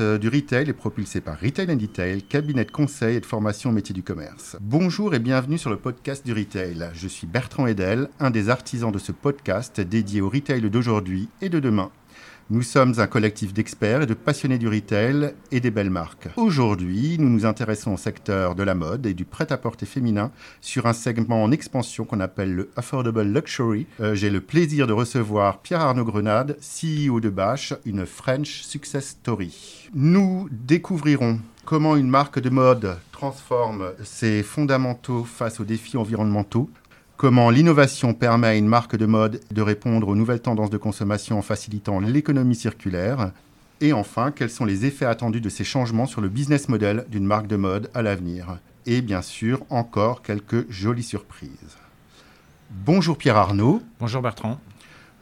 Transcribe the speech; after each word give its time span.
euh, 0.00 0.18
du 0.18 0.28
retail 0.28 0.68
est 0.68 0.72
propulsé 0.72 1.20
par 1.20 1.38
Retail 1.40 1.70
and 1.70 1.76
Detail, 1.76 2.22
cabinet 2.22 2.64
de 2.64 2.70
conseil 2.70 3.16
et 3.16 3.20
de 3.20 3.26
formation 3.26 3.70
au 3.70 3.72
métier 3.72 3.94
du 3.94 4.02
commerce. 4.02 4.56
Bonjour 4.60 5.14
et 5.14 5.18
bienvenue 5.18 5.58
sur 5.58 5.70
le 5.70 5.76
podcast 5.76 6.24
du 6.24 6.32
retail. 6.32 6.90
Je 6.94 7.08
suis 7.08 7.26
Bertrand 7.26 7.66
Edel, 7.66 8.08
un 8.20 8.30
des 8.30 8.48
artisans 8.48 8.92
de 8.92 8.98
ce 8.98 9.12
podcast 9.12 9.80
dédié 9.80 10.20
au 10.20 10.28
retail 10.28 10.62
d'aujourd'hui 10.70 11.28
et 11.40 11.48
de 11.48 11.60
demain. 11.60 11.90
Nous 12.52 12.60
sommes 12.60 12.92
un 12.98 13.06
collectif 13.06 13.54
d'experts 13.54 14.02
et 14.02 14.06
de 14.06 14.12
passionnés 14.12 14.58
du 14.58 14.68
retail 14.68 15.32
et 15.52 15.60
des 15.60 15.70
belles 15.70 15.88
marques. 15.88 16.28
Aujourd'hui, 16.36 17.16
nous 17.18 17.30
nous 17.30 17.46
intéressons 17.46 17.94
au 17.94 17.96
secteur 17.96 18.54
de 18.54 18.62
la 18.62 18.74
mode 18.74 19.06
et 19.06 19.14
du 19.14 19.24
prêt-à-porter 19.24 19.86
féminin 19.86 20.30
sur 20.60 20.84
un 20.84 20.92
segment 20.92 21.42
en 21.42 21.50
expansion 21.50 22.04
qu'on 22.04 22.20
appelle 22.20 22.54
le 22.54 22.70
Affordable 22.76 23.22
Luxury. 23.22 23.86
Euh, 24.00 24.14
j'ai 24.14 24.28
le 24.28 24.42
plaisir 24.42 24.86
de 24.86 24.92
recevoir 24.92 25.60
Pierre-Arnaud 25.60 26.04
Grenade, 26.04 26.58
CEO 26.60 27.20
de 27.20 27.30
Bash, 27.30 27.72
une 27.86 28.04
French 28.04 28.60
Success 28.60 29.06
Story. 29.06 29.88
Nous 29.94 30.46
découvrirons 30.50 31.40
comment 31.64 31.96
une 31.96 32.10
marque 32.10 32.38
de 32.38 32.50
mode 32.50 32.98
transforme 33.12 33.92
ses 34.02 34.42
fondamentaux 34.42 35.22
face 35.22 35.60
aux 35.60 35.64
défis 35.64 35.96
environnementaux, 35.96 36.68
comment 37.22 37.50
l'innovation 37.50 38.14
permet 38.14 38.48
à 38.48 38.54
une 38.56 38.66
marque 38.66 38.96
de 38.96 39.06
mode 39.06 39.38
de 39.52 39.62
répondre 39.62 40.08
aux 40.08 40.16
nouvelles 40.16 40.42
tendances 40.42 40.70
de 40.70 40.76
consommation 40.76 41.38
en 41.38 41.42
facilitant 41.42 42.00
l'économie 42.00 42.56
circulaire, 42.56 43.30
et 43.80 43.92
enfin, 43.92 44.32
quels 44.32 44.50
sont 44.50 44.64
les 44.64 44.86
effets 44.86 45.04
attendus 45.04 45.40
de 45.40 45.48
ces 45.48 45.62
changements 45.62 46.06
sur 46.06 46.20
le 46.20 46.28
business 46.28 46.68
model 46.68 47.06
d'une 47.08 47.24
marque 47.24 47.46
de 47.46 47.54
mode 47.54 47.90
à 47.94 48.02
l'avenir? 48.02 48.58
Et 48.86 49.02
bien 49.02 49.22
sûr, 49.22 49.62
encore 49.70 50.22
quelques 50.22 50.68
jolies 50.68 51.04
surprises. 51.04 51.76
Bonjour 52.70 53.16
Pierre 53.16 53.36
Arnaud. 53.36 53.80
Bonjour 54.00 54.20
Bertrand. 54.20 54.58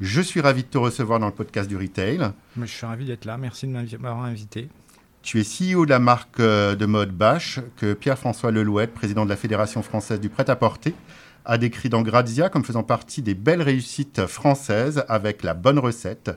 Je 0.00 0.22
suis 0.22 0.40
ravi 0.40 0.62
de 0.62 0.68
te 0.68 0.78
recevoir 0.78 1.18
dans 1.18 1.26
le 1.26 1.34
podcast 1.34 1.68
du 1.68 1.76
retail. 1.76 2.30
Je 2.58 2.64
suis 2.64 2.86
ravi 2.86 3.04
d'être 3.04 3.26
là. 3.26 3.36
Merci 3.36 3.66
de 3.66 3.72
m'avoir 3.72 4.24
invité. 4.24 4.70
Tu 5.20 5.38
es 5.38 5.44
CEO 5.44 5.84
de 5.84 5.90
la 5.90 5.98
marque 5.98 6.40
euh, 6.40 6.74
de 6.76 6.86
mode 6.86 7.10
Bash, 7.10 7.60
que 7.76 7.92
Pierre-François 7.92 8.52
Lelouette, 8.52 8.94
président 8.94 9.26
de 9.26 9.28
la 9.28 9.36
Fédération 9.36 9.82
française 9.82 10.18
du 10.18 10.30
prêt-à-porter, 10.30 10.94
a 11.44 11.58
décrit 11.58 11.88
dans 11.88 12.02
Grazia 12.02 12.48
comme 12.48 12.64
faisant 12.64 12.82
partie 12.82 13.22
des 13.22 13.34
belles 13.34 13.62
réussites 13.62 14.26
françaises 14.26 15.04
avec 15.08 15.42
la 15.42 15.54
bonne 15.54 15.78
recette, 15.78 16.30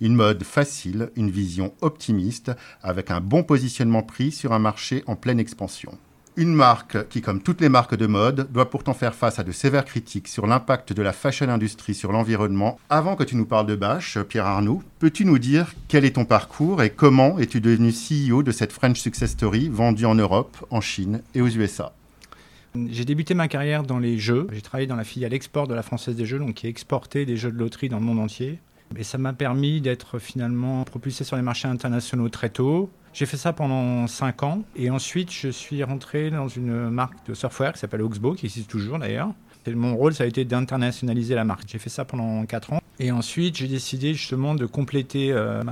une 0.00 0.14
mode 0.14 0.44
facile, 0.44 1.10
une 1.16 1.30
vision 1.30 1.72
optimiste, 1.80 2.52
avec 2.82 3.10
un 3.10 3.20
bon 3.20 3.42
positionnement 3.42 4.02
pris 4.02 4.32
sur 4.32 4.52
un 4.52 4.58
marché 4.58 5.04
en 5.06 5.16
pleine 5.16 5.40
expansion. 5.40 5.98
Une 6.36 6.54
marque 6.54 7.08
qui, 7.08 7.20
comme 7.20 7.42
toutes 7.42 7.60
les 7.60 7.68
marques 7.68 7.96
de 7.96 8.06
mode, 8.06 8.50
doit 8.52 8.70
pourtant 8.70 8.94
faire 8.94 9.14
face 9.14 9.38
à 9.38 9.42
de 9.42 9.52
sévères 9.52 9.84
critiques 9.84 10.28
sur 10.28 10.46
l'impact 10.46 10.92
de 10.92 11.02
la 11.02 11.12
fashion 11.12 11.48
industrie 11.48 11.94
sur 11.94 12.12
l'environnement. 12.12 12.78
Avant 12.88 13.16
que 13.16 13.24
tu 13.24 13.36
nous 13.36 13.46
parles 13.46 13.66
de 13.66 13.74
Bash, 13.74 14.16
Pierre 14.20 14.46
Arnaud, 14.46 14.82
peux-tu 15.00 15.24
nous 15.24 15.38
dire 15.38 15.74
quel 15.88 16.04
est 16.04 16.12
ton 16.14 16.24
parcours 16.24 16.82
et 16.82 16.90
comment 16.90 17.38
es-tu 17.38 17.60
devenu 17.60 17.92
CEO 17.92 18.42
de 18.42 18.52
cette 18.52 18.72
French 18.72 19.00
Success 19.00 19.32
Story 19.32 19.68
vendue 19.68 20.06
en 20.06 20.14
Europe, 20.14 20.56
en 20.70 20.80
Chine 20.80 21.20
et 21.34 21.40
aux 21.40 21.48
USA 21.48 21.92
j'ai 22.74 23.04
débuté 23.04 23.34
ma 23.34 23.48
carrière 23.48 23.82
dans 23.82 23.98
les 23.98 24.18
jeux. 24.18 24.46
J'ai 24.52 24.62
travaillé 24.62 24.86
dans 24.86 24.96
la 24.96 25.04
filiale 25.04 25.34
export 25.34 25.66
de 25.66 25.74
la 25.74 25.82
Française 25.82 26.16
des 26.16 26.24
Jeux, 26.24 26.38
donc 26.38 26.54
qui 26.54 26.66
exportait 26.66 27.24
des 27.24 27.36
jeux 27.36 27.50
de 27.50 27.58
loterie 27.58 27.88
dans 27.88 27.98
le 27.98 28.04
monde 28.04 28.20
entier. 28.20 28.60
Et 28.96 29.04
ça 29.04 29.18
m'a 29.18 29.32
permis 29.32 29.80
d'être 29.80 30.18
finalement 30.18 30.84
propulsé 30.84 31.24
sur 31.24 31.36
les 31.36 31.42
marchés 31.42 31.68
internationaux 31.68 32.28
très 32.28 32.50
tôt. 32.50 32.90
J'ai 33.12 33.26
fait 33.26 33.36
ça 33.36 33.52
pendant 33.52 34.06
5 34.06 34.42
ans. 34.42 34.62
Et 34.76 34.90
ensuite, 34.90 35.32
je 35.32 35.48
suis 35.48 35.82
rentré 35.82 36.30
dans 36.30 36.48
une 36.48 36.90
marque 36.90 37.26
de 37.26 37.34
software 37.34 37.72
qui 37.72 37.78
s'appelle 37.78 38.02
Oxbow, 38.02 38.34
qui 38.34 38.46
existe 38.46 38.70
toujours 38.70 38.98
d'ailleurs. 38.98 39.32
Mon 39.66 39.94
rôle, 39.96 40.14
ça 40.14 40.24
a 40.24 40.26
été 40.26 40.44
d'internationaliser 40.44 41.34
la 41.34 41.44
marque. 41.44 41.64
J'ai 41.66 41.78
fait 41.78 41.90
ça 41.90 42.04
pendant 42.04 42.44
4 42.46 42.72
ans. 42.72 42.80
Et 42.98 43.12
ensuite, 43.12 43.56
j'ai 43.56 43.66
décidé 43.68 44.12
justement 44.14 44.54
de 44.54 44.66
compléter 44.66 45.32
euh, 45.32 45.62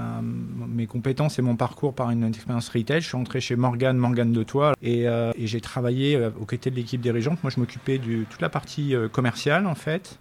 mes 0.67 0.87
compétences 0.87 1.39
et 1.39 1.43
mon 1.43 1.57
parcours 1.57 1.95
par 1.95 2.11
une 2.11 2.25
expérience 2.25 2.69
retail. 2.71 3.03
Je 3.03 3.09
suis 3.09 3.17
entré 3.17 3.41
chez 3.41 3.55
Morgan, 3.57 3.97
Morgan 3.97 4.33
de 4.33 4.43
Toit, 4.43 4.75
et, 4.83 5.07
euh, 5.07 5.33
et 5.37 5.47
j'ai 5.47 5.61
travaillé 5.61 6.17
euh, 6.17 6.31
aux 6.41 6.47
côtés 6.47 6.71
de 6.71 6.77
l'équipe 6.77 7.01
dirigeante. 7.01 7.43
Moi, 7.43 7.53
je 7.55 7.61
m'occupais 7.61 7.99
de 7.99 8.25
toute 8.25 8.41
la 8.41 8.49
partie 8.49 8.95
commerciale, 9.13 9.67
en 9.67 9.75
fait. 9.75 10.19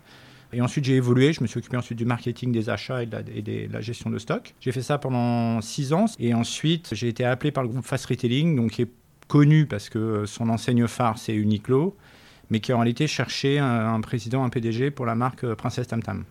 Et 0.53 0.61
ensuite, 0.61 0.85
j'ai 0.85 0.95
évolué. 0.95 1.33
Je 1.33 1.41
me 1.41 1.47
suis 1.47 1.59
occupé 1.59 1.77
ensuite 1.77 1.97
du 1.97 2.06
marketing, 2.06 2.51
des 2.51 2.69
achats 2.69 3.03
et 3.03 3.06
de 3.06 3.11
la, 3.11 3.22
et 3.33 3.41
de 3.41 3.72
la 3.72 3.81
gestion 3.81 4.09
de 4.09 4.17
stock. 4.17 4.53
J'ai 4.59 4.72
fait 4.72 4.81
ça 4.81 4.97
pendant 4.97 5.61
6 5.61 5.94
ans. 5.94 6.06
Et 6.19 6.33
ensuite, 6.33 6.89
j'ai 6.94 7.07
été 7.07 7.23
appelé 7.25 7.51
par 7.51 7.63
le 7.63 7.69
groupe 7.69 7.85
Fast 7.85 8.06
Retailing, 8.06 8.56
donc 8.56 8.72
qui 8.72 8.81
est 8.81 8.91
connu 9.27 9.66
parce 9.66 9.89
que 9.89 10.25
son 10.25 10.50
enseigne 10.50 10.88
phare, 10.88 11.17
c'est 11.17 11.35
Uniqlo, 11.35 11.95
mais 12.49 12.59
qui 12.59 12.73
en 12.73 12.79
réalité 12.79 13.07
cherché 13.07 13.59
un, 13.59 13.93
un 13.93 14.01
président, 14.01 14.43
un 14.43 14.49
PDG 14.49 14.91
pour 14.91 15.05
la 15.05 15.15
marque 15.15 15.45
Princesse 15.55 15.87
Tam 15.87 16.01
Tam. 16.01 16.23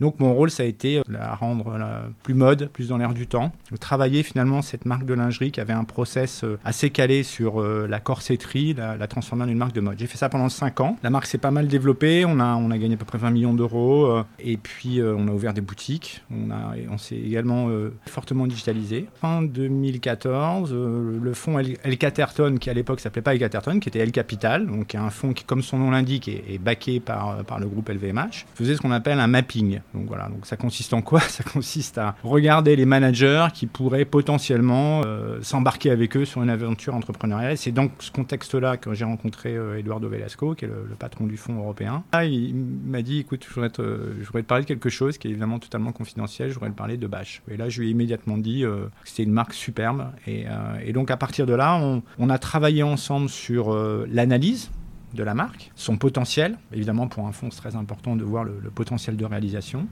Donc 0.00 0.18
mon 0.20 0.34
rôle, 0.34 0.50
ça 0.50 0.62
a 0.62 0.66
été 0.66 0.96
de 1.06 1.12
la 1.12 1.34
rendre 1.34 1.78
plus 2.22 2.34
mode, 2.34 2.68
plus 2.72 2.88
dans 2.88 2.96
l'air 2.96 3.14
du 3.14 3.26
temps. 3.26 3.52
Travailler 3.80 4.22
finalement 4.22 4.62
cette 4.62 4.84
marque 4.84 5.04
de 5.04 5.14
lingerie 5.14 5.52
qui 5.52 5.60
avait 5.60 5.72
un 5.72 5.84
process 5.84 6.44
euh, 6.44 6.58
assez 6.64 6.90
calé 6.90 7.22
sur 7.22 7.60
euh, 7.60 7.86
la 7.88 8.00
corsetterie, 8.00 8.74
la, 8.74 8.96
la 8.96 9.06
transformer 9.06 9.44
en 9.44 9.48
une 9.48 9.58
marque 9.58 9.74
de 9.74 9.80
mode. 9.80 9.98
J'ai 9.98 10.06
fait 10.06 10.18
ça 10.18 10.28
pendant 10.28 10.48
5 10.48 10.80
ans. 10.80 10.96
La 11.02 11.10
marque 11.10 11.26
s'est 11.26 11.38
pas 11.38 11.50
mal 11.50 11.68
développée. 11.68 12.24
On 12.24 12.40
a, 12.40 12.54
on 12.56 12.70
a 12.70 12.78
gagné 12.78 12.94
à 12.94 12.96
peu 12.96 13.04
près 13.04 13.18
20 13.18 13.30
millions 13.30 13.54
d'euros. 13.54 14.06
Euh, 14.06 14.24
et 14.40 14.56
puis 14.56 15.00
on 15.02 15.28
a 15.28 15.30
ouvert 15.30 15.54
des 15.54 15.60
boutiques. 15.60 16.22
On, 16.30 16.50
a, 16.50 16.74
on 16.90 16.98
s'est 16.98 17.16
également 17.16 17.68
fortement 18.06 18.46
digitalisé. 18.46 19.06
Fin 19.20 19.42
2014, 19.42 20.72
le 20.72 21.34
fonds 21.34 21.58
El, 21.58 21.98
Caterton, 21.98 22.58
qui 22.58 22.70
à 22.70 22.74
l'époque 22.74 23.00
s'appelait 23.00 23.22
pas 23.22 23.34
El 23.34 23.40
Caterton, 23.40 23.78
qui 23.78 23.88
était 23.88 24.00
El 24.00 24.12
Capital, 24.12 24.66
donc 24.66 24.94
un 24.94 25.10
fonds 25.10 25.32
qui, 25.32 25.44
comme 25.44 25.62
son 25.62 25.78
nom 25.78 25.90
l'indique, 25.90 26.28
est, 26.28 26.44
est 26.48 26.58
backé 26.58 27.00
par, 27.00 27.44
par 27.44 27.60
le 27.60 27.66
groupe 27.66 27.88
LVMH, 27.88 28.46
faisait 28.54 28.74
ce 28.74 28.80
qu'on 28.80 28.90
appelle 28.90 29.20
un 29.20 29.26
mapping. 29.26 29.80
Donc 29.94 30.06
voilà, 30.06 30.28
donc 30.28 30.46
ça 30.46 30.56
consiste 30.56 30.94
en 30.94 31.02
quoi? 31.02 31.20
Ça 31.32 31.44
consiste 31.44 31.96
à 31.98 32.14
regarder 32.22 32.76
les 32.76 32.84
managers 32.84 33.46
qui 33.54 33.66
pourraient 33.66 34.04
potentiellement 34.04 35.02
euh, 35.04 35.40
s'embarquer 35.42 35.90
avec 35.90 36.16
eux 36.16 36.24
sur 36.24 36.42
une 36.42 36.50
aventure 36.50 36.94
entrepreneuriale. 36.94 37.56
C'est 37.56 37.72
dans 37.72 37.88
ce 37.98 38.10
contexte-là 38.10 38.76
que 38.76 38.92
j'ai 38.92 39.04
rencontré 39.04 39.56
euh, 39.56 39.78
Eduardo 39.78 40.08
Velasco, 40.08 40.54
qui 40.54 40.66
est 40.66 40.68
le, 40.68 40.94
patron 40.98 41.26
du 41.26 41.36
fonds 41.36 41.58
européen. 41.58 42.04
Ah, 42.12 42.24
il 42.24 42.54
m'a 42.54 43.02
dit, 43.02 43.20
écoute, 43.20 43.46
je 43.48 43.54
voudrais, 43.54 43.70
te, 43.70 44.42
parler 44.42 44.64
de 44.64 44.68
quelque 44.68 44.90
chose 44.90 45.16
qui 45.16 45.28
est 45.28 45.30
évidemment 45.30 45.58
totalement 45.58 45.92
confidentiel, 45.92 46.48
je 46.50 46.54
voudrais 46.54 46.70
te 46.70 46.76
parler 46.76 46.96
de 46.96 47.06
Bash. 47.06 47.42
Et 47.50 47.56
là, 47.56 47.68
je 47.68 47.80
lui 47.80 47.88
ai 47.88 47.90
immédiatement 47.90 48.36
dit 48.36 48.64
euh, 48.64 48.84
que 49.02 49.08
c'était 49.08 49.24
une 49.24 49.32
marque 49.32 49.54
superbe. 49.54 50.10
Et, 50.26 50.44
donc 50.92 51.10
à 51.10 51.16
partir 51.16 51.46
de 51.46 51.54
là, 51.54 51.80
on 52.18 52.30
a 52.30 52.38
travaillé 52.38 52.82
ensemble 52.82 53.30
sur 53.30 53.74
l'analyse 54.06 54.70
de 55.14 55.22
la 55.22 55.34
marque, 55.34 55.70
son 55.74 55.96
potentiel. 55.96 56.58
Évidemment, 56.72 57.06
pour 57.08 57.26
un 57.26 57.32
fonds, 57.32 57.50
c'est 57.50 57.60
très 57.60 57.76
important 57.76 58.16
de 58.16 58.24
voir 58.24 58.44
le, 58.44 58.54
potentiel 58.74 59.16
de 59.16 59.24
réalisation. 59.24 59.86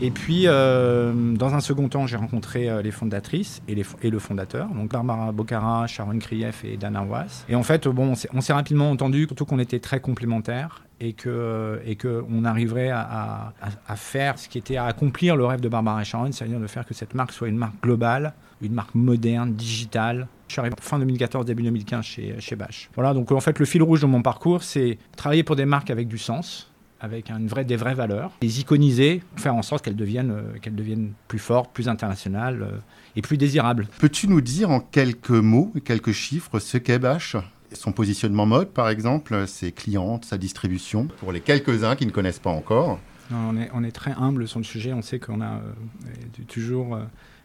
Et 0.00 0.10
puis, 0.10 0.44
euh, 0.46 1.34
dans 1.34 1.54
un 1.54 1.60
second 1.60 1.88
temps, 1.88 2.06
j'ai 2.06 2.16
rencontré 2.16 2.70
euh, 2.70 2.80
les 2.80 2.90
fondatrices 2.90 3.60
et, 3.68 3.74
les, 3.74 3.84
et, 4.02 4.08
le 4.08 4.18
fondateur, 4.18 4.68
donc 4.68 4.90
Barbara 4.90 5.32
Bocara, 5.32 5.86
Sharon 5.86 6.18
Krief 6.18 6.64
et 6.64 6.78
Dana 6.78 7.02
Was. 7.02 7.44
Et 7.50 7.54
en 7.54 7.62
fait, 7.62 7.86
bon, 7.86 8.14
on 8.32 8.40
s'est 8.40 8.52
rapidement 8.54 8.90
entendu, 8.90 9.26
surtout 9.26 9.44
qu'on 9.44 9.58
était 9.58 9.80
très 9.80 10.00
complémentaires 10.00 10.82
et 11.00 11.12
que 11.14 11.80
et 11.84 11.96
que 11.96 12.24
on 12.30 12.44
arriverait 12.44 12.90
à, 12.90 13.52
à, 13.86 13.96
faire 13.96 14.38
ce 14.38 14.48
qui 14.48 14.58
était 14.58 14.76
à 14.76 14.86
accomplir 14.86 15.36
le 15.36 15.44
rêve 15.44 15.60
de 15.60 15.68
Barbara 15.68 16.00
et 16.00 16.04
Sharon, 16.04 16.32
c'est-à-dire 16.32 16.60
de 16.60 16.66
faire 16.66 16.86
que 16.86 16.94
cette 16.94 17.14
marque 17.14 17.32
soit 17.32 17.48
une 17.48 17.56
marque 17.56 17.82
globale, 17.82 18.32
une 18.62 18.72
marque 18.72 18.94
moderne, 18.94 19.52
digitale. 19.54 20.28
Je 20.50 20.54
suis 20.54 20.60
arrivé 20.60 20.74
fin 20.80 20.98
2014, 20.98 21.46
début 21.46 21.62
2015 21.62 22.04
chez, 22.04 22.34
chez 22.40 22.56
Bash. 22.56 22.90
Voilà, 22.96 23.14
donc 23.14 23.30
en 23.30 23.38
fait, 23.38 23.60
le 23.60 23.64
fil 23.64 23.84
rouge 23.84 24.00
de 24.00 24.06
mon 24.06 24.20
parcours, 24.20 24.64
c'est 24.64 24.98
travailler 25.16 25.44
pour 25.44 25.54
des 25.54 25.64
marques 25.64 25.90
avec 25.90 26.08
du 26.08 26.18
sens, 26.18 26.72
avec 27.00 27.30
une 27.30 27.46
vraie, 27.46 27.64
des 27.64 27.76
vraies 27.76 27.94
valeurs, 27.94 28.32
les 28.42 28.58
iconiser, 28.58 29.22
faire 29.36 29.54
en 29.54 29.62
sorte 29.62 29.84
qu'elles 29.84 29.94
deviennent, 29.94 30.32
euh, 30.32 30.58
qu'elles 30.60 30.74
deviennent 30.74 31.12
plus 31.28 31.38
fortes, 31.38 31.70
plus 31.72 31.88
internationales 31.88 32.62
euh, 32.62 32.78
et 33.14 33.22
plus 33.22 33.36
désirables. 33.36 33.86
Peux-tu 34.00 34.26
nous 34.26 34.40
dire 34.40 34.70
en 34.70 34.80
quelques 34.80 35.30
mots, 35.30 35.72
quelques 35.84 36.10
chiffres, 36.10 36.58
ce 36.58 36.78
qu'est 36.78 36.98
Bash 36.98 37.36
son 37.72 37.92
positionnement 37.92 38.46
mode, 38.46 38.70
par 38.70 38.88
exemple, 38.88 39.46
ses 39.46 39.70
clientes, 39.70 40.24
sa 40.24 40.36
distribution, 40.36 41.06
pour 41.20 41.30
les 41.30 41.40
quelques-uns 41.40 41.94
qui 41.94 42.06
ne 42.06 42.10
connaissent 42.10 42.40
pas 42.40 42.50
encore? 42.50 42.98
on, 43.30 43.56
est, 43.56 43.70
on, 43.72 43.84
est, 43.84 43.92
très 43.92 44.10
humble 44.10 44.48
sur 44.48 44.58
le 44.58 44.64
sujet. 44.64 44.92
On 44.92 45.02
sait 45.02 45.20
qu'on 45.20 45.40
a 45.40 45.58
euh, 45.58 46.42
toujours 46.48 46.98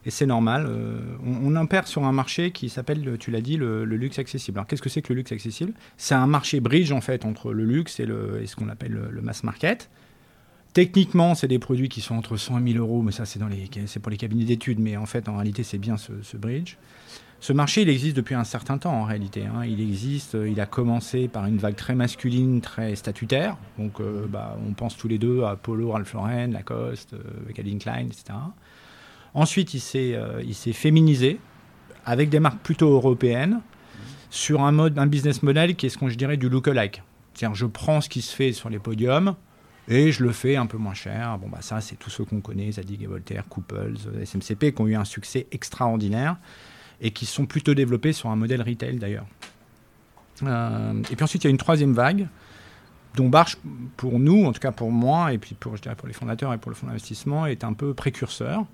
et 0.05 0.11
c'est 0.11 0.25
normal. 0.25 0.67
Euh, 0.69 0.99
on, 1.25 1.55
impère 1.55 1.87
sur 1.87 2.03
un 2.03 2.11
marché 2.11 2.51
qui 2.51 2.69
s'appelle, 2.69 3.17
tu 3.19 3.31
l'as 3.31 3.41
dit, 3.41 3.57
le, 3.57 3.83
luxe 3.85 4.19
accessible. 4.19 4.59
Alors 4.59 4.67
qu'est-ce 4.67 4.81
que 4.81 4.89
c'est 4.89 5.01
que 5.01 5.11
le 5.11 5.17
luxe 5.17 5.31
accessible? 5.31 5.73
C'est 5.97 6.15
un 6.15 6.27
marché 6.27 6.59
bridge 6.59 6.91
en 6.91 7.01
fait 7.01 7.25
entre 7.25 7.53
le 7.53 7.65
luxe 7.65 7.99
et, 7.99 8.05
ce 8.05 8.55
qu'on 8.55 8.69
appelle 8.69 8.93
le, 9.09 9.21
mass 9.21 9.43
market. 9.43 9.89
Techniquement, 10.73 11.33
c'est 11.35 11.47
des 11.47 11.59
produits 11.59 11.89
qui 11.89 12.01
sont 12.01 12.15
entre 12.15 12.37
100 12.37 12.59
et 12.59 12.61
1000 12.61 12.77
euros, 12.77 13.01
mais 13.01 13.13
ça 13.13 13.23
c'est 13.25 13.99
pour 13.99 14.11
les 14.11 14.17
cabinets 14.17 14.43
d'études, 14.43 14.79
mais 14.79 14.97
en 14.97 15.05
fait 15.05 15.29
en 15.29 15.35
réalité 15.37 15.63
c'est 15.63 15.77
bien 15.77 15.95
ce, 15.97 16.37
bridge. 16.37 16.75
Ce 17.39 17.53
marché, 17.53 17.83
il 17.83 17.89
existe 17.89 18.17
depuis 18.17 18.35
un 18.35 18.43
certain 18.43 18.77
temps 18.77 18.93
en 18.93 19.03
réalité. 19.03 19.45
Hein. 19.45 19.65
Il 19.65 19.79
existe, 19.79 20.35
il 20.47 20.59
a 20.59 20.65
commencé 20.65 21.27
par 21.27 21.45
une 21.45 21.57
vague 21.57 21.75
très 21.75 21.95
masculine, 21.95 22.59
très 22.59 22.95
statutaire. 22.95 23.57
Donc 23.77 23.99
euh, 23.99 24.25
bah, 24.27 24.57
on 24.67 24.73
pense 24.73 24.97
tous 24.97 25.07
les 25.07 25.17
deux 25.17 25.43
à 25.43 25.55
Polo, 25.55 25.91
Ralph 25.91 26.13
Lauren, 26.13 26.47
Lacoste, 26.51 27.13
euh, 27.13 27.51
Calvin 27.53 27.77
Klein, 27.77 28.07
etc. 28.07 28.33
Ensuite, 29.35 29.73
il 29.73 29.81
s'est, 29.81 30.15
euh, 30.15 30.41
il 30.43 30.55
s'est 30.55 30.73
féminisé 30.73 31.39
avec 32.05 32.29
des 32.29 32.39
marques 32.39 32.59
plutôt 32.59 32.89
européennes 32.93 33.61
sur 34.29 34.61
un, 34.61 34.71
mode, 34.71 34.97
un 34.97 35.07
business 35.07 35.43
model 35.43 35.75
qui 35.75 35.85
est 35.85 35.89
ce 35.89 35.97
qu'on 35.97 36.09
je 36.09 36.15
dirais 36.15 36.37
du 36.37 36.49
look-alike. 36.49 37.03
C'est-à-dire, 37.33 37.53
je 37.55 37.65
prends 37.65 37.99
ce 37.99 38.07
qui 38.07 38.21
se 38.21 38.33
fait 38.33 38.53
sur 38.53 38.69
les 38.69 38.79
podiums, 38.79 39.35
Et 39.89 40.11
je 40.11 40.23
le 40.23 40.31
fais 40.31 40.55
un 40.55 40.65
peu 40.65 40.77
moins 40.77 40.93
cher. 40.93 41.37
Bon, 41.37 41.49
bah 41.49 41.59
ça, 41.61 41.81
c'est 41.81 41.97
tous 41.97 42.09
ceux 42.09 42.23
qu'on 42.23 42.39
connaît, 42.39 42.71
Zadig 42.71 43.03
et 43.03 43.07
Voltaire, 43.07 43.43
Couples, 43.47 43.95
SMCP, 44.23 44.73
qui 44.73 44.81
ont 44.81 44.87
eu 44.87 44.95
un 44.95 45.05
succès 45.05 45.47
extraordinaire 45.51 46.37
et 47.01 47.11
qui 47.11 47.25
sont 47.25 47.45
plutôt 47.45 47.73
développés 47.73 48.13
sur 48.13 48.29
un 48.29 48.35
modèle 48.37 48.61
retail 48.61 48.97
d'ailleurs. 48.97 49.27
Euh, 50.43 50.93
et 51.11 51.15
puis 51.15 51.23
ensuite, 51.23 51.43
il 51.43 51.47
y 51.47 51.49
a 51.49 51.51
une 51.51 51.57
troisième 51.57 51.93
vague 51.93 52.27
dont 53.15 53.29
Barche, 53.29 53.57
pour 53.95 54.19
nous, 54.19 54.45
en 54.45 54.51
tout 54.53 54.59
cas 54.59 54.71
pour 54.71 54.91
moi, 54.91 55.33
et 55.33 55.37
puis 55.37 55.55
pour, 55.55 55.75
je 55.75 55.81
dirais 55.81 55.95
pour 55.95 56.07
les 56.07 56.13
fondateurs 56.13 56.53
et 56.53 56.57
pour 56.57 56.69
le 56.69 56.75
fonds 56.75 56.87
d'investissement, 56.87 57.45
est 57.45 57.63
un 57.63 57.73
peu 57.73 57.93
précurseur. 57.93 58.65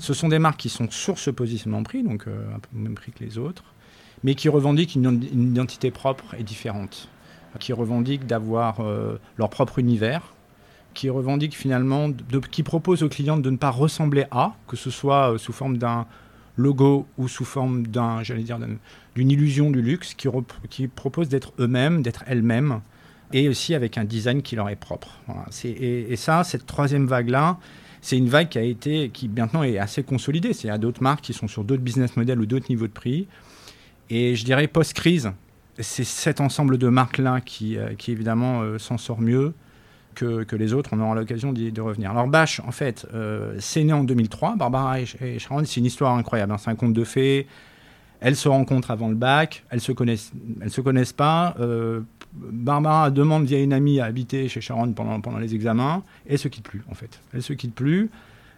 Ce 0.00 0.14
sont 0.14 0.28
des 0.28 0.38
marques 0.38 0.58
qui 0.58 0.68
sont 0.68 0.90
sur 0.90 1.18
ce 1.18 1.30
positionnement 1.30 1.82
prix, 1.82 2.02
donc 2.02 2.26
euh, 2.26 2.54
un 2.54 2.58
peu 2.58 2.68
au 2.74 2.78
même 2.78 2.94
prix 2.94 3.12
que 3.12 3.22
les 3.22 3.38
autres, 3.38 3.64
mais 4.24 4.34
qui 4.34 4.48
revendiquent 4.48 4.94
une, 4.94 5.22
identité 5.32 5.90
propre 5.90 6.34
et 6.38 6.42
différente, 6.42 7.08
qui 7.58 7.72
revendiquent 7.72 8.26
d'avoir 8.26 8.80
euh, 8.80 9.18
leur 9.38 9.50
propre 9.50 9.78
univers, 9.78 10.34
qui 10.94 11.08
revendiquent 11.08 11.56
finalement, 11.56 12.10
qui 12.50 12.62
proposent 12.62 13.02
aux 13.02 13.08
clients 13.08 13.36
de 13.36 13.50
ne 13.50 13.56
pas 13.56 13.70
ressembler 13.70 14.24
à, 14.30 14.54
que 14.66 14.76
ce 14.76 14.90
soit 14.90 15.38
sous 15.38 15.52
forme 15.52 15.78
d'un 15.78 16.06
logo 16.56 17.06
ou 17.16 17.28
sous 17.28 17.44
forme 17.44 17.86
d'un, 17.86 18.22
j'allais 18.22 18.42
dire, 18.42 18.58
d'une 19.14 19.30
illusion 19.30 19.70
du 19.70 19.82
luxe, 19.82 20.14
qui, 20.14 20.28
qui 20.68 20.88
propose 20.88 21.28
d'être 21.28 21.52
eux-mêmes, 21.58 22.02
d'être 22.02 22.24
elles-mêmes, 22.26 22.80
et 23.32 23.48
aussi 23.48 23.74
avec 23.74 23.98
un 23.98 24.04
design 24.04 24.42
qui 24.42 24.56
leur 24.56 24.68
est 24.68 24.76
propre. 24.76 25.20
Et, 25.64 26.16
ça, 26.16 26.44
cette 26.44 26.66
troisième 26.66 27.06
vague-là, 27.06 27.58
c'est 28.00 28.16
une 28.16 28.28
vague 28.28 28.48
qui 28.48 28.58
a 28.58 28.62
été, 28.62 29.10
qui 29.10 29.28
maintenant 29.28 29.62
est 29.62 29.78
assez 29.78 30.02
consolidée. 30.02 30.52
C'est 30.52 30.70
à 30.70 30.78
d'autres 30.78 31.02
marques 31.02 31.22
qui 31.22 31.32
sont 31.32 31.48
sur 31.48 31.64
d'autres 31.64 31.82
business 31.82 32.16
models 32.16 32.40
ou 32.40 32.46
d'autres 32.46 32.66
niveaux 32.70 32.86
de 32.86 32.92
prix. 32.92 33.26
Et 34.08 34.34
je 34.34 34.44
dirais 34.44 34.66
post-crise, 34.66 35.32
c'est 35.78 36.04
cet 36.04 36.40
ensemble 36.40 36.78
de 36.78 36.88
marques-là 36.88 37.40
qui, 37.40 37.76
euh, 37.76 37.94
qui 37.94 38.12
évidemment 38.12 38.62
euh, 38.62 38.78
s'en 38.78 38.98
sort 38.98 39.20
mieux 39.20 39.54
que, 40.14 40.42
que, 40.42 40.56
les 40.56 40.72
autres. 40.72 40.90
On 40.92 41.00
aura 41.00 41.14
l'occasion 41.14 41.52
de 41.52 41.80
revenir. 41.80 42.10
Alors 42.10 42.26
Bash, 42.26 42.60
en 42.60 42.72
fait, 42.72 43.06
euh, 43.14 43.54
c'est 43.58 43.84
né 43.84 43.92
en 43.92 44.04
2003. 44.04 44.56
Barbara 44.56 45.00
et, 45.00 45.38
Sharon, 45.38 45.64
c'est 45.64 45.80
une 45.80 45.86
histoire 45.86 46.16
incroyable. 46.16 46.52
Hein. 46.52 46.58
C'est 46.58 46.70
un 46.70 46.74
conte 46.74 46.92
de 46.92 47.04
fées. 47.04 47.46
Elles 48.20 48.36
se 48.36 48.48
rencontrent 48.48 48.90
avant 48.90 49.08
le 49.08 49.14
bac. 49.14 49.64
Elles 49.70 49.80
se 49.80 49.92
connaissent, 49.92 50.32
elles 50.60 50.70
se 50.70 50.80
connaissent 50.80 51.12
pas. 51.12 51.56
Barbara 52.32 53.10
demande 53.10 53.44
via 53.44 53.60
une 53.60 53.72
amie 53.72 54.00
à 54.00 54.04
habiter 54.04 54.48
chez 54.48 54.60
Sharon 54.60 54.92
pendant, 54.92 55.20
pendant 55.20 55.38
les 55.38 55.54
examens, 55.54 56.02
et 56.26 56.34
elles 56.34 56.38
se 56.38 56.48
quittent 56.48 56.68
plus, 56.68 56.82
en 56.90 56.94
fait. 56.94 57.20
Elles 57.34 57.42
se 57.42 57.52
quittent 57.52 57.74
plus, 57.74 58.10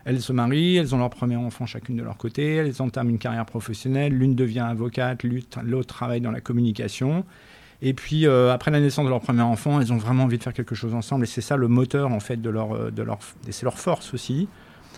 elles 0.04 0.20
se 0.20 0.32
marient, 0.32 0.76
elles 0.76 0.94
ont 0.94 0.98
leur 0.98 1.10
premier 1.10 1.36
enfant 1.36 1.64
chacune 1.66 1.96
de 1.96 2.02
leur 2.02 2.16
côté, 2.16 2.56
elles 2.56 2.82
entament 2.82 3.10
une 3.10 3.18
carrière 3.18 3.46
professionnelle, 3.46 4.12
l'une 4.12 4.34
devient 4.34 4.60
avocate, 4.60 5.24
l'autre 5.62 5.94
travaille 5.94 6.20
dans 6.20 6.30
la 6.30 6.40
communication. 6.40 7.24
Et 7.80 7.94
puis, 7.94 8.26
euh, 8.26 8.52
après 8.52 8.70
la 8.70 8.78
naissance 8.78 9.04
de 9.04 9.10
leur 9.10 9.20
premier 9.20 9.42
enfant, 9.42 9.80
elles 9.80 9.92
ont 9.92 9.96
vraiment 9.96 10.24
envie 10.24 10.38
de 10.38 10.42
faire 10.42 10.52
quelque 10.52 10.74
chose 10.74 10.94
ensemble, 10.94 11.24
et 11.24 11.26
c'est 11.26 11.40
ça 11.40 11.56
le 11.56 11.68
moteur, 11.68 12.12
en 12.12 12.20
fait, 12.20 12.40
de 12.40 12.50
leur... 12.50 12.72
Euh, 12.72 12.90
de 12.90 13.02
leur 13.02 13.18
et 13.48 13.52
c'est 13.52 13.64
leur 13.64 13.78
force 13.78 14.12
aussi, 14.12 14.48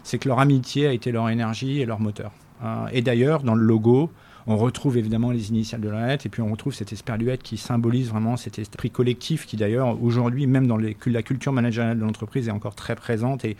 c'est 0.02 0.19
que 0.19 0.28
leur 0.28 0.40
amitié 0.40 0.88
a 0.88 0.93
été 0.93 1.12
leur 1.12 1.28
énergie 1.31 1.81
et 1.81 1.87
leur 1.87 2.00
moteur. 2.00 2.32
Euh, 2.62 2.87
et 2.93 3.02
d'ailleurs, 3.02 3.43
dans 3.43 3.55
le 3.55 3.64
logo, 3.64 4.11
on 4.46 4.56
retrouve 4.56 4.99
évidemment 4.99 5.31
les 5.31 5.49
initiales 5.49 5.81
de 5.81 5.88
la 5.88 6.06
lettre 6.06 6.26
et 6.26 6.29
puis 6.29 6.43
on 6.43 6.50
retrouve 6.50 6.75
cette 6.75 6.93
esperluette 6.93 7.43
qui 7.43 7.56
symbolise 7.56 8.11
vraiment 8.11 8.37
cet 8.37 8.58
esprit 8.58 8.91
collectif 8.91 9.46
qui 9.46 9.56
d'ailleurs 9.56 10.02
aujourd'hui, 10.02 10.46
même 10.46 10.67
dans 10.67 10.76
la 10.76 11.23
culture 11.23 11.52
managériale 11.52 11.99
de 11.99 12.05
l'entreprise, 12.05 12.49
est 12.49 12.52
encore 12.52 12.75
très 12.75 12.94
présente 12.94 13.44
et, 13.44 13.56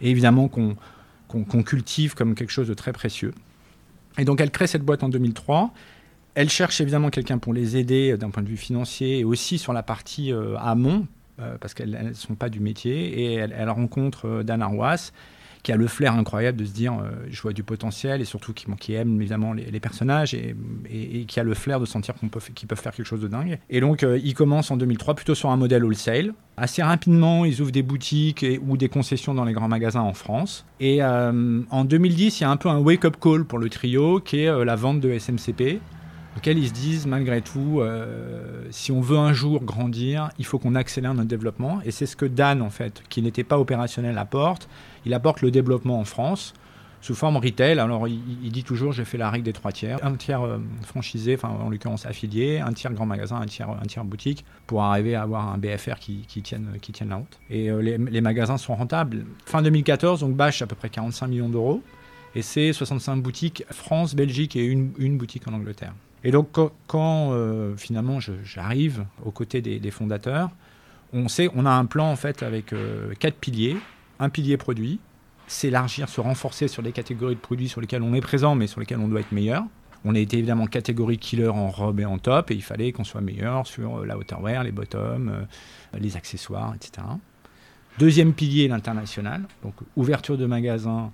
évidemment 0.00 0.48
qu'on 0.48 1.62
cultive 1.62 2.14
comme 2.14 2.34
quelque 2.34 2.50
chose 2.50 2.68
de 2.68 2.74
très 2.74 2.92
précieux. 2.92 3.32
Et 4.18 4.24
donc 4.24 4.40
elle 4.40 4.50
crée 4.50 4.66
cette 4.66 4.82
boîte 4.82 5.02
en 5.02 5.08
2003. 5.08 5.72
Elle 6.34 6.50
cherche 6.50 6.82
évidemment 6.82 7.08
quelqu'un 7.08 7.38
pour 7.38 7.54
les 7.54 7.78
aider 7.78 8.12
euh, 8.12 8.18
d'un 8.18 8.28
point 8.28 8.42
de 8.42 8.48
vue 8.48 8.58
financier 8.58 9.20
et 9.20 9.24
aussi 9.24 9.56
sur 9.56 9.72
la 9.72 9.82
partie 9.82 10.32
euh, 10.32 10.54
amont, 10.58 11.06
euh, 11.40 11.56
parce 11.58 11.72
qu'elles 11.72 12.08
ne 12.08 12.12
sont 12.12 12.34
pas 12.34 12.50
du 12.50 12.60
métier. 12.60 13.22
Et 13.22 13.34
elle, 13.34 13.70
rencontre 13.70 14.42
Dan 14.42 14.60
Arwas, 14.60 15.12
qui 15.66 15.72
a 15.72 15.76
le 15.76 15.88
flair 15.88 16.14
incroyable 16.14 16.58
de 16.58 16.64
se 16.64 16.70
dire 16.70 16.92
euh, 16.92 17.10
je 17.28 17.42
vois 17.42 17.52
du 17.52 17.64
potentiel 17.64 18.20
et 18.20 18.24
surtout 18.24 18.52
qui, 18.52 18.94
aime 18.94 19.20
évidemment 19.20 19.52
les, 19.52 19.80
personnages 19.80 20.32
et, 20.32 20.54
qui 21.26 21.40
a 21.40 21.42
le 21.42 21.54
flair 21.54 21.80
de 21.80 21.86
sentir 21.86 22.14
qu'on 22.14 22.28
peut, 22.28 22.38
qu'ils 22.54 22.68
peuvent 22.68 22.80
faire 22.80 22.94
quelque 22.94 23.06
chose 23.06 23.20
de 23.20 23.26
dingue. 23.26 23.58
Et 23.68 23.80
donc 23.80 24.04
euh, 24.04 24.16
ils 24.22 24.34
commencent 24.34 24.70
en 24.70 24.76
2003 24.76 25.16
plutôt 25.16 25.34
sur 25.34 25.50
un 25.50 25.56
modèle 25.56 25.84
wholesale. 25.84 26.34
Assez 26.56 26.84
rapidement, 26.84 27.44
ils 27.44 27.60
ouvrent 27.60 27.72
des 27.72 27.82
boutiques 27.82 28.46
ou 28.64 28.76
des 28.76 28.88
concessions 28.88 29.34
dans 29.34 29.44
les 29.44 29.54
grands 29.54 29.66
magasins 29.66 30.02
en 30.02 30.14
France. 30.14 30.64
Et 30.78 31.02
euh, 31.02 31.62
en 31.68 31.84
2010, 31.84 32.38
il 32.38 32.42
y 32.44 32.46
a 32.46 32.50
un 32.50 32.56
peu 32.56 32.68
un 32.68 32.78
wake-up 32.78 33.16
call 33.20 33.44
pour 33.44 33.58
le 33.58 33.68
trio 33.68 34.20
qui 34.20 34.42
est 34.42 34.64
la 34.64 34.76
vente 34.76 35.00
de 35.00 35.18
SMCP 35.18 35.80
auxquels 36.36 36.58
ils 36.58 36.68
se 36.68 36.72
disent 36.72 37.06
malgré 37.06 37.40
tout, 37.40 37.80
si 38.70 38.92
on 38.92 39.00
veut 39.00 39.18
un 39.18 39.32
jour 39.32 39.62
grandir, 39.64 40.30
il 40.38 40.44
faut 40.44 40.58
qu'on 40.58 40.74
accélère 40.74 41.14
notre 41.14 41.28
développement. 41.28 41.80
Et 41.84 41.90
c'est 41.90 42.06
ce 42.06 42.16
que 42.16 42.26
Dan, 42.26 42.62
en 42.62 42.70
fait, 42.70 43.02
qui 43.08 43.22
n'était 43.22 43.44
pas 43.44 43.58
opérationnel, 43.58 44.18
apporte 44.18 44.68
il 45.06 45.14
apporte 45.14 45.40
le 45.40 45.50
développement 45.50 46.00
en 46.00 46.04
France 46.04 46.52
sous 47.00 47.14
forme 47.14 47.36
retail. 47.36 47.78
Alors, 47.78 48.08
il, 48.08 48.50
dit 48.50 48.64
toujours, 48.64 48.90
j'ai 48.90 49.04
fait 49.04 49.16
la 49.16 49.30
règle 49.30 49.44
des 49.44 49.52
trois 49.52 49.70
tiers. 49.70 49.98
Un 50.04 50.16
tiers 50.16 50.42
euh, 50.42 50.58
franchisé, 50.82 51.34
enfin, 51.34 51.48
en 51.48 51.70
l'occurrence 51.70 52.04
affilié, 52.04 52.58
un 52.58 52.72
tiers 52.72 52.92
grand 52.92 53.06
magasin, 53.06 53.36
un 53.36 53.46
tiers, 53.46 53.70
un 53.70 53.86
tiers 53.86 54.04
boutique, 54.04 54.44
pour 54.66 54.82
arriver 54.82 55.14
à 55.14 55.22
avoir 55.22 55.48
un 55.48 55.58
BFR 55.58 56.00
qui, 56.00 56.24
qui 56.26 56.42
tienne, 56.42 56.78
qui 56.82 56.90
tienne 56.90 57.10
la 57.10 57.16
route. 57.16 57.38
Et 57.48 57.70
euh, 57.70 57.80
les, 57.80 58.20
magasins 58.20 58.58
sont 58.58 58.74
rentables. 58.74 59.24
Fin 59.44 59.62
2014, 59.62 60.20
donc 60.20 60.34
Bash, 60.34 60.60
à 60.62 60.66
peu 60.66 60.74
près 60.74 60.88
45 60.88 61.28
millions 61.28 61.48
d'euros. 61.48 61.82
Et 62.34 62.42
c'est 62.42 62.72
65 62.72 63.22
boutiques 63.22 63.64
France, 63.70 64.16
Belgique 64.16 64.56
et 64.56 64.64
une, 64.64 65.16
boutique 65.16 65.46
en 65.46 65.52
Angleterre. 65.52 65.94
Et 66.24 66.30
donc, 66.30 66.48
quand, 66.86 67.30
euh, 67.32 67.76
finalement 67.76 68.18
j'arrive 68.20 69.04
aux 69.24 69.30
côtés 69.30 69.60
des, 69.60 69.90
fondateurs, 69.90 70.50
on 71.12 71.28
sait, 71.28 71.48
on 71.54 71.66
a 71.66 71.70
un 71.70 71.84
plan 71.84 72.10
en 72.10 72.16
fait 72.16 72.42
avec 72.42 72.74
quatre 73.18 73.36
piliers 73.36 73.76
un 74.18 74.28
pilier 74.28 74.56
produit, 74.56 74.98
s'élargir, 75.46 76.08
se 76.08 76.20
renforcer 76.20 76.68
sur 76.68 76.82
les 76.82 76.92
catégories 76.92 77.34
de 77.34 77.40
produits 77.40 77.68
sur 77.68 77.80
lesquels 77.80 78.02
on 78.02 78.14
est 78.14 78.20
présent, 78.20 78.54
mais 78.54 78.66
sur 78.66 78.80
lesquels 78.80 78.98
on 78.98 79.08
doit 79.08 79.20
être 79.20 79.32
meilleur. 79.32 79.64
On 80.04 80.14
a 80.14 80.18
été 80.18 80.38
évidemment 80.38 80.66
catégorie 80.66 81.18
killer 81.18 81.48
en 81.48 81.68
robe 81.68 82.00
et 82.00 82.04
en 82.04 82.18
top, 82.18 82.50
et 82.50 82.54
il 82.54 82.62
fallait 82.62 82.92
qu'on 82.92 83.04
soit 83.04 83.20
meilleur 83.20 83.66
sur 83.66 83.98
euh, 83.98 84.06
la 84.06 84.16
outerwear, 84.16 84.62
les 84.62 84.72
bottoms, 84.72 85.28
euh, 85.28 85.98
les 85.98 86.16
accessoires, 86.16 86.74
etc. 86.74 87.06
Deuxième 87.98 88.32
pilier, 88.32 88.68
l'international, 88.68 89.42
donc 89.62 89.74
ouverture 89.96 90.36
de 90.36 90.46
magasins 90.46 91.10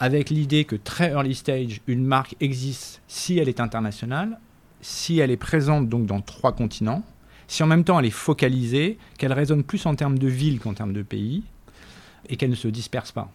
avec 0.00 0.30
l'idée 0.30 0.64
que 0.64 0.76
très 0.76 1.10
early 1.10 1.34
stage, 1.34 1.82
une 1.86 2.04
marque 2.04 2.34
existe 2.40 3.02
si 3.06 3.38
elle 3.38 3.48
est 3.48 3.60
internationale, 3.60 4.40
si 4.80 5.18
elle 5.18 5.30
est 5.30 5.36
présente 5.36 5.88
donc 5.88 6.06
dans 6.06 6.22
trois 6.22 6.52
continents, 6.52 7.04
si 7.46 7.62
en 7.62 7.66
même 7.66 7.84
temps 7.84 8.00
elle 8.00 8.06
est 8.06 8.10
focalisée, 8.10 8.98
qu'elle 9.18 9.34
résonne 9.34 9.62
plus 9.62 9.84
en 9.84 9.94
termes 9.94 10.18
de 10.18 10.26
ville 10.26 10.58
qu'en 10.58 10.72
termes 10.72 10.94
de 10.94 11.02
pays, 11.02 11.42
et 12.30 12.36
qu'elle 12.36 12.50
ne 12.50 12.54
se 12.54 12.68
disperse 12.68 13.12
pas. 13.12 13.30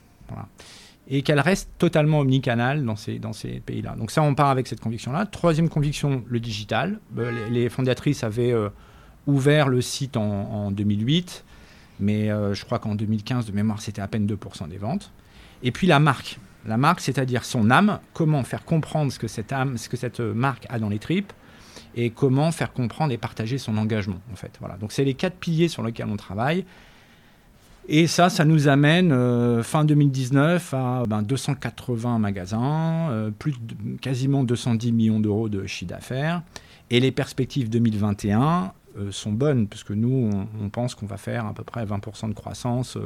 Et 1.07 1.21
qu'elle 1.21 1.39
reste 1.39 1.69
totalement 1.77 2.19
omnicanale 2.19 2.83
dans 2.83 2.95
ces, 2.95 3.19
dans 3.19 3.33
ces 3.33 3.59
pays-là. 3.59 3.95
Donc 3.95 4.09
ça, 4.09 4.23
on 4.23 4.33
part 4.33 4.49
avec 4.49 4.65
cette 4.65 4.79
conviction-là. 4.79 5.27
Troisième 5.27 5.69
conviction, 5.69 6.23
le 6.27 6.39
digital. 6.39 6.99
Euh, 7.17 7.49
les, 7.49 7.69
fondatrices 7.69 8.23
avaient 8.23 8.51
euh, 8.51 8.69
ouvert 9.27 9.67
le 9.67 9.81
site 9.81 10.17
en, 10.17 10.71
2008, 10.71 11.43
mais 11.99 12.31
euh, 12.31 12.55
je 12.55 12.65
crois 12.65 12.79
qu'en 12.79 12.95
2015, 12.95 13.45
de 13.45 13.51
mémoire, 13.51 13.81
c'était 13.81 14.01
à 14.01 14.07
peine 14.07 14.25
2% 14.25 14.67
des 14.67 14.77
ventes. 14.77 15.11
Et 15.61 15.71
puis 15.71 15.85
la 15.85 15.99
marque. 15.99 16.39
La 16.65 16.77
marque, 16.77 16.99
c'est-à-dire 16.99 17.45
son 17.45 17.69
âme, 17.69 17.99
comment 18.13 18.43
faire 18.43 18.65
comprendre 18.65 19.11
ce 19.11 19.19
que 19.19 19.27
cette 19.27 20.19
marque 20.19 20.65
a 20.69 20.79
dans 20.79 20.89
les 20.89 20.99
tripes, 20.99 21.31
et 21.95 22.09
comment 22.09 22.51
faire 22.51 22.73
comprendre 22.73 23.13
et 23.13 23.17
partager 23.17 23.57
son 23.57 23.77
engagement, 23.77 24.19
en 24.31 24.35
fait. 24.35 24.51
Voilà. 24.59 24.75
Donc 24.77 24.91
c'est 24.91 25.05
les 25.05 25.13
quatre 25.13 25.37
piliers 25.37 25.67
sur 25.67 25.83
lesquels 25.83 26.07
on 26.07 26.17
travaille. 26.17 26.65
Et 27.87 28.07
ça, 28.07 28.29
ça 28.29 28.45
nous 28.45 28.67
amène 28.67 29.11
euh, 29.11 29.61
fin 29.61 29.85
2019 29.85 30.73
à 30.73 31.03
280 31.21 32.13
ben, 32.13 32.19
magasins, 32.19 33.09
euh, 33.11 33.29
plus 33.29 33.53
quasiment 34.01 34.43
210 34.43 34.91
millions 34.91 35.19
d'euros 35.19 35.49
de 35.49 35.67
chiffre 35.67 35.91
d'affaires. 35.91 36.41
Et 36.89 36.99
les 36.99 37.11
perspectives 37.11 37.69
2021 37.69 38.41
euh, 38.41 38.65
sont 39.11 39.31
bonnes, 39.31 39.67
puisque 39.67 39.91
nous, 39.91 40.29
on, 40.61 40.69
pense 40.69 40.95
qu'on 40.95 41.05
va 41.05 41.17
faire 41.17 41.45
à 41.45 41.53
peu 41.53 41.63
près 41.63 41.85
20% 41.85 42.29
de 42.29 42.33
croissance 42.33 42.97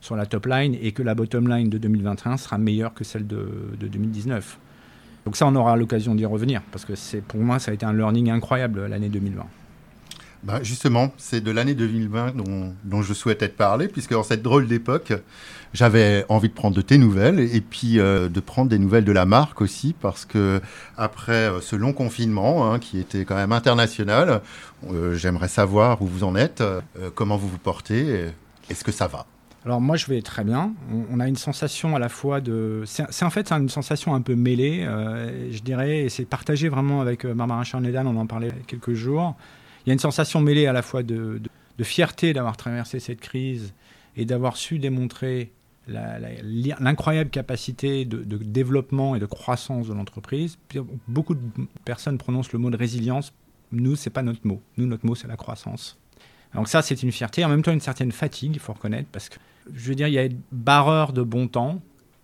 sur 0.00 0.16
la 0.16 0.26
top 0.26 0.46
line 0.46 0.76
et 0.80 0.92
que 0.92 1.02
la 1.02 1.14
bottom 1.14 1.48
line 1.48 1.68
de 1.68 1.78
2021 1.78 2.36
sera 2.36 2.58
meilleure 2.58 2.94
que 2.94 3.04
celle 3.04 3.26
de, 3.26 3.48
de 3.78 3.88
2019. 3.88 4.58
Donc 5.24 5.36
ça, 5.36 5.46
on 5.46 5.54
aura 5.56 5.76
l'occasion 5.76 6.14
d'y 6.14 6.24
revenir, 6.24 6.62
parce 6.72 6.84
que 6.84 6.94
pour 7.20 7.40
moi, 7.40 7.58
ça 7.58 7.70
a 7.70 7.74
été 7.74 7.84
un 7.84 7.92
learning 7.92 8.30
incroyable 8.30 8.86
l'année 8.86 9.08
2020. 9.08 9.46
Bah, 10.44 10.60
justement, 10.62 11.12
c'est 11.16 11.40
de 11.40 11.50
l'année 11.50 11.74
2020 11.74 12.34
dont, 12.84 13.02
je 13.02 13.12
souhaitais 13.12 13.48
te 13.48 13.56
parler, 13.56 13.88
puisque 13.88 14.12
en 14.12 14.22
cette 14.22 14.42
drôle 14.42 14.68
d'époque, 14.68 15.12
j'avais 15.74 16.24
envie 16.28 16.48
de 16.48 16.54
prendre 16.54 16.76
de 16.76 16.80
tes 16.80 16.96
nouvelles 16.96 17.40
et 17.40 17.60
puis 17.60 17.98
euh, 17.98 18.28
de 18.28 18.40
prendre 18.40 18.70
des 18.70 18.78
nouvelles 18.78 19.04
de 19.04 19.12
la 19.12 19.24
marque 19.24 19.60
aussi, 19.60 19.94
parce 20.00 20.24
que 20.24 20.60
après 20.96 21.32
euh, 21.32 21.60
ce 21.60 21.74
long 21.74 21.92
confinement, 21.92 22.72
hein, 22.72 22.78
qui 22.78 23.00
était 23.00 23.24
quand 23.24 23.34
même 23.34 23.50
international, 23.50 24.40
euh, 24.90 25.14
j'aimerais 25.14 25.48
savoir 25.48 26.02
où 26.02 26.06
vous 26.06 26.22
en 26.22 26.36
êtes, 26.36 26.62
comment 27.16 27.36
vous 27.36 27.48
vous 27.48 27.58
portez, 27.58 28.26
est-ce 28.70 28.84
que 28.84 28.92
ça 28.92 29.08
va? 29.08 29.26
Alors 29.64 29.80
moi 29.80 29.96
je 29.96 30.06
vais 30.06 30.22
très 30.22 30.44
bien. 30.44 30.72
On, 31.10 31.18
a 31.18 31.26
une 31.26 31.36
sensation 31.36 31.96
à 31.96 31.98
la 31.98 32.08
fois 32.08 32.40
de... 32.40 32.84
C'est 32.86 33.24
en 33.24 33.30
fait 33.30 33.50
une 33.50 33.68
sensation 33.68 34.14
un 34.14 34.20
peu 34.20 34.36
mêlée, 34.36 34.86
je 35.50 35.60
dirais, 35.60 36.04
et 36.04 36.08
c'est 36.08 36.24
partagé 36.24 36.68
vraiment 36.68 37.00
avec 37.00 37.26
Barbara 37.26 37.64
Charnedan, 37.64 38.06
on 38.06 38.16
en 38.16 38.26
parlait 38.26 38.52
quelques 38.68 38.94
jours 38.94 39.34
il 39.88 39.90
y 39.90 39.92
a 39.92 39.94
une 39.94 40.00
sensation 40.00 40.42
mêlée 40.42 40.66
à 40.66 40.74
la 40.74 40.82
fois 40.82 41.02
de, 41.02 41.40
fierté 41.80 42.34
d'avoir 42.34 42.58
traversé 42.58 43.00
cette 43.00 43.20
crise 43.20 43.72
et 44.18 44.26
d'avoir 44.26 44.58
su 44.58 44.78
démontrer 44.78 45.50
l'incroyable 45.86 47.30
capacité 47.30 48.04
de, 48.04 48.36
développement 48.36 49.16
et 49.16 49.18
de 49.18 49.24
croissance 49.24 49.88
de 49.88 49.94
l'entreprise. 49.94 50.58
Beaucoup 51.06 51.34
de 51.34 51.40
personnes 51.86 52.18
prononcent 52.18 52.52
le 52.52 52.58
mot 52.58 52.68
de 52.68 52.76
résilience. 52.76 53.32
Nous, 53.72 53.96
c'est 53.96 54.10
pas 54.10 54.20
notre 54.20 54.46
mot. 54.46 54.60
Nous, 54.76 54.84
notre 54.84 55.06
mot, 55.06 55.14
c'est 55.14 55.26
la 55.26 55.38
croissance. 55.38 55.96
Donc 56.54 56.68
ça, 56.68 56.82
c'est 56.82 57.02
une 57.02 57.10
fierté. 57.10 57.42
En 57.46 57.48
même 57.48 57.62
temps, 57.62 57.72
une 57.72 57.80
certaine 57.80 58.12
fatigue, 58.12 58.56
il 58.56 58.60
faut 58.60 58.74
reconnaître, 58.74 59.08
parce 59.10 59.30
que, 59.30 59.38
je 59.72 59.88
veux 59.88 59.94
dire, 59.94 60.08
il 60.08 60.14
y 60.14 60.18
a 60.18 60.28
barreur 60.52 61.14
de 61.14 61.22
bon 61.22 61.48
temps 61.48 61.80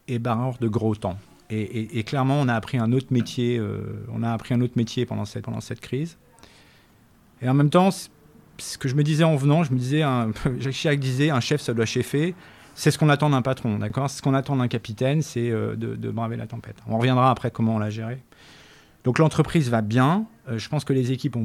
et 0.07 0.19
barreur 0.19 0.59
de 0.59 0.69
gros 0.69 0.97
temps. 0.97 1.17
Et, 1.49 2.05
clairement, 2.05 2.39
on 2.43 2.49
a 2.49 2.55
appris 2.55 2.77
un 2.77 2.93
autre 2.93 3.07
métier. 3.11 3.57
Euh, 3.57 4.05
on 4.13 4.23
a 4.23 4.31
appris 4.31 4.53
un 4.53 4.61
autre 4.61 4.75
métier 4.77 5.07
pendant 5.07 5.25
cette, 5.25 5.45
pendant 5.45 5.63
cette 5.63 5.81
crise. 5.81 6.19
Et 7.43 7.49
en 7.49 7.55
même 7.55 7.71
temps, 7.71 7.91
ce 7.91 8.79
que 8.79 8.89
je 8.89 8.95
me 8.95 9.03
disais 9.03 9.25
en 9.25 9.37
venant, 9.37 9.65
je 9.65 9.73
me 9.73 9.79
disais, 9.79 10.03
Jacques 10.59 10.75
Chirac 10.75 10.99
disait, 10.99 11.31
un 11.31 11.41
chef, 11.41 11.61
ça 11.61 11.75
doit 11.75 11.87
chefer. 11.87 12.35
C'est 12.75 12.91
ce 12.91 12.99
qu'on 12.99 13.09
attend 13.09 13.31
d'un 13.31 13.43
patron, 13.43 13.79
d'accord? 13.79 14.11
Ce 14.11 14.21
qu'on 14.21 14.35
attend 14.35 14.57
d'un 14.57 14.69
capitaine, 14.69 15.23
c'est 15.23 15.51
euh, 15.51 15.77
de, 15.77 16.11
braver 16.11 16.37
la 16.37 16.47
tempête. 16.47 16.77
On 16.89 16.99
reviendra 16.99 17.31
après 17.31 17.51
comment 17.51 17.77
on 17.77 17.79
l'a 17.79 17.91
géré. 17.91 18.21
Donc 19.05 19.19
l'entreprise 19.19 19.71
va 19.71 19.81
bien. 19.81 20.27
Euh, 20.49 20.59
je 20.59 20.69
pense 20.69 20.85
que 20.85 20.93
les 20.93 21.13
équipes 21.13 21.37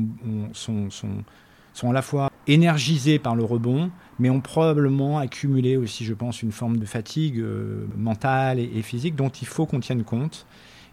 sont, 0.53 0.89
sont, 0.89 1.89
à 1.89 1.93
la 1.93 2.01
fois 2.01 2.31
énergisées 2.47 3.19
par 3.19 3.35
le 3.35 3.43
rebond, 3.43 3.91
mais 4.17 4.31
ont 4.31 4.41
probablement 4.41 5.19
accumulé 5.19 5.77
aussi, 5.77 6.03
je 6.03 6.13
pense, 6.13 6.41
une 6.41 6.51
forme 6.51 6.77
de 6.77 6.85
fatigue 6.85 7.39
euh, 7.39 7.85
mentale 7.95 8.59
et, 8.59 8.81
physique 8.81 9.15
dont 9.15 9.29
il 9.29 9.47
faut 9.47 9.67
qu'on 9.67 9.79
tienne 9.79 10.03
compte. 10.03 10.47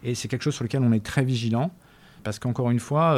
Et 0.04 0.14
c'est 0.14 0.28
quelque 0.28 0.42
chose 0.42 0.54
sur 0.54 0.64
lequel 0.64 0.82
on 0.82 0.92
est 0.92 1.04
très 1.04 1.24
vigilant. 1.24 1.70
Parce 2.26 2.40
qu'encore 2.40 2.70
une 2.72 2.80
fois, 2.80 3.16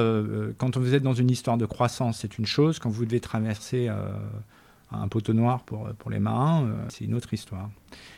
quand 0.59 0.77
vous 0.77 0.95
êtes 0.95 1.03
dans 1.03 1.15
une 1.15 1.31
histoire 1.31 1.57
de 1.57 1.65
croissance, 1.65 2.19
c'est 2.19 2.37
une 2.37 2.45
chose. 2.45 2.79
Quand 2.79 2.91
vous 2.91 3.07
devez 3.07 3.21
traverser 3.21 3.89
un 4.93 5.09
poteau 5.09 5.33
noir 5.33 5.63
pour, 5.65 5.89
pour 5.99 6.11
les 6.11 6.19
marins, 6.19 6.65
euh, 6.65 6.75
c'est 6.89 7.05
une 7.05 7.15
autre 7.15 7.33
histoire. 7.35 7.69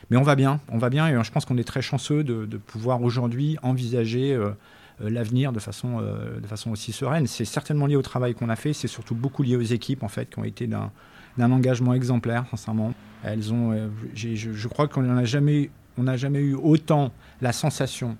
Mais 0.09 0.17
on 0.17 0.23
va 0.23 0.35
bien, 0.35 0.59
on 0.69 0.77
va 0.77 0.89
bien, 0.89 1.07
et 1.07 1.23
je 1.23 1.31
pense 1.31 1.45
qu'on 1.45 1.57
est 1.57 1.67
très 1.67 1.81
chanceux 1.81 2.23
de, 2.23 2.45
de 2.45 2.57
pouvoir 2.57 3.01
aujourd'hui 3.01 3.57
envisager 3.61 4.33
euh, 4.33 4.51
euh, 5.01 5.09
l'avenir 5.09 5.51
de 5.51 5.59
façon, 5.59 6.01
de 6.01 6.47
façon 6.47 6.71
aussi 6.71 6.91
sereine. 6.91 7.27
C'est 7.27 7.45
certainement 7.45 7.87
lié 7.87 7.95
au 7.95 8.01
travail 8.01 8.33
qu'on 8.33 8.49
a 8.49 8.55
fait, 8.55 8.73
c'est 8.73 8.87
surtout 8.87 9.15
beaucoup 9.15 9.43
lié 9.43 9.55
aux 9.55 9.61
équipes 9.61 10.03
en 10.03 10.07
fait, 10.07 10.29
qui 10.29 10.39
ont 10.39 10.43
été 10.43 10.67
d'un 10.67 11.51
engagement 11.51 11.93
exemplaire, 11.93 12.45
sincèrement. 12.49 12.93
Elles 13.23 13.53
ont, 13.53 13.89
je, 14.15 14.67
crois 14.67 14.87
qu'on 14.87 15.03
n'a 15.03 15.25
jamais, 15.25 15.69
jamais 16.15 16.39
eu 16.39 16.55
autant 16.55 17.11
la 17.41 17.51
sensation 17.51 18.17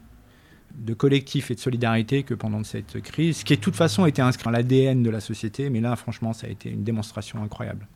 de 0.77 0.93
collectif 0.93 1.51
et 1.51 1.55
de 1.55 1.59
solidarité 1.59 2.23
que 2.23 2.33
pendant 2.33 2.63
cette 2.63 3.01
crise, 3.01 3.43
qui 3.43 3.55
de 3.55 3.61
toute 3.61 3.75
façon 3.75 4.05
était 4.05 4.21
inscrit 4.21 4.45
dans 4.45 4.51
l'ADN 4.51 5.03
de 5.03 5.09
la 5.09 5.19
société, 5.19 5.69
mais 5.69 5.81
là, 5.81 5.95
franchement, 5.95 6.33
ça 6.33 6.47
a 6.47 6.49
été 6.49 6.69
une 6.69 6.83
démonstration 6.83 7.41
incroyable. 7.43 7.87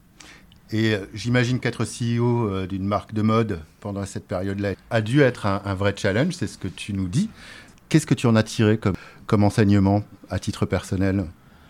Et 0.72 0.94
euh, 0.94 1.06
j'imagine 1.14 1.60
qu'être 1.60 1.84
CEO 1.84 2.50
euh, 2.50 2.68
d'une 2.68 2.86
marque 2.86 3.14
de 3.14 3.22
mode 3.22 3.62
pendant 3.80 4.04
cette 4.06 4.28
période-là 4.28 4.74
a 4.90 5.02
dû 5.02 5.22
être 5.22 5.46
un, 5.46 5.74
vrai 5.76 5.94
challenge, 5.96 6.34
c'est 6.34 6.48
ce 6.48 6.58
que 6.58 6.68
tu 6.68 6.94
nous 6.94 7.08
dis. 7.08 7.30
Qu'est-ce 7.90 8.08
que 8.08 8.16
tu 8.16 8.26
en 8.26 8.36
as 8.36 8.44
tiré 8.44 8.78
comme, 8.78 8.96
comme 9.28 9.44
enseignement 9.44 10.04
à 10.30 10.40
titre 10.40 10.66
personnel? 10.66 11.26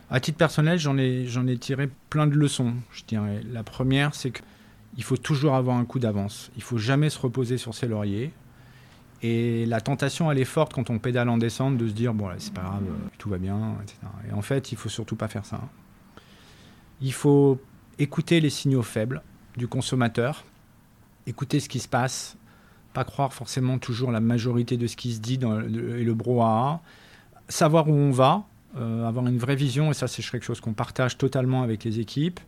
À 0.10 0.20
titre 0.20 0.38
personnel, 0.38 0.80
j'en 0.80 0.98
ai, 0.98 1.26
j'en 1.28 1.46
ai 1.48 1.58
tiré 1.58 1.90
plein 2.10 2.28
de 2.28 2.36
leçons, 2.36 2.74
je 2.92 3.04
dirais. 3.04 3.42
La 3.52 3.64
première, 3.64 4.16
c'est 4.16 4.32
qu'il 4.32 5.04
faut 5.04 5.18
toujours 5.18 5.56
avoir 5.56 5.78
un 5.78 5.84
coup 5.84 6.00
d'avance. 6.00 6.52
Il 6.56 6.64
faut 6.64 6.78
jamais 6.78 7.10
se 7.10 7.20
reposer 7.20 7.58
sur 7.58 7.74
ses 7.74 7.88
lauriers. 7.88 8.32
Et 9.22 9.66
la 9.66 9.82
tentation, 9.82 10.32
elle 10.32 10.40
est 10.40 10.46
forte 10.46 10.74
quand 10.74 10.90
on 10.90 11.00
pédale 11.00 11.30
en 11.30 11.38
descente 11.38 11.78
de 11.78 11.88
se 11.88 11.94
dire, 11.94 12.14
bon, 12.14 12.30
c'est 12.38 12.54
pas 12.54 12.62
grave, 12.62 12.84
tout 13.18 13.30
va 13.30 13.38
bien, 13.38 13.76
etc. 13.82 13.98
Et 14.30 14.34
en 14.34 14.42
fait, 14.42 14.72
il 14.72 14.78
faut 14.78 14.90
surtout 14.90 15.16
pas 15.16 15.28
faire 15.28 15.46
ça. 15.46 15.62
Il 17.02 17.14
faut 17.14 17.60
écouter 17.98 18.40
les 18.40 18.50
signaux 18.50 18.84
faibles 18.84 19.22
du 19.58 19.68
consommateur, 19.68 20.44
écouter 21.28 21.60
ce 21.60 21.70
qui 21.70 21.80
se 21.80 21.88
passe, 21.88 22.38
pas 22.94 23.04
croire 23.04 23.34
forcément 23.34 23.78
toujours 23.78 24.12
la 24.12 24.20
majorité 24.20 24.78
de 24.78 24.88
ce 24.88 24.96
qui 24.96 25.14
se 25.14 25.20
dit 25.20 25.36
et 25.36 26.04
le 26.04 26.14
brouhaha, 26.14 26.82
savoir 27.50 27.88
où 27.90 27.94
on 27.94 28.12
va, 28.12 28.46
euh, 28.78 29.08
avoir 29.08 29.28
une 29.28 29.38
vraie 29.38 29.56
vision, 29.56 29.92
et 29.92 29.94
ça 29.94 30.08
c'est 30.08 30.22
quelque 30.22 30.46
chose 30.46 30.60
qu'on 30.60 30.74
partage 30.74 31.18
totalement 31.18 31.64
avec 31.64 31.84
les 31.84 32.00
équipes. 32.00 32.40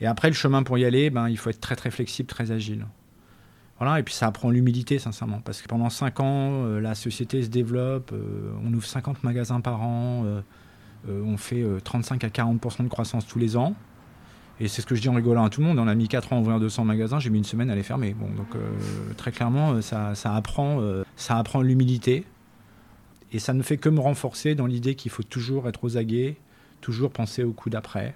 Et 0.00 0.06
après, 0.06 0.28
le 0.28 0.34
chemin 0.34 0.64
pour 0.64 0.78
y 0.78 0.84
aller, 0.84 1.10
ben, 1.10 1.28
il 1.28 1.38
faut 1.38 1.50
être 1.50 1.60
très 1.60 1.76
très 1.76 1.90
flexible, 1.90 2.28
très 2.28 2.50
agile. 2.50 2.86
Voilà, 3.78 3.98
et 3.98 4.02
puis 4.02 4.14
ça 4.14 4.28
apprend 4.28 4.50
l'humilité, 4.50 4.98
sincèrement, 4.98 5.40
parce 5.44 5.60
que 5.60 5.68
pendant 5.68 5.90
5 5.90 6.20
ans, 6.20 6.64
euh, 6.64 6.80
la 6.80 6.94
société 6.94 7.42
se 7.42 7.48
développe, 7.48 8.12
euh, 8.12 8.52
on 8.64 8.72
ouvre 8.72 8.86
50 8.86 9.24
magasins 9.24 9.60
par 9.60 9.82
an, 9.82 10.24
on 11.08 11.36
fait 11.36 11.64
35 11.82 12.22
à 12.22 12.28
40% 12.28 12.84
de 12.84 12.88
croissance 12.88 13.26
tous 13.26 13.40
les 13.40 13.56
ans. 13.56 13.74
Et 14.62 14.68
c'est 14.68 14.80
ce 14.80 14.86
que 14.86 14.94
je 14.94 15.00
dis 15.00 15.08
en 15.08 15.14
rigolant 15.14 15.44
à 15.44 15.50
tout 15.50 15.60
le 15.60 15.66
monde. 15.66 15.80
On 15.80 15.88
a 15.88 15.94
mis 15.94 16.06
4 16.06 16.32
ans 16.32 16.36
à 16.36 16.40
ouvrir 16.40 16.60
200 16.60 16.84
magasins, 16.84 17.18
j'ai 17.18 17.30
mis 17.30 17.38
une 17.38 17.44
semaine 17.44 17.68
à 17.68 17.74
les 17.74 17.82
fermer. 17.82 18.14
Bon, 18.14 18.28
donc 18.28 18.54
euh, 18.54 18.60
très 19.16 19.32
clairement, 19.32 19.72
euh, 19.72 19.80
ça, 19.80 20.14
apprend, 20.36 20.80
euh, 20.80 21.02
ça 21.16 21.36
apprend 21.36 21.62
l'humilité. 21.62 22.24
Et 23.32 23.40
ça 23.40 23.54
ne 23.54 23.62
fait 23.62 23.78
que 23.78 23.88
me 23.88 23.98
renforcer 23.98 24.54
dans 24.54 24.66
l'idée 24.66 24.94
qu'il 24.94 25.10
faut 25.10 25.24
toujours 25.24 25.68
être 25.68 25.82
aux 25.82 25.96
aguets, 25.96 26.36
toujours 26.80 27.10
penser 27.10 27.42
au 27.42 27.52
coup 27.52 27.70
d'après, 27.70 28.14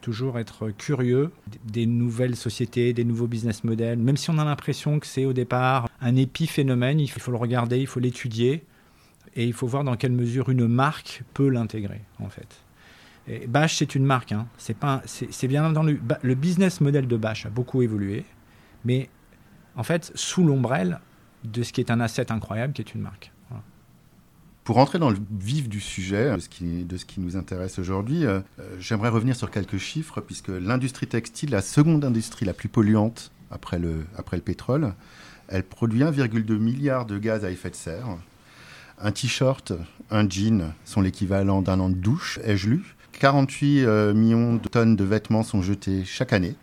toujours 0.00 0.38
être 0.38 0.70
curieux 0.70 1.30
des 1.64 1.86
nouvelles 1.86 2.36
sociétés, 2.36 2.92
des 2.92 3.04
nouveaux 3.04 3.26
business 3.26 3.64
models. 3.64 3.98
Même 3.98 4.16
si 4.16 4.30
on 4.30 4.38
a 4.38 4.44
l'impression 4.44 5.00
que 5.00 5.06
c'est 5.06 5.24
au 5.24 5.32
départ 5.32 5.88
un 6.00 6.16
épiphénomène, 6.16 7.00
il 7.00 7.10
faut 7.10 7.30
le 7.30 7.36
regarder, 7.36 7.78
il 7.78 7.86
faut 7.86 8.00
l'étudier. 8.00 8.64
Et 9.38 9.44
il 9.44 9.52
faut 9.52 9.66
voir 9.66 9.84
dans 9.84 9.96
quelle 9.96 10.12
mesure 10.12 10.48
une 10.48 10.66
marque 10.66 11.22
peut 11.34 11.50
l'intégrer, 11.50 12.00
en 12.20 12.30
fait. 12.30 12.62
Bash, 13.48 13.76
c'est 13.76 13.94
une 13.94 14.04
marque. 14.04 14.32
Hein. 14.32 14.46
C'est 14.56 15.48
bien 15.48 15.68
entendu. 15.68 16.00
Le 16.22 16.34
business 16.34 16.80
model 16.80 17.06
de 17.06 17.16
Bash 17.16 17.44
a 17.44 17.50
beaucoup 17.50 17.82
évolué, 17.82 18.24
mais 18.84 19.10
en 19.74 19.82
fait, 19.82 20.10
sous 20.14 20.42
l'ombrelle 20.44 21.00
de 21.44 21.62
ce 21.62 21.72
qui 21.72 21.80
est 21.80 21.90
un 21.90 22.00
asset 22.00 22.32
incroyable, 22.32 22.72
qui 22.72 22.80
est 22.80 22.94
une 22.94 23.02
marque. 23.02 23.30
Pour 24.66 24.74
rentrer 24.74 24.98
dans 24.98 25.10
le 25.10 25.18
vif 25.30 25.68
du 25.68 25.80
sujet, 25.80 26.28
de 26.36 26.96
ce 26.96 27.04
qui, 27.04 27.20
nous 27.20 27.36
intéresse 27.36 27.78
aujourd'hui, 27.78 28.26
euh, 28.26 28.40
j'aimerais 28.80 29.10
revenir 29.10 29.36
sur 29.36 29.48
quelques 29.48 29.78
chiffres, 29.78 30.20
puisque 30.20 30.48
l'industrie 30.48 31.06
textile, 31.06 31.50
la 31.50 31.62
seconde 31.62 32.04
industrie 32.04 32.44
la 32.44 32.52
plus 32.52 32.68
polluante 32.68 33.30
après 33.52 33.78
le, 33.78 34.04
après 34.18 34.36
le 34.36 34.42
pétrole, 34.42 34.94
elle 35.46 35.62
produit 35.62 36.00
1,2 36.00 36.58
milliard 36.58 37.06
de 37.06 37.16
gaz 37.16 37.44
à 37.44 37.52
effet 37.52 37.70
de 37.70 37.76
serre. 37.76 38.08
Un 38.98 39.12
t-shirt, 39.12 39.72
un 40.10 40.28
jean 40.28 40.72
sont 40.84 41.00
l'équivalent 41.00 41.62
d'un 41.62 41.78
an 41.78 41.88
de 41.88 41.94
douche, 41.94 42.40
ai-je 42.42 42.68
lu? 42.68 42.96
48 43.20 43.84
euh, 43.84 44.14
millions 44.14 44.56
de 44.56 44.68
tonnes 44.68 44.96
de 44.96 45.04
vêtements 45.04 45.44
sont 45.44 45.62
jetés 45.62 46.04
chaque 46.04 46.32
année. 46.32 46.56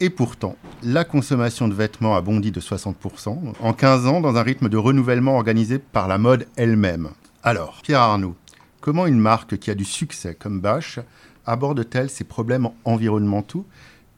Et 0.00 0.10
pourtant, 0.10 0.56
la 0.82 1.04
consommation 1.04 1.68
de 1.68 1.74
vêtements 1.74 2.16
a 2.16 2.20
bondi 2.20 2.50
de 2.50 2.60
60% 2.60 3.54
en 3.60 3.72
15 3.72 4.06
ans 4.06 4.20
dans 4.20 4.36
un 4.36 4.42
rythme 4.42 4.68
de 4.68 4.76
renouvellement 4.76 5.36
organisé 5.36 5.78
par 5.78 6.08
la 6.08 6.18
mode 6.18 6.46
elle-même. 6.56 7.10
Alors, 7.44 7.80
Pierre 7.82 8.00
Arnaud, 8.00 8.34
comment 8.80 9.06
une 9.06 9.20
marque 9.20 9.56
qui 9.58 9.70
a 9.70 9.74
du 9.74 9.84
succès 9.84 10.34
comme 10.34 10.60
Bache 10.60 10.98
aborde-t-elle 11.46 12.10
ces 12.10 12.24
problèmes 12.24 12.70
environnementaux 12.84 13.66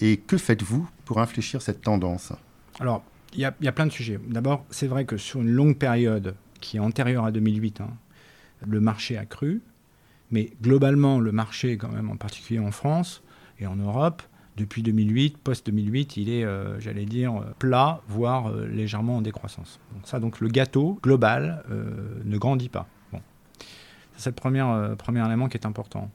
et 0.00 0.16
que 0.16 0.38
faites-vous 0.38 0.88
pour 1.04 1.20
infléchir 1.20 1.60
cette 1.60 1.82
tendance? 1.82 2.32
Alors, 2.80 3.02
il 3.34 3.40
y, 3.40 3.44
a 3.44 3.72
plein 3.72 3.86
de 3.86 3.92
sujets. 3.92 4.18
D'abord, 4.28 4.64
c'est 4.70 4.86
vrai 4.86 5.04
que 5.04 5.18
sur 5.18 5.42
une 5.42 5.50
longue 5.50 5.76
période 5.76 6.36
qui 6.60 6.78
est 6.78 6.80
antérieure 6.80 7.26
à 7.26 7.32
2008, 7.32 7.82
hein, 7.82 7.90
le 8.66 8.80
marché 8.80 9.18
a 9.18 9.26
cru, 9.26 9.60
mais 10.30 10.52
globalement, 10.62 11.20
le 11.20 11.32
marché, 11.32 11.76
quand 11.76 11.90
même, 11.90 12.10
en 12.10 12.16
particulier 12.16 12.60
en 12.60 12.70
France 12.70 13.22
et 13.58 13.66
en 13.66 13.76
Europe, 13.76 14.22
depuis 14.56 14.82
2008, 14.82 15.38
post-2008, 15.38 16.14
il 16.16 16.30
est, 16.30 16.44
euh, 16.44 16.80
j'allais 16.80 17.04
dire, 17.04 17.44
plat, 17.58 18.00
voire 18.08 18.48
euh, 18.48 18.66
légèrement 18.66 19.18
en 19.18 19.22
décroissance. 19.22 19.78
Donc 19.94 20.06
ça, 20.06 20.18
donc 20.18 20.40
le 20.40 20.48
gâteau 20.48 20.98
global 21.02 21.62
euh, 21.70 21.84
ne 22.24 22.38
grandit 22.38 22.70
pas. 22.70 22.86
Bon. 23.12 23.20
C'est 24.16 24.30
le 24.30 24.34
premier, 24.96 25.26
élément 25.26 25.48
qui 25.48 25.58
est 25.58 25.66
important. 25.66 26.10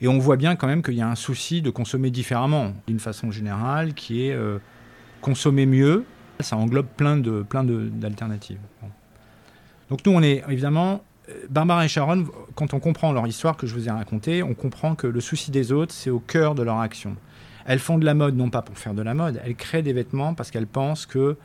Et 0.00 0.08
on 0.08 0.18
voit 0.18 0.36
bien 0.36 0.56
quand 0.56 0.66
même 0.66 0.82
qu'il 0.82 0.94
y 0.94 1.02
a 1.02 1.08
un 1.08 1.16
souci 1.16 1.60
de 1.60 1.70
consommer 1.70 2.10
différemment, 2.10 2.72
d'une 2.86 3.00
façon 3.00 3.30
générale, 3.30 3.94
qui 3.94 4.22
est 4.22 4.38
consommer 5.20 5.66
mieux. 5.66 6.04
Ça 6.38 6.56
englobe 6.56 6.86
plein 6.96 7.16
de 7.16 7.42
plein 7.42 7.64
d'alternatives. 7.64 8.60
Donc 9.90 10.06
nous, 10.06 10.12
on 10.12 10.22
est 10.22 10.44
évidemment 10.48 11.02
Barbara 11.50 11.84
et 11.84 11.88
Sharon, 11.88 12.26
quand 12.54 12.74
on 12.74 12.78
comprend 12.78 13.12
leur 13.12 13.26
histoire 13.26 13.56
que 13.56 13.66
je 13.66 13.74
vous 13.74 13.88
ai 13.88 13.90
racontée, 13.90 14.44
on 14.44 14.54
comprend 14.54 14.94
que 14.94 15.08
le 15.08 15.20
souci 15.20 15.50
des 15.50 15.72
autres, 15.72 15.92
c'est 15.92 16.10
au 16.10 16.20
cœur 16.20 16.54
de 16.54 16.62
leur 16.62 16.78
action. 16.78 17.16
Elles 17.68 17.78
font 17.78 17.98
de 17.98 18.06
la 18.06 18.14
mode 18.14 18.34
non 18.34 18.48
pas 18.48 18.62
pour 18.62 18.78
faire 18.78 18.94
de 18.94 19.02
la 19.02 19.12
mode, 19.12 19.42
elles 19.44 19.54
créent 19.54 19.82
des 19.82 19.92
vêtements 19.92 20.32
parce 20.32 20.50
qu'elles 20.50 20.66
pensent 20.66 21.04
que 21.04 21.36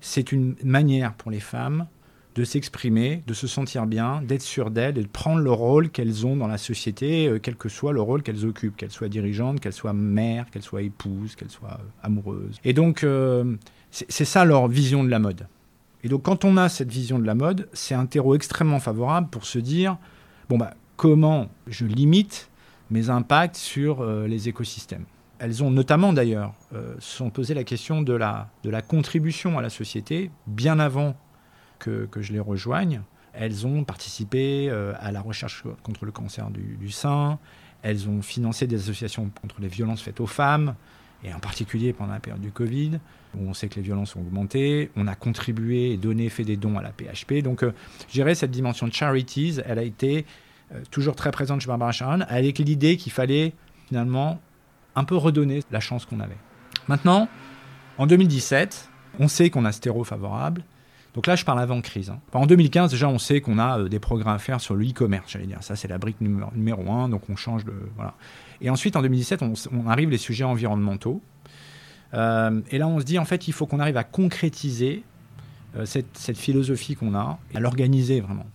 c'est 0.00 0.32
une 0.32 0.56
manière 0.64 1.12
pour 1.12 1.30
les 1.30 1.38
femmes 1.38 1.86
de 2.34 2.44
s'exprimer, 2.44 3.22
de 3.26 3.34
se 3.34 3.46
sentir 3.46 3.84
bien, 3.84 4.22
d'être 4.22 4.40
sûres 4.40 4.70
d'elles 4.70 4.96
et 4.96 5.02
de 5.02 5.08
prendre 5.08 5.40
le 5.40 5.52
rôle 5.52 5.90
qu'elles 5.90 6.26
ont 6.26 6.34
dans 6.34 6.46
la 6.46 6.56
société, 6.56 7.28
euh, 7.28 7.38
quel 7.38 7.56
que 7.56 7.68
soit 7.68 7.92
le 7.92 8.00
rôle 8.00 8.22
qu'elles 8.22 8.46
occupent, 8.46 8.76
qu'elles 8.76 8.90
soient 8.90 9.10
dirigeantes, 9.10 9.60
qu'elles 9.60 9.74
soient 9.74 9.92
mères, 9.92 10.46
qu'elles 10.50 10.62
soient 10.62 10.80
épouses, 10.80 11.36
qu'elles 11.36 11.50
soient 11.50 11.80
amoureuses. 12.02 12.58
Et 12.64 12.72
donc, 12.72 13.04
euh, 13.04 13.56
c'est 13.90 14.24
ça 14.24 14.46
leur 14.46 14.68
vision 14.68 15.04
de 15.04 15.10
la 15.10 15.18
mode. 15.18 15.46
Et 16.04 16.08
donc 16.08 16.22
quand 16.22 16.46
on 16.46 16.56
a 16.56 16.70
cette 16.70 16.90
vision 16.90 17.18
de 17.18 17.26
la 17.26 17.34
mode, 17.34 17.68
c'est 17.74 17.94
un 17.94 18.06
terreau 18.06 18.34
extrêmement 18.34 18.80
favorable 18.80 19.28
pour 19.28 19.44
se 19.44 19.58
dire, 19.58 19.98
bon 20.48 20.56
bah 20.56 20.72
comment 20.96 21.48
je 21.66 21.84
limite 21.84 22.48
mes 22.90 23.10
impacts 23.10 23.56
sur 23.56 24.00
euh, 24.00 24.26
les 24.26 24.48
écosystèmes? 24.48 25.04
Elles 25.38 25.62
ont 25.62 25.70
notamment 25.70 26.12
d'ailleurs 26.12 26.54
euh, 26.74 26.96
posé 27.32 27.54
la 27.54 27.64
question 27.64 28.02
de 28.02 28.12
la, 28.12 28.48
contribution 28.86 29.58
à 29.58 29.62
la 29.62 29.70
société 29.70 30.30
bien 30.46 30.78
avant 30.78 31.16
que, 31.78 32.08
je 32.16 32.32
les 32.32 32.40
rejoigne. 32.40 33.02
Elles 33.32 33.66
ont 33.66 33.84
participé 33.84 34.68
euh, 34.70 34.94
à 34.98 35.12
la 35.12 35.20
recherche 35.20 35.64
contre 35.82 36.06
le 36.06 36.12
cancer 36.12 36.50
du, 36.50 36.76
du, 36.76 36.90
sein, 36.90 37.38
elles 37.82 38.08
ont 38.08 38.22
financé 38.22 38.66
des 38.66 38.76
associations 38.76 39.30
contre 39.42 39.60
les 39.60 39.68
violences 39.68 40.02
faites 40.02 40.20
aux 40.20 40.26
femmes, 40.26 40.74
et 41.24 41.32
en 41.32 41.38
particulier 41.38 41.92
pendant 41.92 42.12
la 42.12 42.20
période 42.20 42.42
du 42.42 42.50
Covid, 42.50 42.98
où 43.36 43.48
on 43.48 43.54
sait 43.54 43.68
que 43.68 43.76
les 43.76 43.82
violences 43.82 44.16
ont 44.16 44.20
augmenté. 44.20 44.90
On 44.96 45.06
a 45.06 45.14
contribué 45.14 45.92
et 45.92 45.96
donné, 45.96 46.28
fait 46.28 46.44
des 46.44 46.56
dons 46.56 46.78
à 46.78 46.82
la 46.82 46.90
PHP. 46.90 47.42
Donc, 47.42 47.62
euh, 47.62 47.72
je 48.08 48.14
dirais, 48.14 48.34
cette 48.34 48.50
dimension 48.50 48.86
de 48.86 48.92
charities, 48.92 49.60
elle 49.64 49.78
a 49.78 49.82
été 49.82 50.24
euh, 50.74 50.80
toujours 50.90 51.16
très 51.16 51.30
présente 51.30 51.60
chez 51.60 51.68
Barbara 51.68 51.92
Sharon, 51.92 52.20
avec 52.28 52.58
l'idée 52.58 52.96
qu'il 52.96 53.12
fallait 53.12 53.52
finalement 53.88 54.40
un 54.96 55.04
peu 55.04 55.16
redonner 55.16 55.62
la 55.70 55.80
chance 55.80 56.04
qu'on 56.06 56.20
avait. 56.20 56.36
Maintenant, 56.88 57.28
en 57.98 58.06
2017, 58.06 58.90
on 59.20 59.28
sait 59.28 59.50
qu'on 59.50 59.64
a 59.64 59.72
terreau 59.72 60.04
favorable. 60.04 60.64
Donc 61.14 61.26
là, 61.26 61.34
je 61.34 61.44
parle 61.44 61.60
avant 61.60 61.80
crise. 61.80 62.10
Hein. 62.10 62.20
en 62.34 62.46
2015, 62.46 62.90
déjà, 62.90 63.08
on 63.08 63.18
sait 63.18 63.40
qu'on 63.40 63.58
a 63.58 63.78
euh, 63.78 63.88
des 63.88 63.98
progrès 63.98 64.30
à 64.30 64.38
faire 64.38 64.60
sur 64.60 64.74
le 64.74 64.86
e-commerce, 64.86 65.30
j'allais 65.30 65.46
dire. 65.46 65.62
Ça, 65.62 65.74
c'est 65.74 65.88
la 65.88 65.96
brique 65.96 66.20
numéro, 66.20 66.92
un, 66.92 67.08
donc 67.08 67.22
on 67.30 67.36
change 67.36 67.64
de... 67.64 67.72
Voilà. 67.94 68.14
Et 68.60 68.68
ensuite, 68.68 68.96
en 68.96 69.02
2017, 69.02 69.42
on, 69.42 69.54
on 69.72 69.88
arrive 69.88 70.10
les 70.10 70.18
sujets 70.18 70.44
environnementaux. 70.44 71.22
Euh, 72.12 72.60
et 72.70 72.78
là, 72.78 72.86
on 72.86 73.00
se 73.00 73.04
dit, 73.04 73.18
en 73.18 73.24
fait, 73.24 73.48
il 73.48 73.52
faut 73.52 73.66
qu'on 73.66 73.80
arrive 73.80 73.96
à 73.96 74.04
concrétiser 74.04 75.04
euh, 75.76 75.86
cette, 75.86 76.16
cette, 76.16 76.38
philosophie 76.38 76.96
qu'on 76.96 77.14
a, 77.14 77.38
à 77.54 77.60
l'organiser 77.60 78.20
vraiment. 78.20 78.46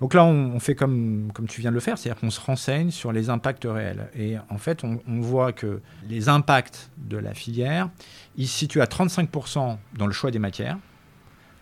Donc 0.00 0.14
là, 0.14 0.24
on, 0.24 0.58
fait 0.60 0.74
comme, 0.74 1.30
comme 1.34 1.46
tu 1.46 1.60
viens 1.60 1.70
de 1.70 1.74
le 1.74 1.80
faire, 1.80 1.98
c'est-à-dire 1.98 2.18
qu'on 2.18 2.30
se 2.30 2.40
renseigne 2.40 2.90
sur 2.90 3.12
les 3.12 3.28
impacts 3.28 3.66
réels. 3.66 4.08
Et 4.18 4.36
en 4.48 4.56
fait, 4.56 4.82
on, 4.82 4.98
voit 5.20 5.52
que 5.52 5.82
les 6.08 6.30
impacts 6.30 6.90
de 6.96 7.18
la 7.18 7.34
filière, 7.34 7.90
ils 8.36 8.48
se 8.48 8.58
situent 8.58 8.80
à 8.80 8.86
35% 8.86 9.76
dans 9.98 10.06
le 10.06 10.12
choix 10.12 10.30
des 10.30 10.38
matières, 10.38 10.78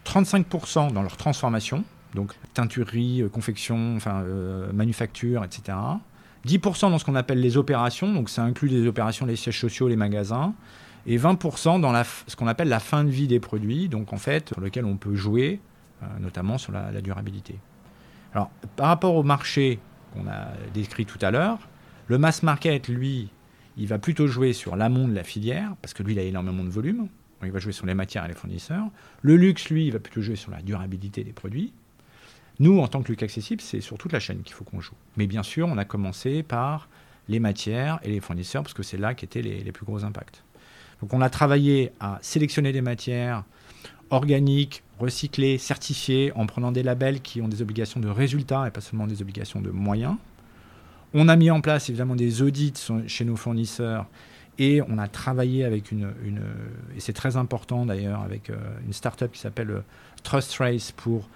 35% 0.06 0.92
dans 0.92 1.02
leur 1.02 1.16
transformation, 1.16 1.82
donc 2.14 2.32
teinturerie, 2.54 3.22
euh, 3.22 3.28
confection, 3.28 3.96
enfin, 3.96 4.22
euh, 4.22 4.72
manufacture, 4.72 5.44
etc. 5.44 5.76
10% 6.46 6.90
dans 6.90 6.98
ce 6.98 7.04
qu'on 7.04 7.16
appelle 7.16 7.40
les 7.40 7.56
opérations, 7.56 8.12
donc 8.12 8.30
ça 8.30 8.42
inclut 8.42 8.68
les 8.68 8.86
opérations, 8.86 9.26
les 9.26 9.36
sièges 9.36 9.60
sociaux, 9.60 9.88
les 9.88 9.96
magasins, 9.96 10.54
et 11.06 11.18
20% 11.18 11.80
dans 11.80 11.92
ce 12.26 12.36
qu'on 12.36 12.46
appelle 12.46 12.68
la 12.68 12.80
fin 12.80 13.04
de 13.04 13.10
vie 13.10 13.26
des 13.26 13.40
produits, 13.40 13.88
donc 13.88 14.12
en 14.12 14.18
fait, 14.18 14.48
sur 14.48 14.60
lequel 14.60 14.84
on 14.84 14.96
peut 14.96 15.14
jouer, 15.14 15.60
euh, 16.02 16.06
notamment 16.20 16.58
sur 16.58 16.72
la, 16.72 17.00
durabilité. 17.00 17.58
Alors, 18.34 18.50
par 18.76 18.88
rapport 18.88 19.14
au 19.14 19.22
marché 19.22 19.78
qu'on 20.12 20.26
a 20.28 20.48
décrit 20.74 21.06
tout 21.06 21.18
à 21.22 21.30
l'heure, 21.30 21.58
le 22.08 22.18
mass 22.18 22.42
market, 22.42 22.88
lui, 22.88 23.30
il 23.76 23.86
va 23.86 23.98
plutôt 23.98 24.26
jouer 24.26 24.52
sur 24.52 24.76
l'amont 24.76 25.08
de 25.08 25.14
la 25.14 25.24
filière, 25.24 25.74
parce 25.82 25.94
que 25.94 26.02
lui, 26.02 26.14
il 26.14 26.18
a 26.18 26.22
énormément 26.22 26.64
de 26.64 26.70
volume, 26.70 27.08
il 27.44 27.52
va 27.52 27.58
jouer 27.58 27.72
sur 27.72 27.86
les 27.86 27.94
matières 27.94 28.24
et 28.24 28.28
les 28.28 28.34
fournisseurs. 28.34 28.86
Le 29.22 29.36
luxe, 29.36 29.68
lui, 29.70 29.86
il 29.86 29.92
va 29.92 30.00
plutôt 30.00 30.20
jouer 30.20 30.36
sur 30.36 30.50
la 30.50 30.60
durabilité 30.60 31.22
des 31.22 31.32
produits. 31.32 31.72
Nous, 32.58 32.80
en 32.80 32.88
tant 32.88 33.02
que 33.02 33.08
luxe 33.08 33.22
accessible, 33.22 33.60
c'est 33.60 33.80
sur 33.80 33.96
toute 33.98 34.12
la 34.12 34.18
chaîne 34.18 34.42
qu'il 34.42 34.54
faut 34.54 34.64
qu'on 34.64 34.80
joue. 34.80 34.96
Mais 35.16 35.28
bien 35.28 35.44
sûr, 35.44 35.68
on 35.68 35.78
a 35.78 35.84
commencé 35.84 36.42
par 36.42 36.88
les 37.28 37.38
matières 37.38 38.00
et 38.02 38.10
les 38.10 38.20
fournisseurs, 38.20 38.62
parce 38.62 38.74
que 38.74 38.82
c'est 38.82 38.96
là 38.96 39.14
qu'étaient 39.14 39.42
les, 39.42 39.62
les 39.62 39.72
plus 39.72 39.86
gros 39.86 40.04
impacts. 40.04 40.42
Donc 41.00 41.12
on 41.14 41.20
a 41.20 41.30
travaillé 41.30 41.92
à 42.00 42.18
sélectionner 42.22 42.72
des 42.72 42.80
matières 42.80 43.44
organiques, 44.10 44.82
recyclées, 44.98 45.58
certifiées, 45.58 46.32
en 46.34 46.46
prenant 46.46 46.72
des 46.72 46.82
labels 46.82 47.20
qui 47.20 47.40
ont 47.40 47.48
des 47.48 47.62
obligations 47.62 48.00
de 48.00 48.08
résultats 48.08 48.66
et 48.66 48.70
pas 48.70 48.80
seulement 48.80 49.06
des 49.06 49.22
obligations 49.22 49.60
de 49.60 49.70
moyens. 49.70 50.16
On 51.14 51.28
a 51.28 51.36
mis 51.36 51.50
en 51.50 51.60
place 51.60 51.88
évidemment 51.88 52.16
des 52.16 52.42
audits 52.42 52.74
chez 53.06 53.24
nos 53.24 53.36
fournisseurs 53.36 54.06
et 54.58 54.82
on 54.88 54.98
a 54.98 55.08
travaillé 55.08 55.64
avec 55.64 55.92
une, 55.92 56.12
et 56.96 57.00
c'est 57.00 57.12
très 57.12 57.36
important 57.36 57.86
d'ailleurs, 57.86 58.22
avec 58.22 58.50
euh, 58.50 58.56
une 58.84 58.92
start-up 58.92 59.30
qui 59.32 59.38
s'appelle 59.38 59.70
euh, 59.70 59.80
Trust 60.24 60.52
Trace 60.52 60.92
pour 60.92 61.28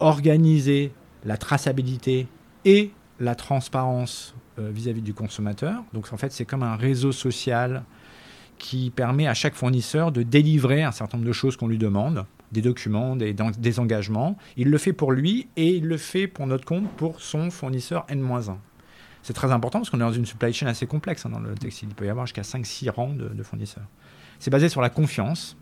organiser 0.00 0.92
la 1.24 1.36
traçabilité 1.36 2.26
et 2.64 2.90
la 3.20 3.36
transparence 3.36 4.34
euh, 4.58 4.70
vis-à-vis 4.70 5.00
-vis 5.00 5.04
du 5.04 5.14
consommateur. 5.14 5.84
Donc 5.92 6.12
en 6.12 6.16
fait, 6.16 6.32
c'est 6.32 6.44
comme 6.44 6.64
un 6.64 6.76
réseau 6.76 7.12
social 7.12 7.84
qui 8.58 8.90
permet 8.90 9.26
à 9.26 9.34
chaque 9.34 9.54
fournisseur 9.54 10.12
de 10.12 10.22
délivrer 10.22 10.82
un 10.82 10.92
certain 10.92 11.18
nombre 11.18 11.28
de 11.28 11.32
choses 11.32 11.56
qu'on 11.56 11.68
lui 11.68 11.78
demande, 11.78 12.24
des 12.52 12.62
documents, 12.62 13.16
des, 13.16 13.78
engagements. 13.78 14.38
Il 14.56 14.70
le 14.70 14.78
fait 14.78 14.92
pour 14.92 15.12
lui 15.12 15.48
et 15.56 15.74
il 15.76 15.86
le 15.86 15.96
fait 15.96 16.26
pour 16.26 16.46
notre 16.46 16.64
compte 16.64 16.88
pour 16.96 17.20
son 17.20 17.50
fournisseur 17.50 18.06
N-1. 18.08 18.56
C'est 19.22 19.32
très 19.32 19.52
important 19.52 19.80
parce 19.80 19.90
qu'on 19.90 19.98
est 19.98 20.00
dans 20.00 20.12
une 20.12 20.26
supply 20.26 20.52
chain 20.52 20.66
assez 20.66 20.86
complexe 20.86 21.26
hein, 21.26 21.30
dans 21.30 21.40
le 21.40 21.54
textile. 21.54 21.88
Il 21.90 21.94
peut 21.94 22.06
y 22.06 22.10
avoir 22.10 22.26
jusqu'à 22.26 22.42
5-6 22.42 22.90
rangs 22.90 23.14
de, 23.14 23.42
fournisseurs. 23.42 23.86
C'est 24.38 24.50
basé 24.50 24.68
sur 24.68 24.80
la 24.80 24.90
confiance 24.90 25.56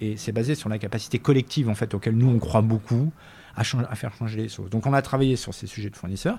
et 0.00 0.16
c'est 0.16 0.32
basé 0.32 0.54
sur 0.54 0.68
la 0.68 0.78
capacité 0.78 1.18
collective 1.18 1.68
en 1.68 1.74
fait 1.74 1.94
auquel 1.94 2.16
nous 2.16 2.28
on 2.28 2.38
croit 2.38 2.62
beaucoup 2.62 3.12
à, 3.54 3.64
faire 3.64 4.14
changer 4.14 4.42
les 4.42 4.48
choses. 4.48 4.70
Donc 4.70 4.86
on 4.86 4.94
a 4.94 5.02
travaillé 5.02 5.36
sur 5.36 5.52
ces 5.54 5.66
sujets 5.66 5.90
de 5.90 5.96
fournisseurs. 5.96 6.38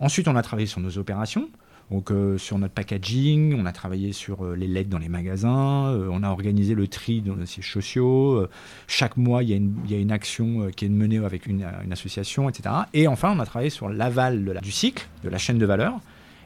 Ensuite 0.00 0.26
on 0.26 0.36
a 0.36 0.42
travaillé 0.42 0.66
sur 0.66 0.80
nos 0.80 0.96
opérations. 0.98 1.50
Donc 1.90 2.10
euh, 2.10 2.38
sur 2.38 2.58
notre 2.58 2.74
packaging, 2.74 3.54
on 3.60 3.66
a 3.66 3.72
travaillé 3.72 4.12
sur 4.12 4.44
euh, 4.44 4.56
les 4.56 4.66
lettres 4.66 4.88
dans 4.88 4.98
les 4.98 5.08
magasins, 5.08 5.88
euh, 5.88 6.08
on 6.10 6.22
a 6.22 6.30
organisé 6.30 6.74
le 6.74 6.88
tri 6.88 7.20
dans 7.20 7.36
les 7.36 7.46
sièges 7.46 7.70
sociaux. 7.70 8.46
Chaque 8.86 9.16
mois, 9.16 9.42
il 9.42 9.50
y, 9.50 9.92
y, 9.92 9.94
a 9.94 9.98
une 9.98 10.12
action 10.12 10.70
qui 10.74 10.86
est 10.86 10.88
menée 10.88 11.18
avec 11.18 11.46
une, 11.46 11.66
une, 11.84 11.92
association, 11.92 12.48
etc. 12.48 12.74
Et 12.94 13.06
enfin, 13.06 13.32
on 13.36 13.40
a 13.40 13.46
travaillé 13.46 13.70
sur 13.70 13.88
l'aval 13.88 14.60
du 14.62 14.72
cycle, 14.72 15.06
de 15.22 15.28
la 15.28 15.38
chaîne 15.38 15.58
de 15.58 15.66
valeur. 15.66 15.94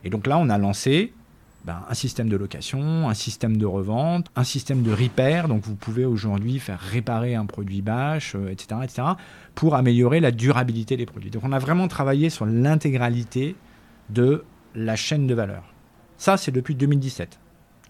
Et 0.05 0.11
donc 0.11 0.27
là, 0.27 0.39
on 0.39 0.49
a 0.49 0.59
lancé 0.59 1.13
ben, 1.65 1.83
un 1.89 1.95
système 1.95 2.29
de 2.29 2.37
location, 2.37 3.09
un 3.09 3.15
système 3.15 3.57
de 3.57 3.67
revente, 3.67 4.27
un 4.37 4.45
système 4.45 4.83
de 4.83 4.93
repair. 4.93 5.49
Donc 5.49 5.63
vous 5.63 5.77
pouvez 5.77 6.05
aujourd'hui 6.05 6.59
faire 6.59 6.81
réparer 6.81 7.37
un 7.37 7.47
produit 7.47 7.83
bâche, 7.83 8.35
etc., 8.51 8.81
etc., 8.83 9.03
pour 9.55 9.77
améliorer 9.77 10.21
la 10.21 10.31
durabilité 10.31 10.97
des 10.97 11.07
produits. 11.07 11.31
Donc 11.31 11.43
on 11.45 11.53
a 11.53 11.59
vraiment 11.59 11.87
travaillé 11.89 12.29
sur 12.29 12.45
l'intégralité 12.45 13.55
de 14.11 14.45
la 14.79 14.97
chaîne 14.97 15.27
de 15.27 15.35
valeur. 15.35 15.63
Ça, 16.17 16.37
c'est 16.37 16.53
depuis 16.53 16.75
2017. 16.75 17.39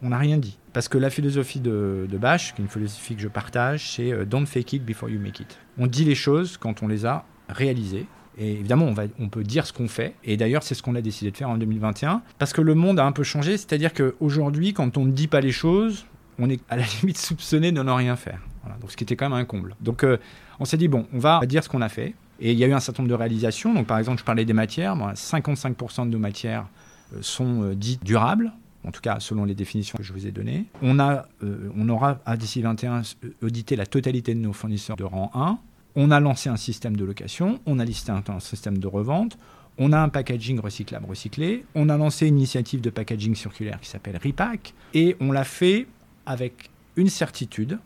On 0.03 0.11
n'a 0.11 0.19
rien 0.19 0.39
dit. 0.39 0.59
Parce 0.73 0.89
que 0.89 0.99
la 0.99 1.11
philosophie 1.11 1.61
de, 1.61 2.07
de 2.09 2.19
Bash, 2.19 2.55
qui 2.55 2.63
est 2.63 2.65
une 2.65 2.71
philosophie 2.71 3.17
que 3.17 3.23
je 3.23 3.29
partage, 3.29 3.91
c'est 3.91 4.13
euh, 4.13 4.25
Don't 4.25 4.47
fake 4.47 4.75
it 4.75 4.85
before 4.85 5.09
you 5.09 5.19
make 5.19 5.41
it. 5.41 5.59
On 5.79 5.87
dit 5.87 6.05
les 6.05 6.15
choses 6.15 6.57
quand 6.57 6.83
on 6.83 6.89
les 6.89 7.05
a 7.05 7.25
réalisées. 7.49 8.07
Et 8.41 8.53
évidemment, 8.53 8.95
on, 9.19 9.29
peut 9.29 9.43
dire 9.43 9.67
ce 9.67 9.73
qu'on 9.73 9.89
fait. 9.89 10.15
Et 10.23 10.37
d'ailleurs, 10.37 10.63
c'est 10.63 10.77
ce 10.77 10.83
qu'on 10.83 10.95
a 10.95 11.01
décidé 11.01 11.33
de 11.33 11.37
faire 11.37 11.51
en 11.51 11.59
2021. 11.59 12.23
Parce 12.39 12.53
que 12.53 12.61
le 12.61 12.75
monde 12.75 13.01
a 13.01 13.05
un 13.05 13.11
peu 13.11 13.25
changé. 13.25 13.57
C'est-à-dire 13.57 13.93
qu'aujourd'hui, 13.93 14.73
quand 14.73 14.97
on 14.97 15.05
ne 15.05 15.11
dit 15.11 15.27
pas 15.27 15.41
les 15.41 15.51
choses, 15.51 16.07
on 16.39 16.49
est 16.49 16.61
à 16.69 16.77
la 16.77 16.85
limite 17.03 17.19
soupçonné 17.19 17.73
de 17.73 17.83
ne 17.83 17.91
rien 17.91 18.15
faire. 18.15 18.41
Donc, 18.81 18.93
ce 18.93 18.97
qui 18.97 19.03
était 19.03 19.17
quand 19.17 19.29
même 19.29 19.39
un 19.39 19.45
comble. 19.45 19.75
Donc, 19.81 20.05
euh, 20.05 20.19
on 20.61 20.65
s'est 20.65 20.77
dit, 20.77 20.87
bon, 20.87 21.07
on 21.13 21.19
va 21.19 21.41
dire 21.47 21.65
ce 21.65 21.69
qu'on 21.69 21.83
a 21.83 21.89
fait. 21.89 22.15
Et 22.41 22.53
il 22.53 22.59
y 22.59 22.65
a 22.65 22.67
eu 22.67 22.73
un 22.73 22.81
certain 22.81 23.03
nombre 23.03 23.11
de 23.11 23.19
réalisations. 23.19 23.75
Donc, 23.75 23.87
par 23.87 23.99
exemple, 23.99 24.21
je 24.21 24.25
parlais 24.25 24.45
des 24.45 24.53
matières. 24.53 24.97
Bon, 24.97 25.09
55% 25.09 26.07
de 26.07 26.11
nos 26.11 26.19
matières 26.19 26.67
euh, 27.15 27.19
sont 27.21 27.63
euh, 27.63 27.75
dites 27.75 28.05
durables 28.05 28.53
en 28.85 28.93
tout 28.93 29.01
cas 29.01 29.21
selon 29.21 29.45
les 29.45 29.55
définitions 29.55 29.99
que 29.99 30.05
je 30.05 30.13
vous 30.13 30.27
ai 30.27 30.31
données. 30.31 30.67
On, 30.83 30.99
a, 30.99 31.27
euh, 31.43 31.71
on 31.77 31.89
aura 31.89 32.21
à 32.25 32.37
d'ici 32.37 32.63
21 32.63 33.03
audité 33.43 33.77
la 33.77 33.87
totalité 33.87 34.35
de 34.35 34.41
nos 34.41 34.53
fournisseurs 34.53 34.97
de 34.97 35.05
rang 35.05 35.31
1. 35.35 35.59
On 35.97 36.11
a 36.11 36.21
lancé 36.21 36.49
un 36.49 36.57
système 36.57 36.97
de 36.97 37.05
location, 37.05 37.61
on 37.67 37.79
a 37.79 37.85
listé 37.85 38.13
un, 38.13 38.23
un 38.29 38.41
système 38.41 38.79
de 38.79 38.87
revente, 38.87 39.37
on 39.79 39.93
a 39.93 39.99
un 39.99 40.09
packaging 40.09 40.61
recyclable 40.61 41.07
recyclé, 41.07 41.65
on 41.75 41.89
a 41.89 41.97
lancé 41.97 42.29
une 42.29 42.37
initiative 42.37 42.81
de 42.81 42.91
packaging 42.91 43.35
circulaire 43.35 43.81
qui 43.81 43.89
s'appelle 43.89 44.19
Repack, 44.23 44.75
et 44.95 45.17
on 45.21 45.33
l'a 45.33 45.45
fait 45.45 45.87
avec 46.25 46.71
une 46.97 47.09
certitude, 47.09 47.79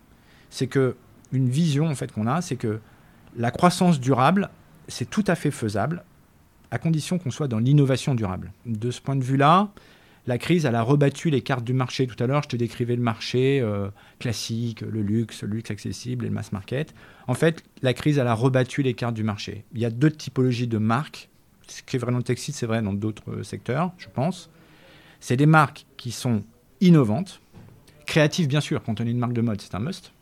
c'est 0.51 0.67
que 0.67 0.97
une 1.33 1.49
vision 1.49 1.87
en 1.87 1.95
fait 1.95 2.13
qu'on 2.13 2.27
a, 2.27 2.43
c'est 2.43 2.57
que 2.57 2.81
la 3.37 3.51
croissance 3.51 4.01
durable, 4.01 4.51
c'est 4.89 5.09
tout 5.09 5.25
à 5.27 5.35
fait 5.35 5.51
faisable 5.51 6.05
à 6.71 6.79
condition 6.79 7.19
qu'on 7.19 7.31
soit 7.31 7.49
dans 7.49 7.59
l'innovation 7.59 8.15
durable. 8.15 8.53
De 8.65 8.91
ce 8.91 9.01
point 9.01 9.15
de 9.15 9.23
vue-là, 9.23 9.69
la 10.27 10.39
crise, 10.39 10.65
elle 10.65 10.75
a 10.75 10.83
rebattu 10.83 11.31
les 11.31 11.43
cartes 11.43 11.65
du 11.65 11.75
marché. 11.75 12.07
Tout 12.07 12.23
à 12.23 12.27
l'heure, 12.27 12.43
je 12.43 12.49
te 12.49 12.57
décrivais 12.57 12.97
le 12.97 13.03
marché 13.03 13.61
euh, 13.61 13.89
classique, 14.21 14.81
le 14.81 15.03
luxe, 15.03 15.43
le 15.43 15.57
luxe 15.57 15.71
accessible 15.71 16.25
et 16.25 16.29
le 16.29 16.35
mass 16.35 16.53
market. 16.53 16.95
En 17.27 17.35
fait, 17.35 17.63
la 17.83 17.93
crise, 17.93 18.19
elle 18.19 18.27
a 18.27 18.35
rebattu 18.35 18.83
les 18.83 18.95
cartes 18.95 19.15
du 19.15 19.25
marché. 19.25 19.65
Il 19.75 19.81
y 19.81 19.85
a 19.85 19.91
deux 19.91 20.11
typologies 20.11 20.69
de 20.69 20.79
marques. 20.79 21.29
Ce 21.67 21.83
qui 21.83 21.97
est 21.97 21.99
vrai 21.99 22.13
dans 22.13 22.19
le 22.19 22.25
textile, 22.25 22.55
c'est 22.55 22.67
vrai 22.67 22.83
dans 22.83 22.93
d'autres 22.93 23.43
secteurs, 23.43 23.93
je 23.99 24.09
pense. 24.13 24.49
C'est 25.21 25.37
des 25.37 25.47
marques 25.47 25.87
qui 25.97 26.11
sont 26.11 26.43
innovantes, 26.81 27.41
créatives 28.07 28.49
bien 28.49 28.61
sûr. 28.61 28.83
Quand 28.83 29.01
on 29.01 29.07
est 29.07 29.11
une 29.11 29.19
marque 29.19 29.33
de 29.33 29.41
mode, 29.41 29.61
c'est 29.61 29.75
un 29.75 29.79
must, 29.79 30.13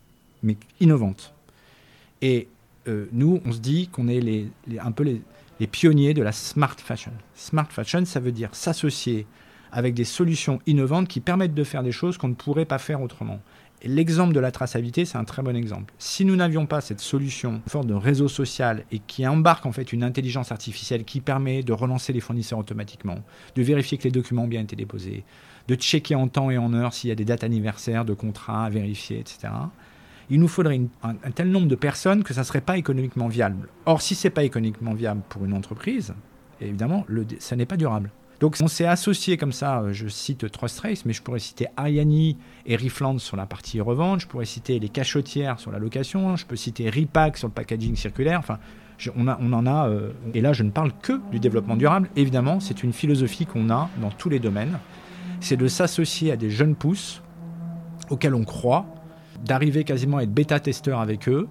mais 0.42 0.56
innovantes. 0.80 1.32
Et 2.22 2.48
euh, 2.88 3.06
nous, 3.12 3.40
on 3.44 3.52
se 3.52 3.58
dit 3.58 3.88
qu'on 3.88 4.08
est 4.08 4.20
les, 4.20 4.48
un 4.78 4.92
peu 4.92 5.04
les, 5.04 5.22
les 5.60 5.66
pionniers 5.66 6.14
de 6.14 6.22
la 6.22 6.32
smart 6.32 6.76
fashion. 6.76 7.12
Smart 7.34 7.68
fashion, 7.68 8.04
ça 8.04 8.20
veut 8.20 8.32
dire 8.32 8.48
s'associer 8.52 9.26
avec 9.72 9.94
des 9.94 10.04
solutions 10.04 10.60
innovantes 10.66 11.08
qui 11.08 11.20
permettent 11.20 11.54
de 11.54 11.64
faire 11.64 11.82
des 11.82 11.92
choses 11.92 12.18
qu'on 12.18 12.28
ne 12.28 12.34
pourrait 12.34 12.64
pas 12.64 12.78
faire 12.78 13.02
autrement. 13.02 13.40
L'exemple 13.82 14.34
de 14.34 14.40
la 14.40 14.50
traçabilité, 14.50 15.06
c'est 15.06 15.16
un 15.16 15.24
très 15.24 15.42
bon 15.42 15.56
exemple. 15.56 15.94
Si 15.98 16.26
nous 16.26 16.36
n'avions 16.36 16.66
pas 16.66 16.82
cette 16.82 17.00
solution 17.00 17.62
forte 17.66 17.86
de 17.86 17.94
réseau 17.94 18.28
social 18.28 18.84
et 18.92 18.98
qui 18.98 19.26
embarque 19.26 19.64
en 19.64 19.72
fait 19.72 19.92
une 19.92 20.02
intelligence 20.02 20.52
artificielle 20.52 21.04
qui 21.04 21.20
permet 21.20 21.62
de 21.62 21.72
relancer 21.72 22.12
les 22.12 22.20
fournisseurs 22.20 22.58
automatiquement, 22.58 23.18
de 23.54 23.62
vérifier 23.62 23.96
que 23.96 24.04
les 24.04 24.10
documents 24.10 24.42
ont 24.42 24.48
bien 24.48 24.60
été 24.60 24.76
déposés, 24.76 25.24
de 25.66 25.74
checker 25.76 26.14
en 26.14 26.28
temps 26.28 26.50
et 26.50 26.58
en 26.58 26.74
heure 26.74 26.92
s'il 26.92 27.08
y 27.08 27.12
a 27.12 27.16
des 27.16 27.24
dates 27.24 27.44
anniversaires 27.44 28.04
de 28.04 28.12
contrats 28.12 28.66
à 28.66 28.70
vérifier, 28.70 29.18
etc. 29.18 29.48
Il 30.30 30.38
nous 30.38 30.48
faudrait 30.48 30.80
un, 31.02 31.14
tel 31.34 31.50
nombre 31.50 31.66
de 31.66 31.74
personnes 31.74 32.22
que 32.22 32.32
ça 32.32 32.40
ne 32.42 32.46
serait 32.46 32.60
pas 32.60 32.78
économiquement 32.78 33.26
viable. 33.26 33.68
Or, 33.84 34.00
si 34.00 34.14
ce 34.14 34.28
n'est 34.28 34.30
pas 34.32 34.44
économiquement 34.44 34.94
viable 34.94 35.22
pour 35.28 35.44
une 35.44 35.52
entreprise, 35.52 36.14
évidemment, 36.60 37.04
ça 37.40 37.56
n'est 37.56 37.66
pas 37.66 37.76
durable. 37.76 38.12
Donc 38.40 38.56
on 38.62 38.68
s'est 38.68 38.86
associé 38.86 39.36
comme 39.36 39.52
ça, 39.52 39.80
euh, 39.80 39.92
je 39.92 40.08
cite 40.08 40.50
Trace, 40.50 41.04
mais 41.04 41.12
je 41.12 41.22
pourrais 41.22 41.40
citer 41.40 41.66
Ariani 41.76 42.38
et 42.64 42.74
Rifland 42.74 43.18
sur 43.18 43.36
la 43.36 43.44
partie 43.44 43.82
revente, 43.82 44.20
je 44.20 44.26
pourrais 44.26 44.46
citer 44.46 44.78
les 44.78 44.88
cachotières 44.88 45.60
sur 45.60 45.70
la 45.70 45.78
location, 45.78 46.36
je 46.36 46.46
peux 46.46 46.56
citer 46.56 46.88
Ripac 46.88 47.36
sur 47.36 47.48
le 47.48 47.52
packaging 47.52 47.96
circulaire, 47.96 48.38
enfin 48.38 48.58
on, 49.14 49.28
en 49.28 49.66
a, 49.66 49.88
euh, 49.88 50.12
et 50.32 50.40
là 50.40 50.54
je 50.54 50.62
ne 50.62 50.70
parle 50.70 50.92
que 51.02 51.20
du 51.30 51.38
développement 51.38 51.76
durable, 51.76 52.08
évidemment 52.16 52.60
c'est 52.60 52.82
une 52.82 52.94
philosophie 52.94 53.44
qu'on 53.44 53.68
a 53.68 53.90
dans 54.00 54.10
tous 54.10 54.30
les 54.30 54.38
domaines, 54.38 54.78
c'est 55.40 55.58
de 55.58 55.68
s'associer 55.68 56.32
à 56.32 56.36
des 56.36 56.50
jeunes 56.50 56.76
pousses 56.76 57.22
auxquels 58.08 58.34
on 58.34 58.44
croit, 58.44 58.86
d'arriver 59.44 59.84
quasiment 59.84 60.18
à 60.18 60.22
être 60.22 60.32
bêta-testeur 60.32 61.00
avec 61.00 61.28
eux, 61.28 61.48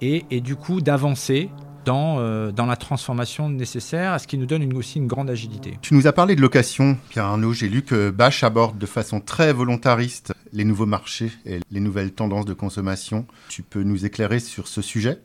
et, 0.00 0.24
et 0.30 0.40
du 0.40 0.56
coup 0.56 0.80
d'avancer 0.80 1.50
dans, 1.84 2.18
euh, 2.18 2.52
dans 2.52 2.66
la 2.66 2.76
transformation 2.76 3.48
nécessaire, 3.48 4.18
ce 4.20 4.26
qui 4.26 4.38
nous 4.38 4.46
donne 4.46 4.62
une, 4.62 4.76
aussi 4.76 4.98
une 4.98 5.06
grande 5.06 5.30
agilité. 5.30 5.78
Tu 5.82 5.94
nous 5.94 6.06
as 6.06 6.12
parlé 6.12 6.36
de 6.36 6.40
location, 6.40 6.96
Pierre 7.08 7.26
Arnaud. 7.26 7.52
J'ai 7.52 7.68
lu 7.68 7.82
que 7.82 8.10
Bash 8.10 8.44
aborde 8.44 8.78
de 8.78 8.86
façon 8.86 9.20
très 9.20 9.52
volontariste 9.52 10.32
les 10.52 10.64
nouveaux 10.64 10.86
marchés 10.86 11.32
et 11.46 11.60
les 11.70 11.80
nouvelles 11.80 12.12
tendances 12.12 12.44
de 12.44 12.54
consommation. 12.54 13.26
Tu 13.48 13.62
peux 13.62 13.82
nous 13.82 14.04
éclairer 14.04 14.38
sur 14.38 14.68
ce 14.68 14.82
sujet? 14.82 15.18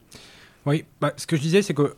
Oui, 0.65 0.85
bah, 0.99 1.13
ce 1.17 1.27
que 1.27 1.35
je 1.35 1.41
disais, 1.41 1.61
c'est 1.61 1.73
que 1.73 1.95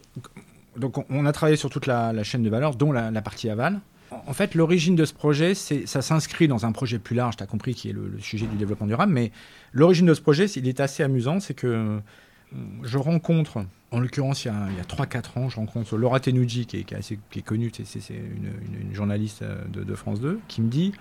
donc 0.77 1.03
on 1.09 1.25
a 1.25 1.31
travaillé 1.31 1.57
sur 1.57 1.69
toute 1.69 1.87
la, 1.87 2.23
chaîne 2.23 2.43
de 2.43 2.49
valeur, 2.49 2.75
dont 2.75 2.91
la, 2.91 3.21
partie 3.21 3.49
aval. 3.49 3.79
En 4.11 4.33
fait, 4.33 4.55
l'origine 4.55 4.95
de 4.95 5.05
ce 5.05 5.13
projet, 5.13 5.53
ça 5.53 6.01
s'inscrit 6.01 6.47
dans 6.47 6.65
un 6.65 6.71
projet 6.71 6.99
plus 6.99 7.15
large, 7.15 7.37
tu 7.37 7.43
as 7.43 7.47
compris, 7.47 7.75
qui 7.75 7.89
est 7.89 7.93
le, 7.93 8.19
sujet 8.19 8.47
du 8.47 8.55
développement 8.55 8.87
durable. 8.87 9.13
Mais 9.13 9.31
l'origine 9.71 10.05
de 10.05 10.13
ce 10.13 10.21
projet, 10.21 10.45
il 10.45 10.67
est 10.67 10.79
assez 10.79 11.03
amusant, 11.03 11.39
c'est 11.39 11.53
que 11.53 11.99
je 12.83 12.97
rencontre, 12.97 13.63
en 13.91 13.99
l'occurrence 13.99 14.45
il 14.45 14.47
y 14.47 14.51
a, 14.51 14.83
3-4 14.83 15.39
ans, 15.39 15.49
je 15.49 15.57
rencontre 15.57 15.97
Laura 15.97 16.19
Tenuji, 16.19 16.65
qui 16.65 16.77
est, 16.77 16.93
assez, 16.93 17.19
connue, 17.45 17.71
c'est 17.83 17.99
une, 18.09 18.93
journaliste 18.93 19.43
euh, 19.43 19.63
de, 19.67 19.95
France 19.95 20.19
2, 20.19 20.39
qui 20.47 20.61
me 20.61 20.69
dit 20.69 20.93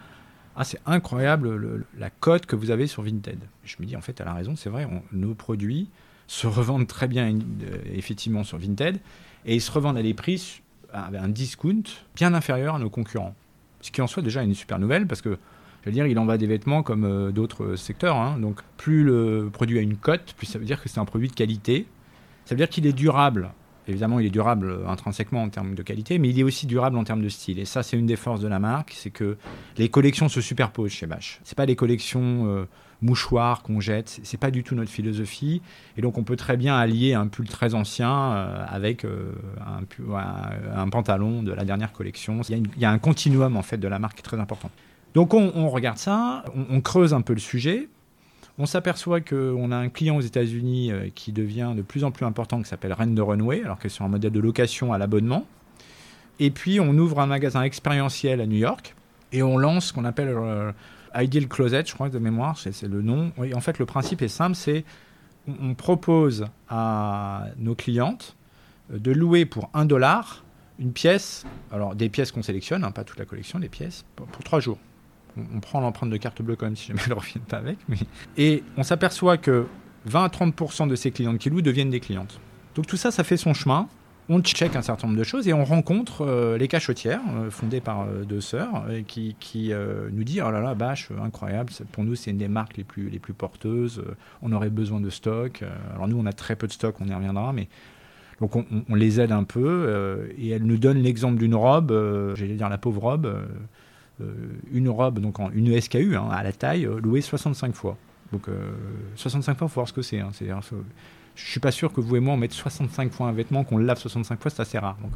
Ah, 0.56 0.64
c'est 0.64 0.80
incroyable 0.86 1.86
la 1.96 2.10
cote 2.10 2.46
que 2.46 2.56
vous 2.56 2.70
avez 2.70 2.86
sur 2.86 3.02
Vinted. 3.02 3.38
Je 3.64 3.76
me 3.80 3.86
dis 3.86 3.96
En 3.96 4.00
fait, 4.00 4.20
elle 4.20 4.28
a 4.28 4.34
raison, 4.34 4.56
c'est 4.56 4.70
vrai, 4.70 4.86
nos 5.12 5.34
produits 5.34 5.88
se 6.26 6.46
revendent 6.46 6.86
très 6.86 7.08
bien, 7.08 7.32
euh, 7.32 7.78
effectivement, 7.94 8.44
sur 8.44 8.58
Vinted, 8.58 8.98
et 9.46 9.54
ils 9.54 9.62
se 9.62 9.70
revendent 9.70 9.98
à 9.98 10.02
des 10.02 10.14
prix 10.14 10.62
avec 10.92 11.20
un 11.20 11.28
discount 11.28 11.82
bien 12.14 12.34
inférieur 12.34 12.76
à 12.76 12.78
nos 12.78 12.90
concurrents. 12.90 13.34
Ce 13.80 13.90
qui 13.90 14.02
en 14.02 14.06
soit 14.06 14.22
déjà 14.22 14.42
une 14.42 14.54
super 14.54 14.78
nouvelle, 14.78 15.06
parce 15.06 15.22
que 15.22 15.38
je 15.82 15.86
veux 15.86 15.92
dire, 15.92 16.06
il 16.06 16.18
en 16.18 16.26
va 16.26 16.38
des 16.38 16.46
vêtements 16.46 16.82
comme 16.82 17.04
euh, 17.04 17.30
d'autres 17.30 17.76
secteurs. 17.76 18.16
Hein. 18.16 18.38
Donc, 18.38 18.60
plus 18.76 19.04
le 19.04 19.48
produit 19.52 19.78
a 19.78 19.82
une 19.82 19.96
cote, 19.96 20.34
plus 20.36 20.46
ça 20.46 20.58
veut 20.58 20.64
dire 20.64 20.82
que 20.82 20.88
c'est 20.88 20.98
un 20.98 21.04
produit 21.04 21.28
de 21.28 21.34
qualité. 21.34 21.86
Ça 22.44 22.54
veut 22.54 22.58
dire 22.58 22.68
qu'il 22.68 22.86
est 22.86 22.92
durable. 22.92 23.50
Évidemment, 23.86 24.20
il 24.20 24.26
est 24.26 24.30
durable 24.30 24.70
euh, 24.70 24.88
intrinsèquement 24.88 25.42
en 25.42 25.48
termes 25.48 25.74
de 25.74 25.82
qualité, 25.82 26.18
mais 26.18 26.28
il 26.28 26.38
est 26.38 26.42
aussi 26.42 26.66
durable 26.66 26.98
en 26.98 27.04
termes 27.04 27.22
de 27.22 27.28
style. 27.28 27.58
Et 27.58 27.64
ça, 27.64 27.82
c'est 27.82 27.96
une 27.96 28.06
des 28.06 28.16
forces 28.16 28.40
de 28.40 28.48
la 28.48 28.58
marque, 28.58 28.92
c'est 28.94 29.10
que 29.10 29.36
les 29.76 29.88
collections 29.88 30.28
se 30.28 30.40
superposent 30.40 30.92
chez 30.92 31.06
Bash. 31.06 31.40
C'est 31.44 31.56
pas 31.56 31.66
des 31.66 31.76
collections 31.76 32.46
euh, 32.46 32.64
mouchoirs 33.00 33.62
qu'on 33.62 33.80
jette, 33.80 34.20
c'est 34.22 34.40
pas 34.40 34.50
du 34.50 34.64
tout 34.64 34.74
notre 34.74 34.90
philosophie. 34.90 35.62
Et 35.96 36.02
donc, 36.02 36.18
on 36.18 36.24
peut 36.24 36.36
très 36.36 36.56
bien 36.56 36.76
allier 36.76 37.14
un 37.14 37.28
pull 37.28 37.48
très 37.48 37.74
ancien 37.74 38.32
avec 38.68 39.04
un, 39.04 39.84
un, 40.74 40.88
pantalon 40.88 41.42
de 41.42 41.52
la 41.52 41.64
dernière 41.64 41.92
collection. 41.92 42.40
Il 42.48 42.62
y, 42.76 42.84
a 42.84 42.90
un 42.90 42.98
continuum 42.98 43.56
en 43.56 43.62
fait 43.62 43.78
de 43.78 43.88
la 43.88 43.98
marque 43.98 44.14
qui 44.14 44.20
est 44.20 44.22
très 44.22 44.40
important. 44.40 44.70
Donc 45.14 45.34
on, 45.34 45.68
regarde 45.68 45.98
ça, 45.98 46.44
on, 46.70 46.80
creuse 46.80 47.14
un 47.14 47.22
peu 47.22 47.32
le 47.32 47.40
sujet. 47.40 47.88
On 48.58 48.66
s'aperçoit 48.66 49.20
qu'on 49.20 49.72
a 49.72 49.76
un 49.76 49.88
client 49.88 50.16
aux 50.16 50.20
États-Unis 50.20 50.92
euh, 50.92 51.08
qui 51.14 51.32
devient 51.32 51.72
de 51.76 51.82
plus 51.82 52.04
en 52.04 52.10
plus 52.10 52.26
important, 52.26 52.60
qui 52.60 52.68
s'appelle 52.68 52.92
Rent 52.92 53.14
the 53.14 53.20
Runway, 53.20 53.62
alors 53.64 53.78
que 53.78 53.88
c'est 53.88 54.02
un 54.02 54.08
modèle 54.08 54.32
de 54.32 54.40
location 54.40 54.92
à 54.92 54.98
l'abonnement. 54.98 55.46
Et 56.40 56.50
puis 56.50 56.80
on 56.80 56.90
ouvre 56.98 57.20
un 57.20 57.26
magasin 57.26 57.62
expérientiel 57.62 58.40
à 58.40 58.46
New 58.46 58.58
York 58.58 58.94
et 59.32 59.42
on 59.42 59.58
lance 59.58 59.86
ce 59.86 59.92
qu'on 59.92 60.04
appelle 60.04 60.28
euh, 60.28 60.72
Ideal 61.14 61.48
Closet, 61.48 61.84
je 61.86 61.94
crois 61.94 62.08
de 62.08 62.18
mémoire, 62.18 62.58
c'est 62.58 62.82
le 62.82 63.02
nom. 63.02 63.32
en 63.54 63.60
fait, 63.60 63.78
le 63.78 63.86
principe 63.86 64.22
est 64.22 64.28
simple, 64.28 64.54
c'est 64.54 64.84
on, 65.62 65.74
propose 65.74 66.46
à 66.68 67.46
nos 67.56 67.74
clientes 67.74 68.36
euh, 68.92 68.98
de 68.98 69.12
louer 69.12 69.46
pour 69.46 69.70
un 69.72 69.86
dollar 69.86 70.44
une 70.78 70.92
pièce, 70.92 71.44
alors 71.72 71.94
des 71.96 72.08
pièces 72.08 72.30
qu'on 72.32 72.42
sélectionne, 72.42 72.84
hein, 72.84 72.90
pas 72.90 73.02
toute 73.02 73.18
la 73.18 73.24
collection, 73.24 73.58
des 73.58 73.68
pièces, 73.68 74.04
pour 74.14 74.44
trois 74.44 74.60
jours 74.60 74.78
on, 75.54 75.60
prend 75.60 75.80
l'empreinte 75.80 76.10
de 76.10 76.16
carte 76.16 76.42
bleue 76.42 76.56
quand 76.56 76.66
même 76.66 76.76
si 76.76 76.88
jamais 76.88 77.00
elle 77.06 77.10
ne 77.10 77.18
revient 77.18 77.38
pas 77.38 77.58
avec. 77.58 77.78
Et 78.36 78.62
on 78.76 78.82
s'aperçoit 78.82 79.36
que 79.36 79.66
20 80.06 80.24
à 80.24 80.28
30% 80.28 80.88
de 80.88 80.96
ces 80.96 81.10
clientes 81.10 81.38
qui 81.38 81.50
louent 81.50 81.62
deviennent 81.62 81.90
des 81.90 82.00
clientes. 82.00 82.40
Donc 82.74 82.86
tout 82.86 82.96
ça, 82.96 83.10
ça 83.10 83.24
fait 83.24 83.36
son 83.36 83.54
chemin. 83.54 83.88
On 84.30 84.40
check 84.42 84.76
un 84.76 84.82
certain 84.82 85.06
nombre 85.06 85.18
de 85.18 85.24
choses 85.24 85.48
et 85.48 85.54
on 85.54 85.64
rencontre 85.64 86.22
euh, 86.26 86.58
les 86.58 86.68
cachotières, 86.68 87.20
euh, 87.34 87.50
fondées 87.50 87.80
par 87.80 88.02
euh, 88.02 88.24
deux 88.24 88.42
sœurs, 88.42 88.84
qui, 89.06 89.34
nous 90.12 90.24
disent 90.24 90.42
Oh 90.46 90.50
là 90.50 90.60
là, 90.60 90.74
bâche, 90.74 91.10
incroyable, 91.22 91.72
pour 91.92 92.04
nous, 92.04 92.14
c'est 92.14 92.30
une 92.30 92.38
des 92.38 92.48
marques 92.48 92.76
les 92.76 92.84
plus, 92.84 93.08
les 93.08 93.18
plus 93.18 93.32
porteuses, 93.32 94.02
on 94.42 94.52
aurait 94.52 94.70
besoin 94.70 95.00
de 95.00 95.10
stock. 95.10 95.64
alors 95.94 96.08
nous, 96.08 96.18
on 96.18 96.26
a 96.26 96.32
très 96.32 96.56
peu 96.56 96.66
de 96.66 96.72
stock, 96.72 96.96
on 97.00 97.06
y 97.06 97.14
reviendra, 97.14 97.52
mais 97.52 97.68
donc 98.40 98.54
on, 98.54 98.94
les 98.94 99.20
aide 99.20 99.32
un 99.32 99.42
peu 99.42 100.30
et 100.38 100.50
elles 100.50 100.62
nous 100.62 100.76
donnent 100.76 101.02
l'exemple 101.02 101.38
d'une 101.38 101.56
robe, 101.56 101.92
j'allais 102.36 102.54
dire 102.54 102.68
la 102.68 102.78
pauvre 102.78 103.00
robe, 103.00 103.48
une 104.72 104.88
robe, 104.88 105.18
donc 105.18 105.40
en, 105.40 105.50
une 105.50 105.80
SKU 105.80 106.16
hein, 106.16 106.28
à 106.30 106.42
la 106.44 106.52
taille, 106.52 106.88
louée 107.02 107.20
65 107.20 107.74
fois. 107.74 107.96
Donc 108.32 108.46
65 109.16 109.52
euh, 109.52 109.54
fois, 109.54 109.66
il 109.66 109.68
faut 109.68 109.74
voir 109.74 109.88
ce 109.88 109.92
que 109.92 110.02
c'est. 110.02 110.20
Hein. 110.20 110.30
Je 111.44 111.50
suis 111.50 111.60
pas 111.60 111.70
sûr 111.70 111.92
que 111.92 112.00
vous 112.00 112.16
et 112.16 112.20
moi, 112.20 112.34
on 112.34 112.36
mette 112.36 112.52
65 112.52 113.12
fois 113.12 113.28
un 113.28 113.32
vêtement, 113.32 113.64
qu'on 113.64 113.76
le 113.76 113.84
lave 113.84 113.98
65 113.98 114.40
fois, 114.40 114.50
c'est 114.50 114.60
assez 114.60 114.78
rare. 114.78 114.96
Donc, 115.02 115.12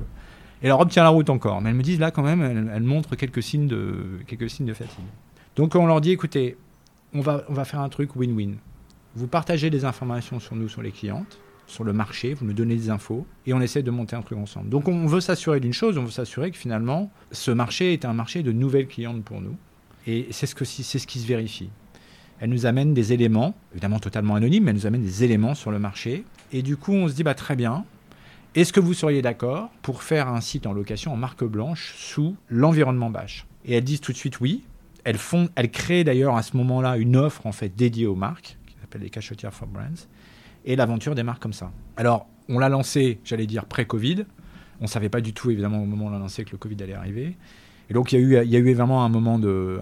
et 0.62 0.68
la 0.68 0.76
robe 0.76 0.90
la 0.94 1.08
route 1.08 1.28
encore. 1.30 1.60
Mais 1.60 1.70
elles 1.70 1.76
me 1.76 1.82
disent 1.82 1.98
là, 1.98 2.10
quand 2.10 2.22
même, 2.22 2.70
elle, 2.72 2.82
montre 2.82 3.16
quelques 3.16 3.42
signes, 3.42 3.66
de, 3.66 4.20
quelques 4.26 4.48
signes 4.48 4.66
de 4.66 4.74
fatigue. 4.74 5.04
Donc 5.56 5.74
on 5.74 5.86
leur 5.86 6.00
dit 6.00 6.12
écoutez, 6.12 6.56
on 7.12 7.20
va, 7.20 7.44
on 7.48 7.52
va 7.52 7.64
faire 7.64 7.80
un 7.80 7.88
truc 7.88 8.14
win-win. 8.14 8.54
Vous 9.16 9.26
partagez 9.26 9.68
des 9.68 9.84
informations 9.84 10.38
sur 10.38 10.54
nous, 10.54 10.68
sur 10.68 10.80
les 10.80 10.92
clientes 10.92 11.38
sur 11.66 11.84
le 11.84 11.92
marché, 11.92 12.34
vous 12.34 12.44
nous 12.44 12.52
donnez 12.52 12.76
des 12.76 12.90
infos 12.90 13.26
et 13.46 13.54
on 13.54 13.60
essaie 13.60 13.82
de 13.82 13.90
monter 13.90 14.14
un 14.16 14.22
truc 14.22 14.38
ensemble. 14.38 14.68
Donc 14.68 14.88
on 14.88 15.06
veut 15.06 15.20
s'assurer 15.20 15.60
d'une 15.60 15.72
chose, 15.72 15.96
on 15.96 16.04
veut 16.04 16.10
s'assurer 16.10 16.50
que 16.50 16.58
finalement 16.58 17.10
ce 17.30 17.50
marché 17.50 17.92
est 17.92 18.04
un 18.04 18.12
marché 18.12 18.42
de 18.42 18.52
nouvelles 18.52 18.88
clientes 18.88 19.24
pour 19.24 19.40
nous 19.40 19.56
et 20.06 20.28
c'est 20.30 20.46
ce, 20.46 20.64
c'est 20.64 20.98
ce 20.98 21.06
qui 21.06 21.18
se 21.18 21.26
vérifie. 21.26 21.70
Elle 22.42 22.50
nous 22.50 22.66
amène 22.66 22.92
des 22.92 23.12
éléments, 23.12 23.54
évidemment 23.70 24.00
totalement 24.00 24.34
anonymes, 24.34 24.64
mais 24.64 24.72
elle 24.72 24.76
nous 24.76 24.86
amène 24.86 25.04
des 25.04 25.22
éléments 25.22 25.54
sur 25.54 25.70
le 25.70 25.78
marché 25.78 26.24
et 26.52 26.62
du 26.62 26.76
coup 26.76 26.92
on 26.92 27.06
se 27.06 27.14
dit 27.14 27.22
bah 27.22 27.34
très 27.34 27.54
bien. 27.54 27.84
Est-ce 28.56 28.72
que 28.72 28.80
vous 28.80 28.94
seriez 28.94 29.22
d'accord 29.22 29.70
pour 29.80 30.02
faire 30.02 30.26
un 30.26 30.40
site 30.40 30.66
en 30.66 30.72
location 30.72 31.12
en 31.12 31.16
marque 31.16 31.44
blanche 31.44 31.94
sous 31.96 32.34
l'environnement 32.48 33.10
Bash? 33.10 33.46
Et 33.64 33.76
elles 33.76 33.84
disent 33.84 34.00
tout 34.00 34.10
de 34.10 34.16
suite 34.16 34.40
oui. 34.40 34.64
Elles, 35.04 35.18
font, 35.18 35.50
elles 35.54 35.70
créent 35.70 36.02
d'ailleurs 36.02 36.34
à 36.34 36.42
ce 36.42 36.56
moment-là 36.56 36.96
une 36.96 37.16
offre 37.16 37.46
en 37.46 37.52
fait 37.52 37.68
dédiée 37.76 38.06
aux 38.06 38.16
marques 38.16 38.58
qui 38.66 38.74
s'appelle 38.80 39.02
les 39.02 39.10
cachotières 39.10 39.54
for 39.54 39.68
brands 39.68 40.08
et 40.64 40.74
l'aventure 40.74 41.14
démarre 41.14 41.38
comme 41.38 41.52
ça. 41.52 41.70
Alors, 41.96 42.26
on 42.48 42.58
l'a 42.58 42.68
lancé, 42.68 43.20
j'allais 43.24 43.46
dire, 43.46 43.66
pré-Covid. 43.66 44.24
On 44.80 44.84
ne 44.84 44.88
savait 44.88 45.08
pas 45.08 45.20
du 45.20 45.32
tout, 45.32 45.52
évidemment, 45.52 45.80
au 45.80 45.86
moment 45.86 46.06
où 46.06 46.08
on 46.08 46.10
l'a 46.10 46.18
lancé, 46.18 46.44
que 46.44 46.50
le 46.50 46.58
Covid 46.58 46.82
allait 46.82 46.94
arriver. 46.94 47.36
Et 47.92 47.94
donc, 47.94 48.10
il 48.10 48.26
y, 48.26 48.36
a 48.56 48.58
eu, 48.58 48.72
vraiment 48.72 49.04
un 49.04 49.10
moment 49.10 49.38
de, 49.38 49.78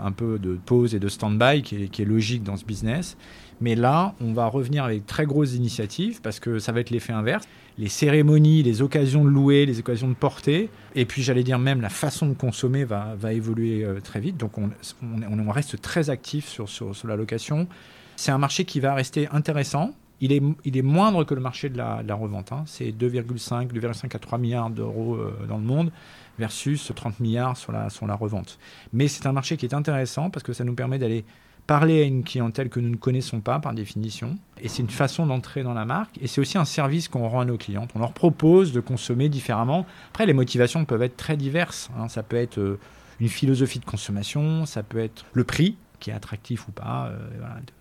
pause 0.67 0.97
et 0.97 0.99
de 0.99 1.09
stand-by 1.09 1.63
qui 1.63 1.85
est, 1.85 2.05
logique 2.05 2.43
dans 2.43 2.57
ce 2.57 2.65
business. 2.65 3.17
Mais 3.61 3.77
là, 3.77 4.17
on 4.21 4.33
va 4.33 4.47
revenir 4.49 4.83
avec 4.83 5.07
très 5.07 5.27
grosses 5.27 5.55
initiatives 5.55 6.21
parce 6.21 6.41
que 6.41 6.59
ça 6.59 6.73
va 6.73 6.81
être 6.81 6.91
l'effet 6.91 7.13
inverse. 7.13 7.47
Les 7.79 7.87
cérémonies, 7.87 8.65
les 8.65 8.83
occasions 8.83 9.25
de 9.25 9.31
louer, 9.31 9.65
les 9.65 9.79
occasions 9.79 10.09
de 10.09 10.15
porter, 10.15 10.71
et 10.97 11.05
puis 11.05 11.23
j'allais 11.23 11.45
dire 11.45 11.61
même 11.61 11.81
la 11.81 11.89
façon 11.89 12.27
de 12.27 12.35
consommer 12.35 12.83
va, 12.83 13.15
évoluer 13.33 13.85
euh, 13.85 14.01
très 14.01 14.19
vite. 14.19 14.37
Donc 14.37 14.59
on, 14.59 15.51
reste 15.53 15.81
très 15.81 16.11
actif 16.11 16.49
sur 16.49 17.07
la 17.07 17.15
location. 17.15 17.69
C'est 18.17 18.33
un 18.33 18.39
marché 18.39 18.65
qui 18.65 18.81
va 18.81 18.93
rester 18.93 19.29
intéressant 19.31 19.93
il 20.21 20.33
est, 20.33 20.43
il 20.65 20.77
est 20.77 20.83
moindre 20.83 21.25
que 21.25 21.35
le 21.35 21.41
marché 21.41 21.69
de 21.69 21.79
la, 21.79 22.15
revente. 22.15 22.53
Hein. 22.53 22.65
C'est 22.67 22.91
2,5, 22.91 23.73
2,5 23.73 24.15
à 24.15 24.19
3 24.19 24.39
milliards 24.39 24.71
d'euros 24.71 25.15
euh, 25.15 25.47
dans 25.49 25.59
le 25.59 25.65
monde 25.65 25.91
versus 26.39 26.93
30 26.95 27.21
milliards 27.21 27.57
sur 27.57 27.73
la, 27.73 27.91
sur 27.91 28.07
la 28.07 28.15
revente. 28.15 28.59
Mais 28.93 29.09
c'est 29.09 29.27
un 29.27 29.33
marché 29.33 29.57
qui 29.57 29.67
est 29.67 29.75
intéressant 29.75 30.31
parce 30.31 30.43
que 30.43 30.53
ça 30.53 30.65
nous 30.65 30.75
permet 30.75 30.99
d'aller 30.99 31.25
parler 31.67 32.03
à 32.03 32.05
une 32.05 32.25
clientèle 32.25 32.69
que 32.69 32.81
nous 32.81 32.89
ne 32.89 32.97
connaissons 32.97 33.41
pas 33.41 33.61
par 33.61 33.75
définition. 33.75 34.37
Et 34.61 34.69
c'est 34.69 34.83
une 34.83 34.91
façon 34.91 35.27
d'entrer 35.27 35.63
dans 35.63 35.75
la 35.75 35.85
marque. 35.85 36.19
Et 36.21 36.27
c'est 36.27 36.41
aussi 36.41 36.59
un 36.59 36.65
service 36.65 37.09
qu'on 37.09 37.29
rend 37.29 37.41
à 37.41 37.45
nos 37.45 37.57
clientes. 37.57 37.91
On 37.95 38.01
leur 38.01 38.13
propose 38.13 38.73
de 38.73 38.81
consommer 38.81 39.29
différemment. 39.29 39.87
Après, 40.11 40.27
les 40.27 40.33
motivations 40.33 40.85
peuvent 40.85 41.03
être 41.03 41.17
très 41.17 41.37
diverses. 41.37 41.91
Hein. 41.97 42.09
Ça 42.09 42.23
peut 42.23 42.37
être 42.37 42.59
euh, 42.59 42.81
une 43.21 43.29
philosophie 43.29 43.79
de 43.79 43.85
consommation, 43.85 44.67
ça 44.67 44.83
peut 44.83 44.99
être 44.99 45.25
le 45.33 45.45
prix, 45.45 45.77
qui 46.01 46.11
est 46.11 46.15
attractif 46.15 46.69
ou 46.69 46.73
pas. 46.73 47.13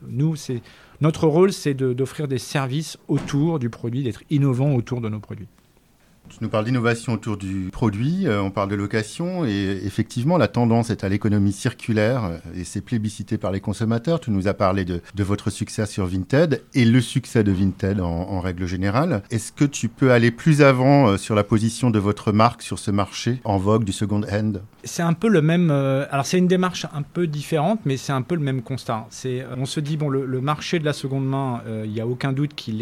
Nous, 0.08 0.36
c'est 0.36 0.62
notre 1.02 1.28
rôle, 1.28 1.54
c'est 1.54 1.74
d'offrir 1.74 2.28
des 2.28 2.38
services 2.38 2.98
autour 3.08 3.60
du 3.60 3.70
produit, 3.70 4.04
d'être 4.04 4.24
innovant 4.30 4.76
autour 4.76 5.02
de 5.02 5.10
nos 5.10 5.20
produits. 5.20 5.48
Tu 6.30 6.38
nous 6.42 6.50
parles 6.50 6.66
d'innovation 6.66 7.14
autour 7.14 7.38
du 7.38 7.70
produit, 7.72 8.28
euh, 8.28 8.40
on 8.42 8.52
parle 8.52 8.70
de 8.70 8.76
location, 8.76 9.46
et 9.46 9.82
effectivement, 9.84 10.38
la 10.38 10.48
tendance 10.48 10.92
est 10.92 11.04
à 11.04 11.10
l'économie 11.10 11.52
circulaire, 11.52 12.26
euh, 12.26 12.38
et 12.56 12.64
c'est 12.64 12.82
plébiscité 12.82 13.40
par 13.40 13.52
les 13.52 13.60
consommateurs. 13.60 14.20
Tu 14.20 14.30
nous 14.30 14.48
as 14.48 14.54
parlé 14.54 14.86
de, 14.86 15.02
votre 15.18 15.50
succès 15.50 15.88
sur 15.88 16.06
Vinted, 16.06 16.62
et 16.76 16.86
le 16.86 17.02
succès 17.02 17.44
de 17.44 17.52
Vinted 17.52 18.00
en, 18.00 18.40
règle 18.40 18.68
générale. 18.68 19.24
Est-ce 19.32 19.52
que 19.52 19.66
tu 19.66 19.90
peux 19.90 20.12
aller 20.12 20.32
plus 20.32 20.62
avant 20.62 21.08
euh, 21.08 21.18
sur 21.18 21.34
la 21.34 21.44
position 21.44 21.90
de 21.90 22.00
votre 22.00 22.32
marque 22.32 22.62
sur 22.62 22.78
ce 22.78 22.92
marché 22.92 23.42
en 23.44 23.58
vogue 23.58 23.84
du 23.84 23.92
second 23.92 24.22
hand? 24.32 24.62
C'est 24.84 25.02
un 25.02 25.14
peu 25.14 25.28
le 25.28 25.42
même... 25.42 25.72
alors 25.72 26.26
c'est 26.26 26.38
une 26.38 26.48
démarche 26.48 26.86
un 26.94 27.02
peu 27.02 27.28
différente, 27.28 27.82
mais 27.86 27.98
c'est 27.98 28.14
un 28.14 28.22
peu 28.22 28.36
le 28.36 28.42
même 28.42 28.62
constat. 28.62 29.08
C'est, 29.10 29.46
on 29.58 29.66
se 29.66 29.80
dit, 29.80 29.98
bon, 29.98 30.10
le, 30.10 30.42
marché 30.42 30.80
de 30.80 30.86
la 30.86 30.94
seconde 30.94 31.28
main, 31.28 31.62
il 31.84 31.92
n'y 31.92 32.00
a 32.00 32.08
aucun 32.08 32.32
doute 32.32 32.54
qu'il 32.56 32.82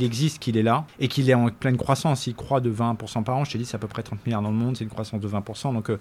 existe, 0.00 0.38
qu'il 0.38 0.56
est 0.56 0.62
là, 0.62 0.86
et 1.00 1.08
qu'il 1.08 1.28
est 1.28 1.34
en 1.34 1.48
pleine 1.48 1.76
croissance. 1.76 2.26
Il 2.26 2.34
croît 2.34 2.60
de 2.60 2.67
20% 2.70 3.24
par 3.24 3.36
an. 3.36 3.44
Je 3.44 3.52
t'ai 3.52 3.58
dit, 3.58 3.64
c'est 3.64 3.76
à 3.76 3.78
peu 3.78 3.88
près 3.88 4.02
30 4.02 4.24
milliards 4.26 4.42
dans 4.42 4.50
le 4.50 4.56
monde, 4.56 4.76
c'est 4.76 4.84
une 4.84 4.90
croissance 4.90 5.20
de 5.20 5.28
20%. 5.28 5.72
Donc, 5.72 5.90
euh, 5.90 5.98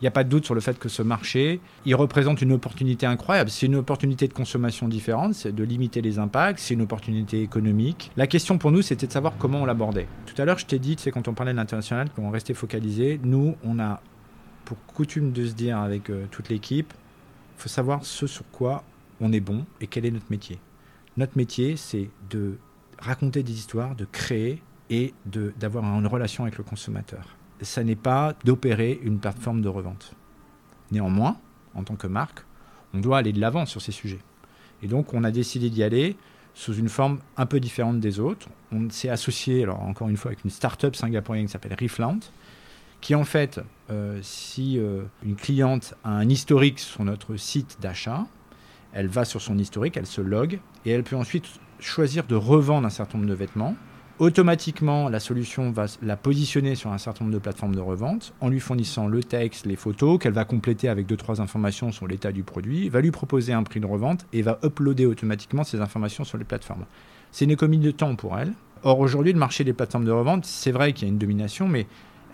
il 0.00 0.04
n'y 0.04 0.08
a 0.08 0.12
pas 0.12 0.22
de 0.22 0.28
doute 0.28 0.44
sur 0.44 0.54
le 0.54 0.60
fait 0.60 0.78
que 0.78 0.88
ce 0.88 1.02
marché, 1.02 1.60
il 1.84 1.94
représente 1.96 2.40
une 2.40 2.52
opportunité 2.52 3.04
incroyable. 3.04 3.50
C'est 3.50 3.66
une 3.66 3.74
opportunité 3.74 4.28
de 4.28 4.32
consommation 4.32 4.86
différente, 4.86 5.34
c'est 5.34 5.52
de 5.52 5.64
limiter 5.64 6.00
les 6.00 6.20
impacts, 6.20 6.60
c'est 6.60 6.74
une 6.74 6.82
opportunité 6.82 7.42
économique. 7.42 8.12
La 8.16 8.28
question 8.28 8.58
pour 8.58 8.70
nous, 8.70 8.80
c'était 8.80 9.08
de 9.08 9.12
savoir 9.12 9.34
comment 9.38 9.62
on 9.62 9.64
l'abordait. 9.64 10.06
Tout 10.26 10.40
à 10.40 10.44
l'heure, 10.44 10.58
je 10.58 10.66
t'ai 10.66 10.78
dit, 10.78 10.94
c'est 10.98 11.10
quand 11.10 11.26
on 11.26 11.34
parlait 11.34 11.52
de 11.52 11.56
l'international, 11.56 12.10
qu'on 12.10 12.30
restait 12.30 12.54
focalisé. 12.54 13.18
Nous, 13.24 13.56
on 13.64 13.80
a 13.80 14.00
pour 14.64 14.76
coutume 14.86 15.32
de 15.32 15.46
se 15.46 15.54
dire 15.54 15.78
avec 15.78 16.10
euh, 16.10 16.26
toute 16.30 16.48
l'équipe, 16.48 16.92
il 17.56 17.62
faut 17.62 17.68
savoir 17.68 18.04
ce 18.04 18.26
sur 18.28 18.44
quoi 18.52 18.84
on 19.20 19.32
est 19.32 19.40
bon 19.40 19.64
et 19.80 19.88
quel 19.88 20.06
est 20.06 20.10
notre 20.10 20.30
métier. 20.30 20.60
Notre 21.16 21.36
métier, 21.36 21.76
c'est 21.76 22.08
de 22.30 22.58
raconter 23.00 23.42
des 23.42 23.52
histoires, 23.52 23.96
de 23.96 24.04
créer 24.04 24.62
et 24.90 25.14
d'avoir 25.24 25.84
une 25.84 26.06
relation 26.06 26.44
avec 26.44 26.58
le 26.58 26.64
consommateur. 26.64 27.36
Ça 27.60 27.82
n'est 27.84 27.96
pas 27.96 28.34
d'opérer 28.44 28.98
une 29.02 29.18
plateforme 29.18 29.60
de 29.60 29.68
revente. 29.68 30.12
Néanmoins, 30.90 31.36
en 31.74 31.82
tant 31.82 31.96
que 31.96 32.06
marque, 32.06 32.44
on 32.94 33.00
doit 33.00 33.18
aller 33.18 33.32
de 33.32 33.40
l'avant 33.40 33.66
sur 33.66 33.82
ces 33.82 33.92
sujets. 33.92 34.20
Et 34.82 34.86
donc, 34.86 35.12
on 35.12 35.24
a 35.24 35.30
décidé 35.30 35.70
d'y 35.70 35.82
aller 35.82 36.16
sous 36.54 36.74
une 36.74 36.88
forme 36.88 37.18
un 37.36 37.46
peu 37.46 37.60
différente 37.60 38.00
des 38.00 38.20
autres. 38.20 38.48
On 38.72 38.88
s'est 38.90 39.08
associé, 39.08 39.62
alors 39.62 39.82
encore 39.82 40.08
une 40.08 40.16
fois, 40.16 40.30
avec 40.30 40.44
une 40.44 40.50
start-up 40.50 40.96
singapourienne 40.96 41.46
qui 41.46 41.52
s'appelle 41.52 41.76
Reflount, 41.78 42.20
qui 43.00 43.14
en 43.14 43.24
fait, 43.24 43.60
euh, 43.90 44.18
si 44.22 44.78
euh, 44.78 45.02
une 45.24 45.36
cliente 45.36 45.94
a 46.04 46.10
un 46.10 46.28
historique 46.28 46.80
sur 46.80 47.04
notre 47.04 47.36
site 47.36 47.78
d'achat, 47.80 48.26
elle 48.92 49.06
va 49.06 49.24
sur 49.24 49.40
son 49.40 49.58
historique, 49.58 49.96
elle 49.96 50.06
se 50.06 50.20
log, 50.20 50.58
et 50.84 50.90
elle 50.90 51.04
peut 51.04 51.16
ensuite 51.16 51.46
choisir 51.78 52.24
de 52.24 52.34
revendre 52.34 52.86
un 52.86 52.90
certain 52.90 53.18
nombre 53.18 53.30
de 53.30 53.36
vêtements 53.36 53.76
automatiquement, 54.18 55.08
la 55.08 55.20
solution 55.20 55.70
va 55.70 55.86
la 56.02 56.16
positionner 56.16 56.74
sur 56.74 56.92
un 56.92 56.98
certain 56.98 57.24
nombre 57.24 57.34
de 57.34 57.40
plateformes 57.40 57.74
de 57.74 57.80
revente 57.80 58.34
en 58.40 58.48
lui 58.48 58.60
fournissant 58.60 59.06
le 59.06 59.22
texte, 59.22 59.66
les 59.66 59.76
photos, 59.76 60.18
qu'elle 60.18 60.32
va 60.32 60.44
compléter 60.44 60.88
avec 60.88 61.06
deux 61.06 61.16
trois 61.16 61.40
informations 61.40 61.92
sur 61.92 62.06
l'état 62.06 62.32
du 62.32 62.42
produit, 62.42 62.88
va 62.88 63.00
lui 63.00 63.10
proposer 63.10 63.52
un 63.52 63.62
prix 63.62 63.80
de 63.80 63.86
revente 63.86 64.26
et 64.32 64.42
va 64.42 64.58
uploader 64.64 65.06
automatiquement 65.06 65.64
ces 65.64 65.80
informations 65.80 66.24
sur 66.24 66.38
les 66.38 66.44
plateformes. 66.44 66.84
C'est 67.30 67.44
une 67.44 67.50
économie 67.50 67.78
de 67.78 67.90
temps 67.90 68.16
pour 68.16 68.38
elle. 68.38 68.52
Or, 68.82 69.00
aujourd'hui, 69.00 69.32
le 69.32 69.38
marché 69.38 69.64
des 69.64 69.72
plateformes 69.72 70.04
de 70.04 70.10
revente, 70.10 70.44
c'est 70.44 70.72
vrai 70.72 70.92
qu'il 70.92 71.06
y 71.06 71.10
a 71.10 71.12
une 71.12 71.18
domination, 71.18 71.68
mais 71.68 71.86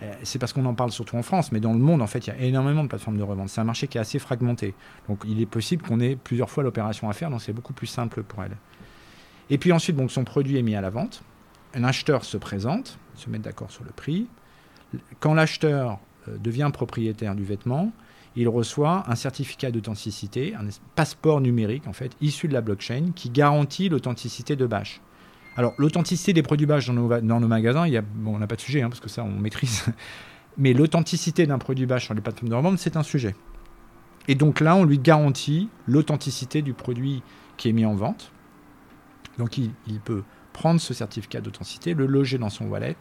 euh, 0.03 0.13
c'est 0.23 0.39
parce 0.39 0.53
qu'on 0.53 0.65
en 0.65 0.73
parle 0.73 0.91
surtout 0.91 1.15
en 1.15 1.23
France, 1.23 1.51
mais 1.51 1.59
dans 1.59 1.73
le 1.73 1.79
monde, 1.79 2.01
en 2.01 2.07
fait, 2.07 2.27
il 2.27 2.29
y 2.29 2.33
a 2.33 2.39
énormément 2.39 2.83
de 2.83 2.87
plateformes 2.87 3.17
de 3.17 3.23
revente. 3.23 3.49
C'est 3.49 3.61
un 3.61 3.65
marché 3.65 3.87
qui 3.87 3.97
est 3.97 4.01
assez 4.01 4.19
fragmenté. 4.19 4.73
Donc, 5.07 5.23
il 5.27 5.41
est 5.41 5.45
possible 5.45 5.83
qu'on 5.83 5.99
ait 5.99 6.15
plusieurs 6.15 6.49
fois 6.49 6.63
l'opération 6.63 7.09
à 7.09 7.13
faire, 7.13 7.29
donc 7.29 7.41
c'est 7.41 7.53
beaucoup 7.53 7.73
plus 7.73 7.87
simple 7.87 8.23
pour 8.23 8.43
elle. 8.43 8.57
Et 9.49 9.57
puis 9.57 9.71
ensuite, 9.71 9.95
donc, 9.95 10.11
son 10.11 10.23
produit 10.23 10.57
est 10.57 10.63
mis 10.63 10.75
à 10.75 10.81
la 10.81 10.89
vente 10.89 11.23
un 11.75 11.83
acheteur 11.83 12.23
se 12.23 12.37
présente, 12.37 12.97
se 13.15 13.29
met 13.29 13.37
d'accord 13.37 13.69
sur 13.69 13.83
le 13.83 13.91
prix. 13.91 14.27
Quand 15.19 15.33
l'acheteur 15.33 15.99
euh, 16.27 16.37
devient 16.37 16.69
propriétaire 16.73 17.35
du 17.35 17.43
vêtement, 17.43 17.91
il 18.37 18.47
reçoit 18.49 19.03
un 19.09 19.15
certificat 19.15 19.71
d'authenticité, 19.71 20.55
un 20.55 20.67
passeport 20.95 21.41
numérique 21.41 21.87
en 21.87 21.93
fait, 21.93 22.15
issu 22.21 22.47
de 22.47 22.53
la 22.53 22.61
blockchain, 22.61 23.11
qui 23.13 23.29
garantit 23.29 23.89
l'authenticité 23.89 24.55
de 24.55 24.65
Bash. 24.65 25.01
Alors 25.57 25.73
l'authenticité 25.77 26.33
des 26.33 26.43
produits 26.43 26.65
Bash 26.65 26.87
dans 26.87 27.39
nos, 27.39 27.47
magasins, 27.47 27.87
il 27.87 27.93
y 27.93 27.97
a, 27.97 28.03
on 28.25 28.39
n'a 28.39 28.47
pas 28.47 28.55
de 28.55 28.61
sujet 28.61 28.81
hein, 28.81 28.89
parce 28.89 28.99
que 28.99 29.09
ça 29.09 29.23
on 29.23 29.39
maîtrise, 29.39 29.85
mais 30.57 30.73
l'authenticité 30.73 31.45
d'un 31.45 31.59
produit 31.59 31.85
Bash 31.85 32.05
sur 32.05 32.13
les 32.13 32.21
plateformes 32.21 32.49
de 32.49 32.55
revente, 32.55 32.79
c'est 32.79 32.97
un 32.97 33.03
sujet. 33.03 33.35
Et 34.27 34.35
donc 34.35 34.59
là, 34.59 34.75
on 34.75 34.85
lui 34.85 34.97
garantit 34.97 35.69
l'authenticité 35.85 36.61
du 36.63 36.73
produit 36.73 37.21
qui 37.57 37.69
est 37.69 37.73
mis 37.73 37.85
en 37.85 37.93
vente. 37.93 38.31
Donc 39.37 39.57
il 39.57 39.99
peut 40.03 40.23
prendre 40.55 40.79
ce 40.79 40.93
certificat 40.93 41.41
d'authenticité, 41.41 41.93
le 41.93 42.05
loger 42.05 42.37
dans 42.37 42.49
son 42.49 42.67
wallet. 42.67 42.95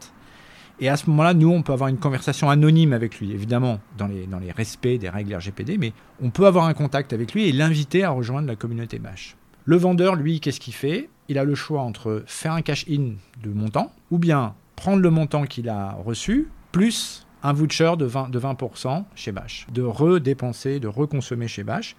Et 0.80 0.88
à 0.88 0.96
ce 0.96 1.08
moment-là, 1.08 1.34
nous, 1.34 1.50
on 1.50 1.62
peut 1.62 1.72
avoir 1.72 1.88
une 1.88 1.98
conversation 1.98 2.50
anonyme 2.50 2.92
avec 2.92 3.20
lui, 3.20 3.30
évidemment, 3.30 3.78
dans 3.96 4.08
les, 4.08 4.26
dans 4.26 4.40
les 4.40 4.50
respects 4.50 4.98
des 4.98 5.08
règles 5.08 5.32
RGPD, 5.36 5.78
mais 5.78 5.92
on 6.20 6.30
peut 6.30 6.46
avoir 6.46 6.66
un 6.66 6.74
contact 6.74 7.12
avec 7.12 7.32
lui 7.32 7.48
et 7.48 7.52
l'inviter 7.52 8.02
à 8.02 8.10
rejoindre 8.10 8.48
la 8.48 8.56
communauté 8.56 8.98
Bash. 8.98 9.36
Le 9.66 9.76
vendeur, 9.76 10.16
lui, 10.16 10.40
qu'est-ce 10.40 10.58
qu'il 10.58 10.74
fait? 10.74 11.08
Il 11.28 11.38
a 11.38 11.44
le 11.44 11.54
choix 11.54 11.82
entre 11.82 12.24
faire 12.26 12.54
un 12.54 12.62
cash-in 12.62 13.12
de 13.40 13.50
montant, 13.50 13.92
ou 14.10 14.18
bien 14.18 14.54
prendre 14.74 15.00
le 15.00 15.10
montant 15.10 15.44
qu'il 15.44 15.68
a 15.68 15.92
reçu, 16.04 16.48
plus 16.72 17.24
un 17.44 17.52
voucher 17.52 17.94
de 17.96 18.08
20%, 18.08 18.30
de 18.30 18.38
20 18.40 19.04
chez 19.14 19.30
Bash, 19.30 19.68
de 19.72 19.82
redépenser, 19.82 20.80
de 20.80 20.88
reconsommer 20.88 21.46
chez 21.46 21.62
Bash. 21.62 21.94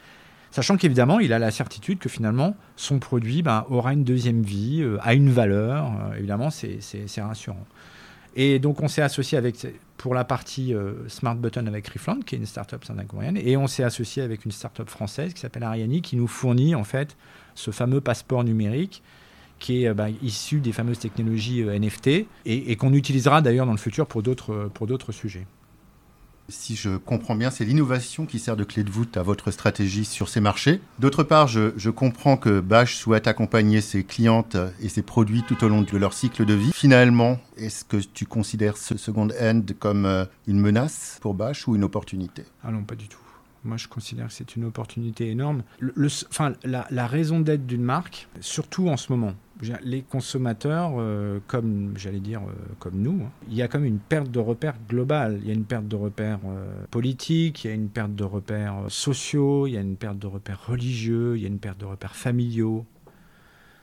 Sachant 0.55 0.77
qu'évidemment, 0.77 1.19
il 1.19 1.33
a 1.33 1.37
la 1.37 1.51
certitude 1.51 1.99
que 1.99 2.07
finalement, 2.07 2.55
son 2.77 2.99
produit 2.99 3.41
ben, 3.41 3.65
aura 3.69 3.91
une 3.91 4.05
deuxième 4.05 4.41
vie, 4.41 4.81
euh, 4.81 4.97
a 5.01 5.13
une 5.13 5.29
valeur. 5.29 5.87
Euh, 5.87 6.17
évidemment, 6.17 6.49
c'est 6.49 6.79
rassurant. 7.17 7.65
Et 8.37 8.57
donc, 8.59 8.81
on 8.81 8.87
s'est 8.87 9.01
associé 9.01 9.37
avec, 9.37 9.67
pour 9.97 10.13
la 10.13 10.23
partie 10.23 10.73
euh, 10.73 11.09
Smart 11.09 11.35
Button 11.35 11.67
avec 11.67 11.89
Refund, 11.89 12.23
qui 12.23 12.35
est 12.35 12.37
une 12.37 12.45
startup 12.45 12.85
singapourienne, 12.85 13.35
et 13.35 13.57
on 13.57 13.67
s'est 13.67 13.83
associé 13.83 14.23
avec 14.23 14.45
une 14.45 14.53
startup 14.53 14.89
française 14.89 15.33
qui 15.33 15.41
s'appelle 15.41 15.63
Ariani, 15.63 16.01
qui 16.01 16.15
nous 16.15 16.27
fournit 16.27 16.73
en 16.73 16.85
fait 16.85 17.17
ce 17.53 17.71
fameux 17.71 17.99
passeport 17.99 18.45
numérique 18.45 19.03
qui 19.59 19.83
est 19.83 19.93
ben, 19.93 20.13
issu 20.21 20.61
des 20.61 20.71
fameuses 20.71 20.99
technologies 20.99 21.63
NFT 21.63 22.07
et, 22.07 22.27
et 22.45 22.75
qu'on 22.77 22.93
utilisera 22.93 23.41
d'ailleurs 23.41 23.65
dans 23.65 23.73
le 23.73 23.77
futur 23.77 24.07
pour 24.07 24.23
d'autres 24.23 25.11
sujets. 25.11 25.47
Si 26.47 26.75
je 26.75 26.97
comprends 26.97 27.36
bien, 27.36 27.49
c'est 27.49 27.65
l'innovation 27.65 28.25
qui 28.25 28.38
sert 28.38 28.55
de 28.55 28.63
clé 28.63 28.84
de 28.84 28.91
voûte 28.91 29.17
à 29.17 29.23
votre 29.23 29.49
stratégie 29.49 30.05
sur 30.05 30.29
ces 30.29 30.41
marchés. 30.41 30.79
D'autre 30.99 31.23
part, 31.23 31.47
je, 31.47 31.89
comprends 31.89 32.38
que 32.38 32.60
Bash 32.60 32.95
souhaite 32.95 33.27
accompagner 33.27 33.81
ses 33.81 34.03
clientes 34.03 34.58
et 34.81 34.89
ses 34.89 35.01
produits 35.01 35.43
tout 35.43 35.63
au 35.63 35.69
long 35.69 35.81
de 35.81 35.97
leur 35.97 36.13
cycle 36.13 36.45
de 36.45 36.53
vie. 36.53 36.71
Finalement, 36.73 37.39
est-ce 37.58 37.84
que 37.84 37.97
tu 37.97 38.25
considères 38.25 38.77
ce 38.77 38.97
second 38.97 39.27
end 39.41 39.62
comme 39.79 40.05
euh, 40.05 40.25
une 40.47 40.60
menace 40.60 41.17
pour 41.21 41.34
Bash 41.34 41.67
ou 41.67 41.75
une 41.75 41.84
opportunité? 41.84 42.43
Ah 42.63 42.71
non, 42.71 42.84
pas 42.84 42.95
du 42.95 43.08
tout. 43.08 43.24
Moi, 43.65 43.78
je 43.78 43.88
considère 43.88 44.28
que 44.28 44.34
c'est 44.34 44.56
une 44.56 44.65
opportunité 44.65 45.30
énorme. 45.30 45.63
Enfin, 46.30 46.54
la, 46.63 47.08
raison 47.08 47.39
d'être 47.39 47.65
d'une 47.65 47.82
marque, 47.82 48.28
surtout 48.39 48.89
en 48.89 48.97
ce 48.97 49.12
moment, 49.12 49.34
les 49.84 50.04
consommateurs, 50.04 50.91
euh, 50.97 51.39
comme 51.47 51.93
j'allais 51.97 52.19
dire, 52.19 52.41
euh, 52.41 52.54
comme 52.78 53.01
nous, 53.01 53.21
hein, 53.23 53.32
il 53.49 53.56
y 53.56 53.63
a 53.63 53.67
comme 53.67 53.84
une 53.84 53.97
perte 53.97 54.30
de 54.30 54.39
repères 54.39 54.75
globale. 54.88 55.39
Il 55.41 55.47
y 55.47 55.51
a 55.51 55.54
une 55.56 55.63
perte 55.63 55.88
de 55.88 55.95
repères 55.95 56.39
euh, 56.45 56.86
politiques, 56.91 57.63
il 57.63 57.67
y 57.67 57.71
a 57.71 57.73
une 57.73 57.89
perte 57.89 58.13
de 58.13 58.23
repères 58.23 58.75
sociaux, 58.89 59.65
il 59.65 59.71
y 59.71 59.78
a 59.78 59.82
une 59.82 59.95
perte 59.95 60.19
de 60.19 60.28
repères 60.28 60.67
religieux, 60.67 61.36
il 61.36 61.41
y 61.41 61.45
a 61.45 61.49
une 61.49 61.60
perte 61.60 61.80
de 61.80 61.86
repères 61.86 62.15
familiaux. 62.15 62.86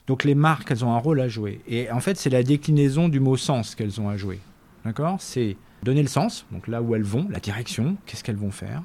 Donc 0.07 0.23
les 0.23 0.37
marques, 0.37 0.71
elles 0.71 0.85
ont 0.85 0.92
un 0.92 0.99
rôle 0.99 1.21
à 1.21 1.29
jouer. 1.29 1.61
Et 1.66 1.90
en 1.90 2.01
fait, 2.01 2.16
c'est 2.16 2.31
la 2.31 2.45
déclinaison 2.45 3.09
du 3.09 3.18
mot 3.18 3.37
sens 3.37 3.75
qu'elles 3.75 4.01
ont 4.01 4.09
à 4.09 4.16
jouer. 4.16 4.38
D'accord? 4.85 5.21
C'est 5.21 5.57
donner 5.83 6.03
le 6.03 6.09
sens, 6.09 6.47
donc 6.53 6.68
là 6.68 6.83
où 6.83 6.95
elles 6.95 7.03
vont, 7.03 7.27
la 7.31 7.40
direction, 7.40 7.97
qu'est-ce 8.07 8.23
qu'elles 8.23 8.37
vont 8.37 8.51
faire? 8.51 8.83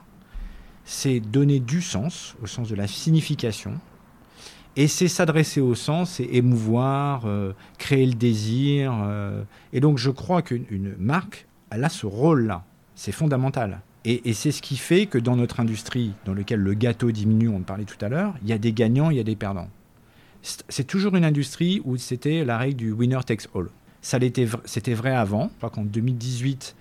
C'est 0.88 1.19
donner 1.19 1.60
du 1.60 1.82
sens, 1.82 2.36
au 2.41 2.47
sens 2.47 2.69
de 2.69 2.76
la 2.76 2.88
signification, 2.88 3.73
et 4.78 4.88
c'est 4.88 5.10
s'adresser 5.10 5.60
au 5.60 5.76
sens 5.76 6.21
et 6.21 6.30
émouvoir, 6.32 7.23
euh, 7.26 7.52
créer 7.78 8.06
le 8.06 8.13
désir. 8.13 8.93
Euh. 9.04 9.43
et 9.73 9.82
donc 9.82 9.97
je 9.97 10.10
crois 10.10 10.41
qu'une 10.41 10.95
marque, 10.97 11.45
elle 11.71 11.84
a 11.84 11.89
ce 11.89 12.06
rôle-là. 12.06 12.63
C'est 12.95 13.12
fondamental. 13.12 13.82
Et, 14.06 14.32
c'est 14.32 14.52
ce 14.52 14.62
qui 14.62 14.78
fait 14.78 15.06
que 15.06 15.17
dans 15.17 15.36
notre 15.36 15.60
industrie, 15.60 16.13
dans 16.23 16.34
laquelle 16.34 16.62
le 16.62 16.73
gâteau 16.73 17.12
diminue, 17.12 17.50
on 17.50 17.58
en 17.58 17.62
parlait 17.62 17.84
tout 17.84 17.97
à 18.00 18.08
l'heure, 18.08 18.36
il 18.41 18.47
y 18.47 18.54
a 18.54 18.58
des 18.58 18.71
gagnants, 18.71 19.10
il 19.10 19.17
y 19.17 19.19
a 19.19 19.23
des 19.23 19.36
perdants. 19.36 19.67
C'est 20.41 20.88
toujours 20.88 21.17
une 21.17 21.26
industrie 21.26 21.82
où 21.84 21.97
c'était 21.97 22.45
la 22.45 22.58
règle 22.58 22.78
du 22.78 22.91
winner 22.93 23.19
takes 23.26 23.50
all. 23.54 23.67
C'était 24.02 24.93
vrai 24.93 25.13
avant. 25.13 25.50
Je 25.52 25.58
crois 25.58 25.69
qu'en 25.69 25.84
2018, 25.84 26.76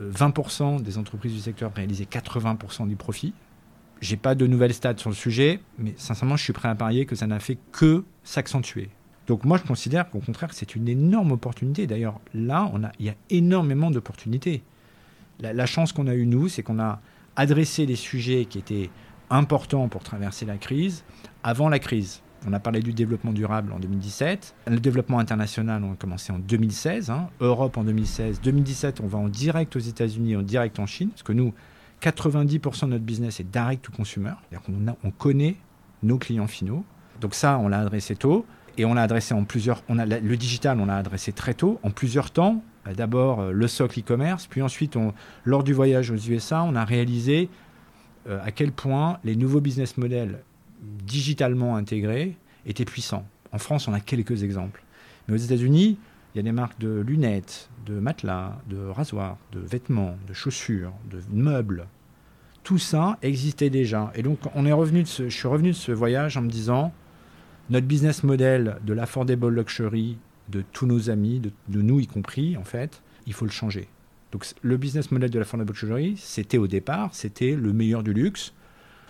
20% 0.00 0.82
des 0.82 0.98
entreprises 0.98 1.32
du 1.32 1.38
secteur 1.38 1.72
réalisaient 1.72 2.08
80% 2.10 2.88
du 2.88 2.96
profit. 2.96 3.32
J'ai 4.00 4.16
pas 4.16 4.34
de 4.34 4.46
nouvelles 4.46 4.74
stats 4.74 4.96
sur 4.98 5.10
le 5.10 5.14
sujet, 5.14 5.60
mais 5.78 5.94
sincèrement, 5.96 6.36
je 6.36 6.44
suis 6.44 6.52
prêt 6.52 6.68
à 6.68 6.74
parier 6.74 7.06
que 7.06 7.14
ça 7.14 7.26
n'a 7.26 7.40
fait 7.40 7.58
que 7.72 8.04
s'accentuer. 8.22 8.90
Donc 9.26 9.44
moi, 9.44 9.56
je 9.56 9.62
considère 9.62 10.10
qu'au 10.10 10.20
contraire, 10.20 10.50
c'est 10.52 10.74
une 10.74 10.88
énorme 10.88 11.32
opportunité. 11.32 11.86
D'ailleurs, 11.86 12.20
là, 12.34 12.70
il 12.98 13.06
y 13.06 13.08
a 13.08 13.14
énormément 13.30 13.90
d'opportunités. 13.90 14.62
La, 15.40 15.66
chance 15.66 15.92
qu'on 15.92 16.06
a 16.06 16.14
eue, 16.14 16.26
nous, 16.26 16.48
c'est 16.48 16.62
qu'on 16.62 16.78
a 16.78 17.00
adressé 17.36 17.86
des 17.86 17.96
sujets 17.96 18.44
qui 18.44 18.58
étaient 18.58 18.90
important 19.30 19.88
pour 19.88 20.02
traverser 20.02 20.44
la 20.44 20.58
crise 20.58 21.04
avant 21.42 21.68
la 21.68 21.78
crise. 21.78 22.20
On 22.46 22.52
a 22.52 22.60
parlé 22.60 22.80
du 22.80 22.92
développement 22.92 23.32
durable 23.32 23.72
en 23.72 23.78
2017. 23.78 24.54
Le 24.66 24.78
développement 24.78 25.18
international, 25.18 25.82
on 25.82 25.94
a 25.94 25.96
commencé 25.96 26.30
en 26.30 26.38
2016. 26.38 27.10
Hein. 27.10 27.28
Europe 27.40 27.78
en 27.78 27.84
2016. 27.84 28.42
2017, 28.42 29.00
on 29.00 29.06
va 29.06 29.18
en 29.18 29.28
direct 29.28 29.74
aux 29.76 29.80
États-Unis, 29.80 30.36
en 30.36 30.42
direct 30.42 30.78
en 30.78 30.86
Chine. 30.86 31.08
Parce 31.08 31.22
que 31.22 31.32
nous, 31.32 31.54
90% 32.10 32.86
de 32.86 32.90
notre 32.90 33.04
business 33.04 33.40
est 33.40 33.50
direct 33.50 33.84
to 33.84 33.92
consumer. 33.92 34.32
On, 34.68 34.94
on 35.02 35.10
connaît 35.10 35.56
nos 36.02 36.18
clients 36.18 36.46
finaux. 36.46 36.84
Donc 37.20 37.34
ça, 37.34 37.58
on 37.58 37.68
l'a 37.68 37.80
adressé 37.80 38.16
tôt. 38.16 38.44
Et 38.76 38.84
on 38.84 38.94
l'a 38.94 39.02
adressé 39.02 39.34
en 39.34 39.44
plusieurs. 39.44 39.82
A, 39.88 40.04
le 40.04 40.36
digital, 40.36 40.80
on 40.80 40.86
l'a 40.86 40.96
adressé 40.96 41.32
très 41.32 41.54
tôt, 41.54 41.78
en 41.82 41.90
plusieurs 41.90 42.30
temps. 42.30 42.62
D'abord 42.96 43.40
euh, 43.40 43.52
le 43.52 43.66
socle 43.66 44.00
e-commerce, 44.00 44.46
puis 44.46 44.60
ensuite, 44.60 44.98
lors 45.44 45.64
du 45.64 45.72
voyage 45.72 46.10
aux 46.10 46.16
USA, 46.16 46.62
on 46.64 46.74
a 46.74 46.84
réalisé 46.84 47.48
euh, 48.28 48.38
à 48.44 48.50
quel 48.50 48.72
point 48.72 49.18
les 49.24 49.36
nouveaux 49.36 49.60
business 49.60 49.96
models 49.96 50.40
digitalement 50.82 51.76
intégrés 51.76 52.36
étaient 52.66 52.84
puissants. 52.84 53.26
En 53.52 53.58
France, 53.58 53.88
on 53.88 53.94
a 53.94 54.00
quelques 54.00 54.42
exemples. 54.42 54.82
Mais 55.28 55.34
aux 55.34 55.38
États-Unis, 55.38 55.98
il 56.34 56.38
y 56.38 56.40
a 56.40 56.42
des 56.42 56.52
marques 56.52 56.78
de 56.78 57.00
lunettes, 57.00 57.70
de 57.86 57.98
matelas, 57.98 58.58
de 58.68 58.86
rasoirs, 58.88 59.38
de 59.52 59.60
vêtements, 59.60 60.16
de 60.28 60.34
chaussures, 60.34 60.92
de 61.10 61.20
meubles. 61.30 61.86
Tout 62.64 62.78
ça 62.78 63.18
existait 63.22 63.70
déjà. 63.70 64.10
Et 64.14 64.22
donc, 64.22 64.38
on 64.54 64.66
est 64.66 64.72
revenu 64.72 65.04
je 65.06 65.28
suis 65.28 65.48
revenu 65.48 65.68
de 65.68 65.76
ce 65.76 65.92
voyage 65.92 66.36
en 66.36 66.42
me 66.42 66.50
disant, 66.50 66.92
notre 67.70 67.86
business 67.86 68.24
model 68.24 68.78
de 68.84 68.92
l'affordable 68.92 69.48
luxury, 69.48 70.18
de 70.48 70.64
tous 70.72 70.86
nos 70.86 71.10
amis, 71.10 71.40
de, 71.40 71.50
de, 71.68 71.80
nous 71.80 72.00
y 72.00 72.06
compris, 72.06 72.56
en 72.56 72.64
fait, 72.64 73.02
il 73.26 73.32
faut 73.32 73.44
le 73.44 73.50
changer. 73.50 73.88
Donc, 74.32 74.46
le 74.62 74.76
business 74.76 75.10
model 75.10 75.30
de 75.30 75.38
l'affordable 75.38 75.70
luxury, 75.70 76.16
c'était 76.18 76.58
au 76.58 76.66
départ, 76.66 77.10
c'était 77.12 77.54
le 77.54 77.72
meilleur 77.72 78.02
du 78.02 78.12
luxe 78.12 78.52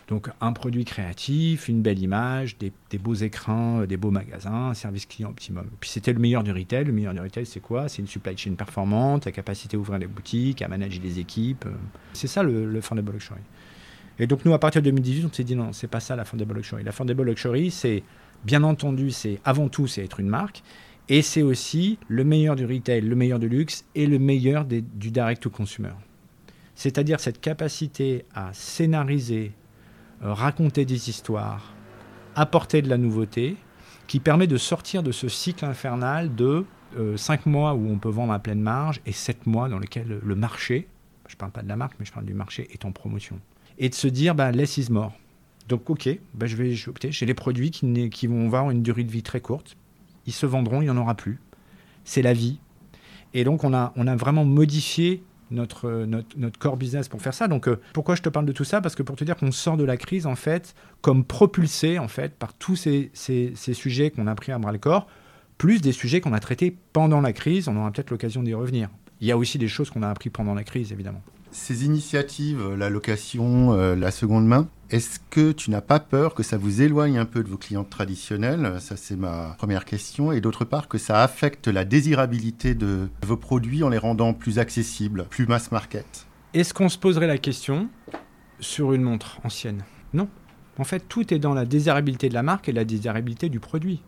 donc 0.09 0.29
un 0.41 0.53
produit 0.53 0.85
créatif, 0.85 1.69
une 1.69 1.81
belle 1.81 1.99
image, 1.99 2.57
des, 2.59 2.73
beaux 2.99 3.15
écrans, 3.15 3.81
euh, 3.81 3.87
des 3.87 3.97
beaux 3.97 4.11
magasins, 4.11 4.71
un 4.71 4.75
service 4.75 5.07
client 5.07 5.31
optimum. 5.31 5.67
Puis 5.81 5.91
c'était 5.91 6.13
le 6.13 6.19
meilleur 6.19 6.43
du 6.43 6.53
retail. 6.53 6.85
Le 6.85 6.93
meilleur 6.93 7.15
du 7.15 7.21
retail, 7.21 7.47
c'est 7.47 7.61
quoi? 7.61 7.89
C'est 7.89 8.03
une 8.03 8.09
supply 8.09 8.37
chain 8.37 8.55
performante, 8.55 9.25
la 9.25 9.33
capacité 9.33 9.77
à 9.77 9.81
ouvrir 9.81 9.99
les 9.99 10.07
boutiques, 10.07 10.61
à 10.63 10.69
manager 10.69 11.03
les 11.03 11.19
équipes. 11.19 11.65
Euh. 11.67 11.75
C'est 12.13 12.27
ça 12.27 12.43
le, 12.43 12.67
le 12.67 12.81
Fundable 12.81 13.13
Luxury. 13.13 13.41
Et 14.19 14.27
donc 14.27 14.45
nous, 14.45 14.53
à 14.53 14.59
partir 14.59 14.81
de 14.83 14.91
2018, 14.91 15.25
on 15.25 15.33
s'est 15.33 15.45
dit 15.45 15.57
non, 15.57 15.73
c'est 15.73 15.89
pas 15.89 16.01
ça 16.01 16.17
la 16.17 16.25
Fundable 16.25 16.55
Luxury. 16.55 16.85
La 16.85 16.93
Fundable 16.93 17.25
Luxury, 17.25 17.71
c'est 17.71 18.03
bien 18.45 18.63
entendu, 18.63 19.11
c'est 19.11 19.41
avant 19.45 19.69
tout, 19.69 19.87
c'est 19.87 20.05
être 20.05 20.21
une 20.21 20.29
marque. 20.29 20.63
Et 21.09 21.23
c'est 21.23 21.43
aussi 21.43 21.99
le 22.09 22.25
meilleur 22.25 22.57
du 22.57 22.65
retail, 22.65 23.03
le 23.03 23.17
meilleur 23.17 23.39
du 23.39 23.49
luxe 23.49 23.85
et 23.95 24.07
le 24.07 24.19
meilleur 24.19 24.65
du 24.65 25.11
direct 25.11 25.43
to 25.43 25.51
consumer. 25.51 25.93
C'est-à-dire 26.75 27.21
cette 27.21 27.41
capacité 27.41 28.25
à 28.35 28.53
scénariser, 28.53 29.53
raconter 30.21 30.85
des 30.85 31.11
histoires, 31.11 31.73
apporter 32.35 32.83
de 32.83 32.89
la 32.89 32.99
nouveauté, 32.99 33.57
qui 34.07 34.21
permet 34.21 34.47
de 34.47 34.57
sortir 34.57 35.03
de 35.03 35.13
ce 35.13 35.29
cycle 35.29 35.65
infernal 35.65 36.35
de 36.35 36.65
5 37.17 37.47
euh, 37.47 37.51
mois 37.51 37.75
où 37.75 37.89
on 37.91 37.99
peut 37.99 38.09
vendre 38.09 38.33
à 38.33 38.39
pleine 38.39 38.61
marge 38.61 39.01
et 39.07 39.13
7 39.13 39.47
mois 39.47 39.69
dans 39.69 39.79
lesquels 39.79 40.21
le 40.23 40.35
marché, 40.35 40.89
je 41.29 41.35
ne 41.35 41.39
parle 41.39 41.53
pas 41.53 41.63
de 41.63 41.69
la 41.69 41.77
marque, 41.77 41.95
mais 41.99 42.05
je 42.05 42.13
parle 42.13 42.27
du 42.27 42.35
marché, 42.35 42.69
est 42.73 42.85
en 42.85 42.93
promotion. 42.93 43.39
Et 43.79 43.89
de 43.89 43.95
se 43.95 44.07
dire, 44.07 44.35
bah, 44.35 44.53
less 44.53 44.77
is. 44.77 44.89
Donc, 45.69 45.91
ok, 45.91 46.09
bah, 46.35 46.47
je 46.47 46.57
vais. 46.57 46.75
J'ai 46.75 47.27
les 47.27 47.35
produits 47.35 47.71
qui, 47.71 48.11
qui 48.11 48.27
vont 48.27 48.47
avoir 48.47 48.71
une 48.71 48.83
durée 48.83 49.05
de 49.05 49.11
vie 49.11 49.23
très 49.23 49.41
courte. 49.41 49.77
Ils 50.27 50.33
se 50.33 50.47
vendront, 50.47 50.81
il 50.81 50.85
n'y 50.85 50.91
en 50.91 50.97
aura 50.97 51.15
plus. 51.15 51.41
C'est 52.05 52.23
la 52.23 52.35
vie. 52.35 52.59
Et 53.33 53.45
donc, 53.45 53.65
on 53.65 53.75
a, 53.75 53.93
on 53.97 54.07
a 54.07 54.15
vraiment 54.15 54.45
modifié 54.45 55.23
notre, 55.55 56.05
notre, 56.05 56.39
notre, 56.39 56.59
core 56.59 56.77
business 56.77 57.09
pour 57.09 57.23
faire 57.23 57.35
ça. 57.35 57.49
Donc, 57.49 57.69
euh, 57.69 57.81
pourquoi 57.93 58.15
je 58.15 58.23
te 58.23 58.29
parle 58.29 58.47
de 58.47 58.53
tout 58.53 58.65
ça? 58.65 58.81
Parce 58.81 58.95
que 58.95 59.03
pour 59.03 59.17
te 59.17 59.25
dire 59.25 59.37
qu'on 59.37 59.53
sort 59.53 59.77
de 59.77 59.85
la 59.85 59.97
crise, 59.97 60.27
en 60.27 60.37
fait, 60.37 60.75
comme 61.01 61.25
propulsé, 61.25 61.99
en 61.99 62.09
fait, 62.09 62.35
par 62.35 62.55
tous 62.55 62.77
ces, 62.77 63.11
ces, 63.15 63.55
sujets 63.75 64.11
qu'on 64.11 64.27
a 64.27 64.35
pris 64.35 64.53
à 64.53 64.59
bras-le-corps, 64.59 65.07
plus 65.59 65.81
des 65.81 65.93
sujets 65.93 66.21
qu'on 66.21 66.33
a 66.33 66.41
traités 66.41 66.77
pendant 66.93 67.21
la 67.21 67.33
crise. 67.33 67.69
On 67.69 67.77
aura 67.77 67.91
peut-être 67.91 68.11
l'occasion 68.11 68.43
d'y 68.43 68.55
revenir. 68.55 68.89
Il 69.21 69.27
y 69.27 69.33
a 69.33 69.39
aussi 69.39 69.59
des 69.59 69.69
choses 69.69 69.91
qu'on 69.91 70.03
a 70.03 70.09
appris 70.09 70.31
pendant 70.31 70.55
la 70.55 70.65
crise, 70.65 70.93
évidemment. 70.93 71.23
Ces 71.51 71.85
initiatives, 71.85 72.61
euh, 72.61 72.77
la 72.77 72.91
location, 72.91 73.73
euh, 73.73 73.95
la 73.95 74.11
seconde 74.11 74.47
main, 74.47 74.69
est-ce 74.95 75.19
que 75.29 75.51
tu 75.51 75.73
n'as 75.73 75.81
pas 75.81 75.99
peur 75.99 76.35
que 76.35 76.45
ça 76.45 76.57
vous 76.57 76.81
éloigne 76.81 77.19
un 77.19 77.25
peu 77.25 77.43
de 77.43 77.49
vos 77.49 77.57
clients 77.57 77.83
traditionnels 77.83 78.77
Ça, 78.79 78.97
c'est 78.97 79.17
ma 79.17 79.57
première 79.59 79.85
question. 79.85 80.31
Et 80.31 80.41
d'autre 80.41 80.65
part, 80.65 80.87
que 80.87 80.99
ça 80.99 81.25
affecte 81.25 81.67
la 81.67 81.85
désirabilité 81.85 82.77
de 82.77 83.09
vos 83.27 83.37
produits 83.37 83.83
en 83.83 83.89
les 83.89 83.99
rendant 83.99 84.35
plus 84.35 84.61
accessibles, 84.61 85.27
plus 85.29 85.49
mass 85.49 85.73
market? 85.73 86.29
Est-ce 86.53 86.73
qu'on 86.73 86.89
se 86.89 86.97
poserait 86.97 87.27
la 87.27 87.39
question 87.39 87.89
sur 88.61 88.93
une 88.93 89.03
montre 89.03 89.41
ancienne? 89.43 89.83
Non. 90.13 90.29
En 90.79 90.85
fait, 90.85 91.01
tout 91.09 91.35
est 91.35 91.41
dans 91.41 91.55
la 91.55 91.65
désirabilité 91.65 92.29
de 92.29 92.35
la 92.35 92.45
marque 92.45 92.69
et 92.69 92.73
la 92.73 92.85
désirabilité 92.85 93.49
du 93.49 93.59
produit. 93.59 94.01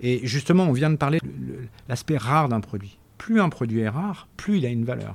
Et 0.00 0.26
justement, 0.26 0.64
on 0.64 0.72
vient 0.72 0.90
de 0.90 0.96
parler 0.96 1.20
de 1.22 1.68
l'aspect 1.88 2.16
rare 2.16 2.48
d'un 2.48 2.60
produit. 2.60 2.98
Plus 3.16 3.40
un 3.40 3.48
produit 3.48 3.82
est 3.82 3.88
rare, 3.88 4.26
plus 4.36 4.58
il 4.58 4.66
a 4.66 4.70
une 4.70 4.84
valeur. 4.84 5.14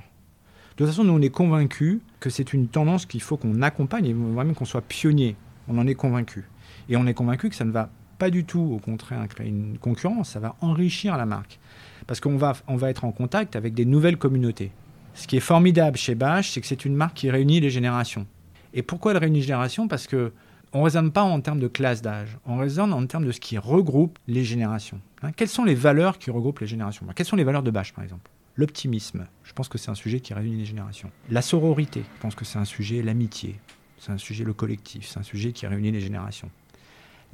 De 0.76 0.84
toute 0.84 0.88
façon, 0.88 1.06
nous, 1.06 1.14
on 1.14 1.22
est 1.22 1.30
convaincus 1.30 2.00
que 2.20 2.30
c'est 2.30 2.52
une 2.52 2.68
tendance 2.68 3.06
qu'il 3.06 3.22
faut 3.22 3.38
qu'on 3.38 3.62
accompagne 3.62 4.08
et 4.08 4.14
même 4.14 4.54
qu'on 4.54 4.66
soit 4.66 4.82
pionnier. 4.82 5.38
On 5.70 5.78
en 5.78 5.88
est 5.88 5.96
convaincus. 5.96 6.44
Et 6.90 6.98
on 6.98 7.08
est 7.08 7.14
convaincu 7.14 7.50
que 7.50 7.56
ça 7.56 7.64
ne 7.64 7.72
va 7.72 7.90
pas 8.18 8.30
du 8.30 8.44
tout, 8.44 8.74
au 8.74 8.80
contraire, 8.80 9.26
créer 9.30 9.48
une 9.48 9.78
concurrence, 9.78 10.32
ça 10.32 10.40
va 10.42 10.56
enrichir 10.60 11.16
la 11.16 11.26
marque. 11.26 11.60
Parce 12.08 12.20
qu'on 12.20 12.36
va, 12.36 12.54
on 12.68 12.76
va 12.76 12.90
être 12.90 13.06
en 13.06 13.14
contact 13.14 13.56
avec 13.56 13.74
des 13.74 13.86
nouvelles 13.86 14.18
communautés. 14.18 14.72
Ce 15.14 15.28
qui 15.28 15.38
est 15.38 15.42
formidable 15.42 15.98
chez 15.98 16.14
Bash, 16.14 16.52
c'est 16.52 16.60
que 16.60 16.68
c'est 16.68 16.84
une 16.84 16.96
marque 16.96 17.16
qui 17.16 17.30
réunit 17.32 17.62
les 17.62 17.70
générations. 17.70 18.28
Et 18.74 18.82
pourquoi 18.82 19.14
elle 19.14 19.18
réunit 19.20 19.40
les 19.40 19.46
générations? 19.46 19.88
Parce 19.88 20.08
que 20.08 20.34
on 20.74 20.80
ne 20.80 20.84
raisonne 20.84 21.12
pas 21.12 21.24
en 21.24 21.40
termes 21.40 21.62
de 21.62 21.70
classe 21.70 22.02
d'âge, 22.02 22.38
on 22.46 22.58
raisonne 22.58 22.92
en 22.92 23.06
termes 23.06 23.26
de 23.26 23.32
ce 23.32 23.40
qui 23.40 23.58
regroupe 23.58 24.20
les 24.28 24.44
générations. 24.44 25.00
Hein, 25.24 25.32
quelles 25.32 25.48
sont 25.48 25.64
les 25.64 25.74
valeurs 25.74 26.18
qui 26.18 26.32
regroupent 26.32 26.60
les 26.60 26.68
générations? 26.68 27.06
Quelles 27.16 27.26
sont 27.26 27.38
les 27.38 27.46
valeurs 27.46 27.64
de 27.64 27.72
Bash, 27.72 27.94
par 27.94 28.04
exemple? 28.04 28.30
L'optimisme, 28.58 29.28
je 29.44 29.52
pense 29.52 29.68
que 29.68 29.78
c'est 29.78 29.92
un 29.92 29.96
sujet 29.96 30.22
qui 30.22 30.34
réunit 30.34 30.56
les 30.56 30.66
générations. 30.66 31.12
La 31.30 31.42
sororité, 31.42 32.04
je 32.16 32.22
pense 32.22 32.36
que 32.36 32.46
c'est 32.46 32.58
un 32.58 32.66
sujet, 32.66 33.02
l'amitié, 33.02 33.60
c'est 33.98 34.12
un 34.12 34.18
sujet, 34.18 34.46
le 34.46 34.54
collectif, 34.54 35.08
c'est 35.08 35.20
un 35.20 35.24
sujet 35.24 35.52
qui 35.52 35.68
réunit 35.68 35.92
les 35.92 36.00
générations. 36.00 36.50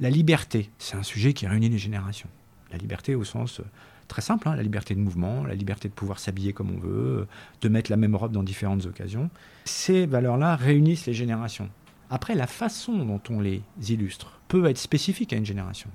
La 0.00 0.10
liberté, 0.10 0.70
c'est 0.78 0.96
un 0.96 1.04
sujet 1.04 1.32
qui 1.32 1.46
réunit 1.46 1.68
les 1.68 1.78
générations. 1.78 2.28
La 2.72 2.78
liberté 2.78 3.14
au 3.14 3.22
sens 3.22 3.60
euh, 3.60 3.64
très 4.08 4.22
simple, 4.22 4.48
hein, 4.48 4.56
la 4.56 4.64
liberté 4.64 4.94
de 4.96 5.00
mouvement, 5.00 5.44
la 5.44 5.54
liberté 5.54 5.88
de 5.88 5.94
pouvoir 5.94 6.18
s'habiller 6.18 6.52
comme 6.52 6.70
on 6.70 6.78
veut, 6.78 7.28
de 7.60 7.68
mettre 7.68 7.90
la 7.90 7.96
même 7.96 8.16
robe 8.16 8.32
dans 8.32 8.42
différentes 8.42 8.86
occasions. 8.86 9.30
Ces 9.64 10.06
valeurs-là 10.06 10.56
réunissent 10.56 11.06
les 11.06 11.14
générations. 11.14 11.70
Après, 12.10 12.34
la 12.34 12.46
façon 12.48 13.04
dont 13.04 13.20
on 13.30 13.40
les 13.40 13.62
illustre 13.88 14.40
peut 14.48 14.66
être 14.66 14.78
spécifique 14.78 15.32
à 15.32 15.36
une 15.36 15.46
génération. 15.46 15.88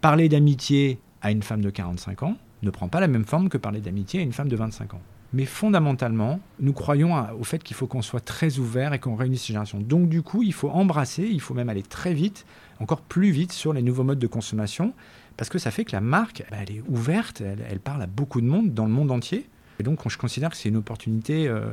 Parler 0.00 0.28
d'amitié 0.28 0.98
à 1.22 1.30
une 1.30 1.42
femme 1.42 1.62
de 1.62 1.70
45 1.70 2.22
ans, 2.24 2.36
ne 2.64 2.70
prend 2.70 2.88
pas 2.88 3.00
la 3.00 3.08
même 3.08 3.24
forme 3.24 3.48
que 3.48 3.58
parler 3.58 3.80
d'amitié 3.80 4.20
à 4.20 4.22
une 4.22 4.32
femme 4.32 4.48
de 4.48 4.56
25 4.56 4.94
ans. 4.94 5.00
Mais 5.32 5.46
fondamentalement, 5.46 6.38
nous 6.60 6.72
croyons 6.72 7.16
au 7.38 7.42
fait 7.42 7.62
qu'il 7.62 7.74
faut 7.74 7.88
qu'on 7.88 8.02
soit 8.02 8.20
très 8.20 8.58
ouvert 8.58 8.92
et 8.92 9.00
qu'on 9.00 9.16
réunisse 9.16 9.42
ces 9.42 9.48
générations. 9.48 9.80
Donc 9.80 10.08
du 10.08 10.22
coup, 10.22 10.44
il 10.44 10.52
faut 10.52 10.70
embrasser, 10.70 11.24
il 11.24 11.40
faut 11.40 11.54
même 11.54 11.68
aller 11.68 11.82
très 11.82 12.14
vite, 12.14 12.46
encore 12.78 13.00
plus 13.00 13.30
vite 13.30 13.52
sur 13.52 13.72
les 13.72 13.82
nouveaux 13.82 14.04
modes 14.04 14.20
de 14.20 14.26
consommation, 14.28 14.94
parce 15.36 15.50
que 15.50 15.58
ça 15.58 15.72
fait 15.72 15.84
que 15.84 15.92
la 15.92 16.00
marque, 16.00 16.44
bah, 16.50 16.58
elle 16.60 16.76
est 16.76 16.82
ouverte, 16.88 17.40
elle, 17.40 17.80
parle 17.80 18.02
à 18.02 18.06
beaucoup 18.06 18.40
de 18.40 18.46
monde 18.46 18.74
dans 18.74 18.86
le 18.86 18.92
monde 18.92 19.10
entier. 19.10 19.48
Et 19.80 19.82
donc 19.82 20.08
je 20.08 20.16
considère 20.16 20.50
que 20.50 20.56
c'est 20.56 20.68
une 20.68 20.76
opportunité, 20.76 21.48
euh, 21.48 21.72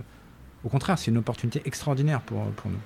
au 0.64 0.70
contraire, 0.70 0.98
c'est 0.98 1.12
une 1.12 1.18
opportunité 1.18 1.62
extraordinaire 1.66 2.22
pour, 2.22 2.44
pour 2.46 2.72
nous. 2.72 2.80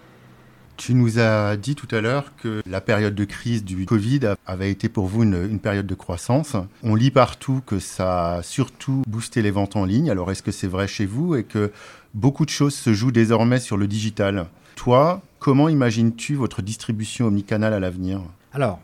Tu 0.78 0.94
nous 0.94 1.20
as 1.20 1.56
dit 1.58 1.76
tout 1.76 1.88
à 1.96 2.02
l'heure 2.02 2.34
que 2.38 2.62
la 2.66 2.82
période 2.82 3.16
de 3.16 3.26
crise 3.26 3.64
du 3.64 3.86
Covid 3.86 4.22
avait 4.46 4.70
été 4.70 4.90
pour 4.90 5.08
vous 5.08 5.24
une, 5.24 5.60
période 5.60 5.88
de 5.88 5.96
croissance. 5.96 6.56
On 6.84 6.96
lit 6.96 7.12
partout 7.12 7.62
que 7.66 7.80
ça 7.80 8.36
a 8.36 8.44
surtout 8.44 9.04
boosté 9.08 9.42
les 9.42 9.52
ventes 9.52 9.76
en 9.76 9.86
ligne. 9.86 10.10
Alors 10.10 10.32
est-ce 10.32 10.44
que 10.44 10.52
c'est 10.52 10.68
vrai 10.68 10.88
chez 10.88 11.06
vous 11.06 11.36
et 11.36 11.44
que 11.44 11.72
beaucoup 12.14 12.46
de 12.46 12.50
choses 12.50 12.76
se 12.76 12.94
jouent 12.94 13.12
désormais 13.12 13.60
sur 13.60 13.78
le 13.78 13.88
digital? 13.88 14.48
Toi, 14.76 15.22
comment 15.40 15.70
imagines-tu 15.70 16.36
votre 16.36 16.62
distribution 16.62 17.28
omnicanale 17.28 17.74
à 17.74 17.80
l'avenir? 17.80 18.22
Alors, 18.54 18.80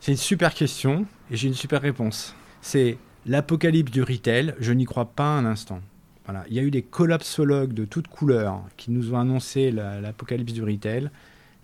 c'est 0.00 0.12
une 0.12 0.18
super 0.18 0.52
question 0.52 1.06
et 1.30 1.36
j'ai 1.36 1.48
une 1.48 1.54
super 1.54 1.80
réponse. 1.80 2.34
C'est 2.60 2.98
l'apocalypse 3.24 3.92
du 3.92 4.02
retail, 4.02 4.54
je 4.58 4.72
n'y 4.72 4.84
crois 4.84 5.06
pas 5.06 5.28
un 5.28 5.46
instant. 5.46 5.80
Voilà. 6.24 6.44
Il 6.48 6.56
y 6.56 6.58
a 6.58 6.62
eu 6.62 6.72
des 6.72 6.82
collapsologues 6.82 7.72
de 7.72 7.84
toutes 7.84 8.08
couleurs 8.08 8.60
qui 8.76 8.90
nous 8.90 9.14
ont 9.14 9.18
annoncé 9.18 9.70
l'apocalypse 9.70 10.52
du 10.52 10.64
retail 10.64 11.10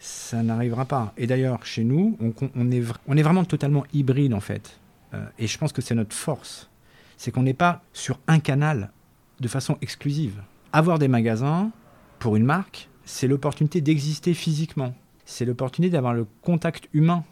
ça 0.03 0.42
n'arrivera 0.42 0.84
pas. 0.84 1.12
Et 1.16 1.28
d'ailleurs, 1.28 1.64
chez 1.64 1.84
nous, 1.84 2.18
on, 2.57 2.70
est, 2.72 3.22
vraiment 3.22 3.44
totalement 3.44 3.84
hybride 3.92 4.34
en 4.34 4.40
fait. 4.40 4.80
Euh, 5.14 5.24
et 5.38 5.46
je 5.46 5.57
pense 5.57 5.72
que 5.72 5.80
c'est 5.80 5.94
notre 5.94 6.14
force. 6.14 6.68
C'est 7.16 7.30
qu'on 7.30 7.44
n'est 7.44 7.55
pas 7.55 7.82
sur 7.92 8.18
un 8.26 8.40
canal 8.40 8.90
de 9.38 9.46
façon 9.46 9.78
exclusive. 9.80 10.42
Avoir 10.72 10.98
des 10.98 11.07
magasins, 11.07 11.70
pour 12.18 12.34
une 12.34 12.44
marque, 12.44 12.88
c'est 13.05 13.28
l'opportunité 13.28 13.80
d'exister 13.80 14.34
physiquement. 14.34 14.92
C'est 15.24 15.44
l'opportunité 15.44 15.92
d'avoir 15.92 16.14
le 16.14 16.26
contact 16.42 16.88
humain, 16.92 17.22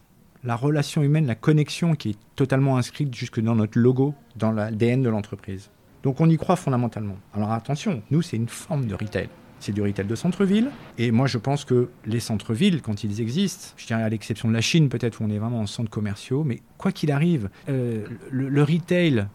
la 0.45 0.55
relation 0.55 1.03
humaine, 1.03 1.27
la 1.27 1.35
connexion 1.35 1.97
qui 1.97 2.11
est 2.11 2.18
totalement 2.37 2.77
inscrite 2.77 3.12
jusque 3.12 3.41
dans 3.41 3.57
notre 3.57 3.81
logo, 3.81 4.14
dans 4.37 4.53
l'ADN 4.53 5.03
de 5.03 5.09
l'entreprise. 5.09 5.71
Donc 6.05 6.21
on 6.21 6.31
y 6.31 6.37
croit 6.37 6.57
fondamentalement. 6.57 7.16
Alors 7.35 7.51
attention, 7.51 8.01
nous 8.12 8.23
c'est 8.23 8.37
une 8.37 8.49
forme 8.49 8.87
de 8.87 8.95
retail. 8.95 9.29
C'est 9.61 9.73
du 9.73 9.83
retail 9.83 10.07
de 10.07 10.15
centre-ville. 10.15 10.71
Et 10.99 11.11
moi, 11.11 11.27
je 11.27 11.39
pense 11.39 11.65
que 11.65 11.91
les 12.07 12.21
centres-villes, 12.21 12.83
quand 12.83 13.05
ils 13.05 13.21
existent, 13.21 13.75
je 13.77 13.87
dirais 13.87 14.03
à 14.03 14.09
l'exception 14.09 14.49
de 14.49 14.55
la 14.55 14.61
Chine, 14.61 14.89
peut-être 14.89 15.21
où 15.21 15.25
on 15.25 15.31
est 15.31 15.39
vraiment 15.39 15.61
en 15.61 15.67
centres 15.67 15.91
commerciaux, 15.91 16.43
mais 16.43 16.61
quoi 16.79 16.93
qu'il 16.93 17.13
arrive, 17.13 17.51
euh, 17.69 18.07
le, 18.31 18.63
retail 18.63 19.27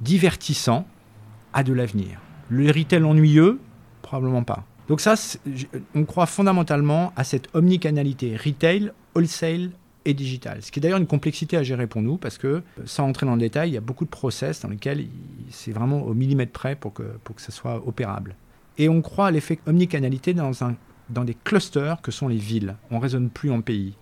divertissant 0.00 0.86
a 1.52 1.62
de 1.62 1.72
l'avenir. 1.72 2.20
Le 2.48 2.68
retail 2.68 3.02
ennuyeux, 3.02 3.58
probablement 4.02 4.44
pas. 4.44 4.64
Donc 4.88 5.00
ça, 5.00 5.14
on 5.94 6.04
croit 6.04 6.26
fondamentalement 6.26 7.12
à 7.16 7.24
cette 7.24 7.48
omnicanalité 7.54 8.36
retail, 8.36 8.92
wholesale 9.14 9.70
et 10.04 10.14
digital. 10.14 10.62
Ce 10.62 10.70
qui 10.70 10.78
est 10.78 10.82
d'ailleurs 10.82 11.00
une 11.00 11.08
complexité 11.08 11.56
à 11.56 11.64
gérer 11.64 11.88
pour 11.88 12.02
nous 12.02 12.16
parce 12.16 12.38
que, 12.38 12.62
sans 12.84 13.04
entrer 13.08 13.26
dans 13.26 13.34
le 13.34 13.40
détail, 13.40 13.70
il 13.70 13.74
y 13.74 13.76
a 13.76 13.80
beaucoup 13.80 14.04
de 14.04 14.10
process 14.10 14.60
dans 14.60 14.68
lesquels 14.68 15.06
c'est 15.50 15.72
vraiment 15.72 16.02
au 16.02 16.14
millimètre 16.14 16.52
près 16.52 16.76
pour 16.76 16.92
que, 16.92 17.02
pour 17.24 17.34
que 17.34 17.42
ça 17.42 17.50
soit 17.50 17.82
opérable. 17.86 18.36
Et 18.78 18.88
on 18.88 19.02
croit 19.02 19.28
à 19.28 19.30
l'effet 19.30 19.58
omnicanalité 19.66 20.34
dans, 20.34 20.64
un, 20.64 20.76
dans 21.10 21.24
des 21.24 21.34
clusters 21.34 22.00
que 22.02 22.10
sont 22.10 22.28
les 22.28 22.36
villes. 22.36 22.76
On 22.90 22.96
ne 22.96 23.02
raisonne 23.02 23.30
plus 23.30 23.50
en 23.50 23.60
pays. 23.60 23.94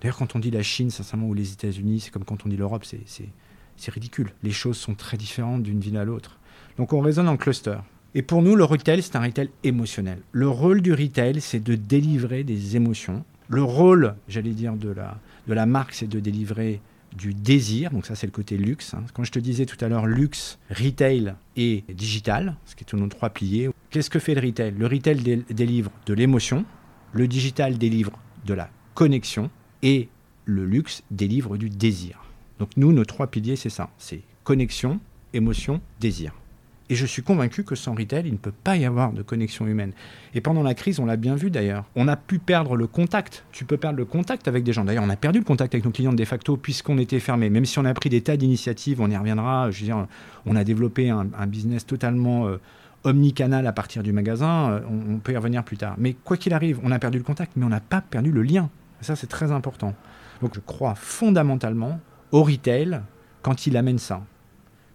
D'ailleurs, 0.00 0.16
quand 0.16 0.34
on 0.34 0.38
dit 0.38 0.50
la 0.50 0.62
Chine, 0.62 0.90
sincèrement, 0.90 1.28
ou 1.28 1.34
les 1.34 1.52
États-Unis, 1.52 2.00
c'est 2.00 2.10
comme 2.10 2.24
quand 2.24 2.44
on 2.44 2.48
dit 2.48 2.56
l'Europe, 2.56 2.84
c'est 2.84 3.90
ridicule. 3.90 4.32
Les 4.42 4.50
choses 4.50 4.76
sont 4.76 4.94
très 4.94 5.16
différentes 5.16 5.62
d'une 5.62 5.80
ville 5.80 5.96
à 5.96 6.04
l'autre. 6.04 6.38
Donc 6.76 6.92
on 6.92 7.00
raisonne 7.00 7.28
en 7.28 7.36
cluster. 7.36 7.76
Et 8.14 8.22
pour 8.22 8.42
nous, 8.42 8.56
le 8.56 8.64
retail, 8.64 9.02
c'est 9.02 9.16
un 9.16 9.20
retail 9.20 9.50
émotionnel. 9.64 10.18
Le 10.32 10.48
rôle 10.48 10.82
du 10.82 10.92
retail, 10.92 11.40
c'est 11.40 11.60
de 11.60 11.74
délivrer 11.74 12.44
des 12.44 12.76
émotions. 12.76 13.24
Le 13.48 13.62
rôle, 13.62 14.14
j'allais 14.28 14.52
dire, 14.52 14.74
de 14.74 14.90
la, 14.90 15.18
de 15.46 15.54
la 15.54 15.66
marque, 15.66 15.94
c'est 15.94 16.08
de 16.08 16.20
délivrer 16.20 16.80
du 17.16 17.34
désir. 17.34 17.90
Donc 17.90 18.06
ça, 18.06 18.14
c'est 18.14 18.26
le 18.26 18.32
côté 18.32 18.56
luxe. 18.56 18.94
Hein. 18.94 19.04
Quand 19.14 19.24
je 19.24 19.32
te 19.32 19.38
disais 19.38 19.66
tout 19.66 19.82
à 19.84 19.88
l'heure 19.88 20.06
luxe, 20.06 20.58
retail 20.70 21.34
et 21.56 21.84
digital, 21.88 22.56
ce 22.66 22.74
qui 22.74 22.84
est 22.84 22.86
tous 22.86 22.96
nos 22.96 23.08
trois 23.08 23.30
piliers. 23.30 23.70
Qu'est-ce 23.90 24.10
que 24.10 24.18
fait 24.18 24.34
le 24.34 24.40
retail? 24.46 24.74
Le 24.76 24.86
retail 24.86 25.44
délivre 25.50 25.90
de 26.06 26.14
l'émotion, 26.14 26.64
le 27.12 27.28
digital 27.28 27.78
délivre 27.78 28.12
de 28.46 28.54
la 28.54 28.70
connexion 28.94 29.50
et 29.82 30.08
le 30.44 30.64
luxe 30.64 31.02
délivre 31.10 31.56
du 31.56 31.70
désir. 31.70 32.24
Donc 32.58 32.70
nous, 32.76 32.92
nos 32.92 33.04
trois 33.04 33.26
piliers, 33.26 33.56
c'est 33.56 33.70
ça. 33.70 33.90
C'est 33.98 34.22
connexion, 34.44 35.00
émotion, 35.32 35.80
désir. 36.00 36.32
Et 36.90 36.94
je 36.94 37.06
suis 37.06 37.22
convaincu 37.22 37.64
que 37.64 37.74
sans 37.74 37.94
retail, 37.94 38.24
il 38.26 38.32
ne 38.32 38.38
peut 38.38 38.52
pas 38.52 38.76
y 38.76 38.84
avoir 38.84 39.12
de 39.12 39.22
connexion 39.22 39.66
humaine. 39.66 39.92
Et 40.34 40.40
pendant 40.40 40.62
la 40.62 40.74
crise, 40.74 41.00
on 41.00 41.06
l'a 41.06 41.16
bien 41.16 41.36
vu 41.36 41.50
d'ailleurs. 41.50 41.84
On 41.96 42.08
a 42.08 42.16
pu 42.16 42.38
perdre 42.38 42.76
le 42.76 42.86
contact. 42.86 43.44
Tu 43.52 43.64
peux 43.64 43.76
perdre 43.76 43.98
le 43.98 44.04
contact 44.04 44.48
avec 44.48 44.64
des 44.64 44.72
gens. 44.72 44.84
D'ailleurs, 44.84 45.04
on 45.04 45.10
a 45.10 45.16
perdu 45.16 45.38
le 45.38 45.44
contact 45.44 45.74
avec 45.74 45.84
nos 45.84 45.90
clients 45.90 46.12
de 46.12 46.24
facto 46.24 46.56
puisqu'on 46.56 46.98
était 46.98 47.20
fermé. 47.20 47.50
Même 47.50 47.64
si 47.64 47.78
on 47.78 47.84
a 47.84 47.94
pris 47.94 48.10
des 48.10 48.20
tas 48.20 48.36
d'initiatives, 48.36 49.00
on 49.00 49.10
y 49.10 49.16
reviendra. 49.16 49.70
Je 49.70 49.80
veux 49.80 49.86
dire, 49.86 50.06
on 50.44 50.56
a 50.56 50.64
développé 50.64 51.10
un, 51.10 51.46
business 51.46 51.86
totalement 51.86 52.46
euh, 52.46 52.58
omnicanal 53.04 53.66
à 53.66 53.72
partir 53.72 54.02
du 54.02 54.12
magasin. 54.12 54.70
Euh, 54.70 54.80
on, 54.90 55.14
on, 55.14 55.18
peut 55.18 55.32
y 55.32 55.36
revenir 55.36 55.64
plus 55.64 55.76
tard. 55.76 55.94
Mais 55.98 56.14
quoi 56.14 56.36
qu'il 56.36 56.52
arrive, 56.52 56.80
on 56.82 56.90
a 56.90 56.98
perdu 56.98 57.18
le 57.18 57.24
contact, 57.24 57.52
mais 57.56 57.64
on 57.64 57.70
n'a 57.70 57.80
pas 57.80 58.00
perdu 58.00 58.32
le 58.32 58.42
lien. 58.42 58.68
ça, 59.00 59.16
c'est 59.16 59.28
très 59.28 59.52
important. 59.52 59.94
Donc, 60.40 60.54
je 60.54 60.60
crois 60.60 60.94
fondamentalement 60.94 62.00
au 62.32 62.42
retail 62.42 63.00
quand 63.42 63.66
il 63.66 63.76
amène 63.76 63.98
ça 63.98 64.22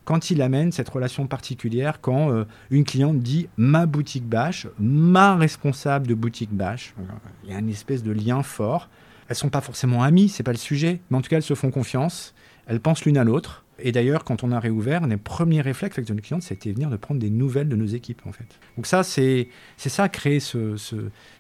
quand 0.08 0.32
il 0.32 0.42
amène 0.42 0.72
cette 0.72 0.88
relation 0.88 1.28
particulière, 1.28 2.00
quand 2.00 2.32
euh, 2.32 2.46
une 2.70 2.86
cliente 2.86 3.20
dit 3.20 3.50
ma 3.58 3.86
boutique 3.86 4.26
bâche, 4.26 4.66
ma 4.80 5.36
responsable 5.36 6.08
de 6.08 6.14
boutique 6.14 6.54
bâche, 6.54 6.96
il 7.44 7.52
y 7.52 7.54
a 7.54 7.60
une 7.60 7.68
espèce 7.68 8.04
de 8.04 8.14
lien 8.14 8.42
fort. 8.42 8.88
Elles 9.28 9.36
sont 9.36 9.50
pas 9.50 9.60
forcément 9.60 10.04
amies, 10.04 10.30
c'est 10.30 10.44
pas 10.44 10.54
le 10.54 10.58
sujet, 10.58 11.02
mais 11.10 11.18
en 11.18 11.22
tout 11.22 11.28
cas 11.28 11.36
elles 11.36 11.44
se 11.44 11.56
font 11.56 11.72
confiance, 11.72 12.34
elles 12.68 12.80
pensent 12.80 13.04
l'une 13.04 13.18
à 13.18 13.26
l'autre. 13.26 13.66
Et 13.80 13.92
d'ailleurs, 13.92 14.24
quand 14.24 14.46
on 14.46 14.54
a 14.54 14.62
réouvert, 14.62 15.06
les 15.06 15.18
premiers 15.18 15.60
réflexes 15.60 15.98
avec 15.98 16.10
nos 16.10 16.16
clientes, 16.22 16.42
c'était 16.42 16.72
venir 16.72 16.90
de 16.90 16.96
prendre 16.96 17.20
des 17.20 17.30
nouvelles 17.30 17.68
de 17.68 17.76
nos 17.76 17.86
équipes, 17.86 18.22
en 18.26 18.32
fait. 18.32 18.48
Donc 18.78 18.88
ça, 18.88 19.04
c'est 19.04 19.50
ça, 19.76 20.08
créer 20.08 20.40
ce, 20.40 20.78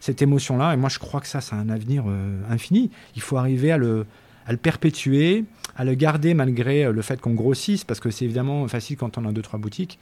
cette 0.01 0.21
émotion-là. 0.21 0.73
Et 0.73 0.77
moi, 0.77 0.89
je 0.89 0.99
crois 0.99 1.21
que 1.21 1.27
ça, 1.27 1.39
c'est 1.39 1.55
un 1.55 1.69
avenir 1.69 2.03
euh, 2.07 2.41
infini. 2.49 2.91
Il 3.15 3.21
faut 3.21 3.37
arriver 3.37 3.71
à 3.71 3.77
le, 3.77 4.05
à 4.47 4.53
le 4.53 4.57
perpétuer, 4.57 5.45
à 5.75 5.83
le 5.83 5.93
garder 5.93 6.33
malgré 6.33 6.85
euh, 6.85 6.91
le 6.91 7.01
fait 7.01 7.21
qu'on 7.21 7.33
grossisse, 7.33 7.83
parce 7.83 7.99
que 7.99 8.09
c'est 8.09 8.25
évidemment 8.25 8.67
facile 8.67 8.97
quand 8.97 9.17
on 9.17 9.25
a 9.25 9.31
deux, 9.31 9.41
trois 9.41 9.59
boutiques. 9.59 9.99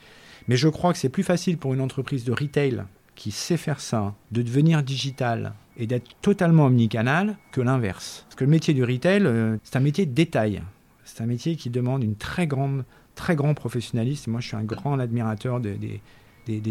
Mais 0.48 0.56
je 0.56 0.68
crois 0.68 0.92
que 0.92 0.98
c'est 0.98 1.08
plus 1.08 1.24
facile 1.24 1.58
pour 1.58 1.74
une 1.74 1.80
entreprise 1.80 2.24
de 2.24 2.32
retail 2.32 2.84
qui 3.16 3.32
sait 3.32 3.56
faire 3.56 3.80
ça, 3.80 4.14
de 4.30 4.42
devenir 4.42 4.82
digital 4.82 5.54
et 5.76 5.86
d'être 5.86 6.08
totalement 6.22 6.66
omnicanal 6.66 7.36
que 7.50 7.60
l'inverse. 7.60 8.24
Parce 8.28 8.36
que 8.36 8.44
le 8.44 8.50
métier 8.50 8.72
du 8.72 8.84
retail, 8.84 9.22
euh, 9.24 9.56
c'est 9.64 9.76
un 9.76 9.80
métier 9.80 10.06
de 10.06 10.12
détail. 10.12 10.62
C'est 11.04 11.22
un 11.22 11.26
métier 11.26 11.56
qui 11.56 11.70
demande 11.70 12.04
une 12.04 12.16
très 12.16 12.46
grande, 12.46 12.84
très 13.14 13.34
grand 13.34 13.54
professionnalisme. 13.54 14.30
Moi, 14.30 14.40
je 14.40 14.48
suis 14.48 14.56
un 14.56 14.64
grand 14.64 14.98
admirateur 14.98 15.60
des, 15.60 15.74
des, 15.74 16.00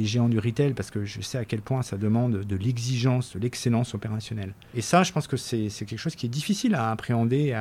géants 0.03 0.29
du 0.29 0.39
retail 0.39 0.73
parce 0.73 0.91
que 0.91 1.05
je 1.05 1.21
sais 1.21 1.37
à 1.37 1.45
quel 1.45 1.61
point 1.61 1.81
ça 1.81 1.97
demande 1.97 2.41
de 2.41 2.55
l'exigence, 2.55 3.35
de 3.35 3.39
l'excellence 3.39 3.93
opérationnelle. 3.93 4.53
Et 4.73 4.81
ça, 4.81 5.03
je 5.03 5.11
pense 5.11 5.27
que 5.27 5.37
c'est 5.37 5.69
quelque 5.69 5.97
chose 5.97 6.15
qui 6.15 6.25
est 6.25 6.29
difficile 6.29 6.75
à 6.75 6.91
appréhender 6.91 7.53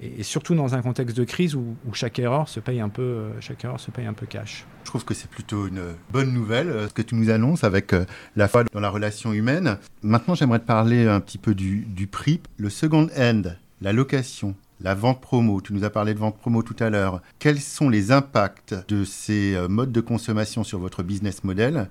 et, 0.00 0.22
surtout 0.22 0.54
dans 0.54 0.74
un 0.74 0.82
contexte 0.82 1.16
de 1.16 1.24
crise 1.24 1.54
où, 1.54 1.76
chaque 1.92 2.18
erreur 2.18 2.48
se 2.48 2.60
paye 2.60 2.80
un 2.80 2.88
peu, 2.88 3.02
euh, 3.02 3.40
chaque 3.40 3.64
erreur 3.64 3.78
se 3.78 3.90
paye 3.90 4.06
un 4.06 4.12
peu 4.12 4.26
cash. 4.26 4.66
Je 4.82 4.90
trouve 4.90 5.04
que 5.04 5.14
c'est 5.14 5.30
plutôt 5.30 5.66
une 5.66 5.94
bonne 6.10 6.32
nouvelle 6.32 6.68
euh, 6.68 6.88
ce 6.88 6.92
que 6.92 7.02
tu 7.02 7.14
nous 7.14 7.30
annonces 7.30 7.64
avec 7.64 7.92
euh, 7.92 8.04
la 8.36 8.48
foi 8.48 8.64
dans 8.64 8.80
la 8.80 8.90
relation 8.90 9.32
humaine. 9.32 9.78
Maintenant, 10.02 10.34
j'aimerais 10.34 10.58
te 10.58 10.66
parler 10.66 11.06
un 11.06 11.20
petit 11.20 11.38
peu 11.38 11.54
du, 11.54 12.08
prix. 12.10 12.40
Le 12.56 12.70
second 12.70 13.08
hand, 13.16 13.56
la 13.80 13.92
location, 13.92 14.54
la 14.80 14.94
vente 14.94 15.20
promo, 15.20 15.60
tu 15.60 15.72
nous 15.72 15.84
as 15.84 15.90
parlé 15.90 16.14
de 16.14 16.18
vente 16.18 16.36
promo 16.36 16.62
tout 16.62 16.76
à 16.80 16.90
l'heure. 16.90 17.22
Quels 17.38 17.60
sont 17.60 17.88
les 17.88 18.12
impacts 18.12 18.74
de 18.88 19.04
ces 19.04 19.54
euh, 19.54 19.68
modes 19.68 19.92
de 19.92 20.00
consommation 20.00 20.64
sur 20.64 20.78
votre 20.78 21.02
business 21.02 21.44
model? 21.44 21.88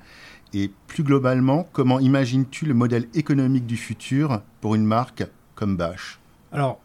Et 0.53 0.71
plus 0.87 1.03
globalement, 1.03 1.67
comment 1.71 1.99
imagines-tu 1.99 2.65
le 2.65 2.73
modèle 2.73 3.07
économique 3.13 3.65
du 3.65 3.77
futur 3.77 4.41
pour 4.61 4.75
une 4.75 4.85
marque 4.85 5.25
comme 5.55 5.77
Bash 5.77 6.19
Alors, 6.51 6.79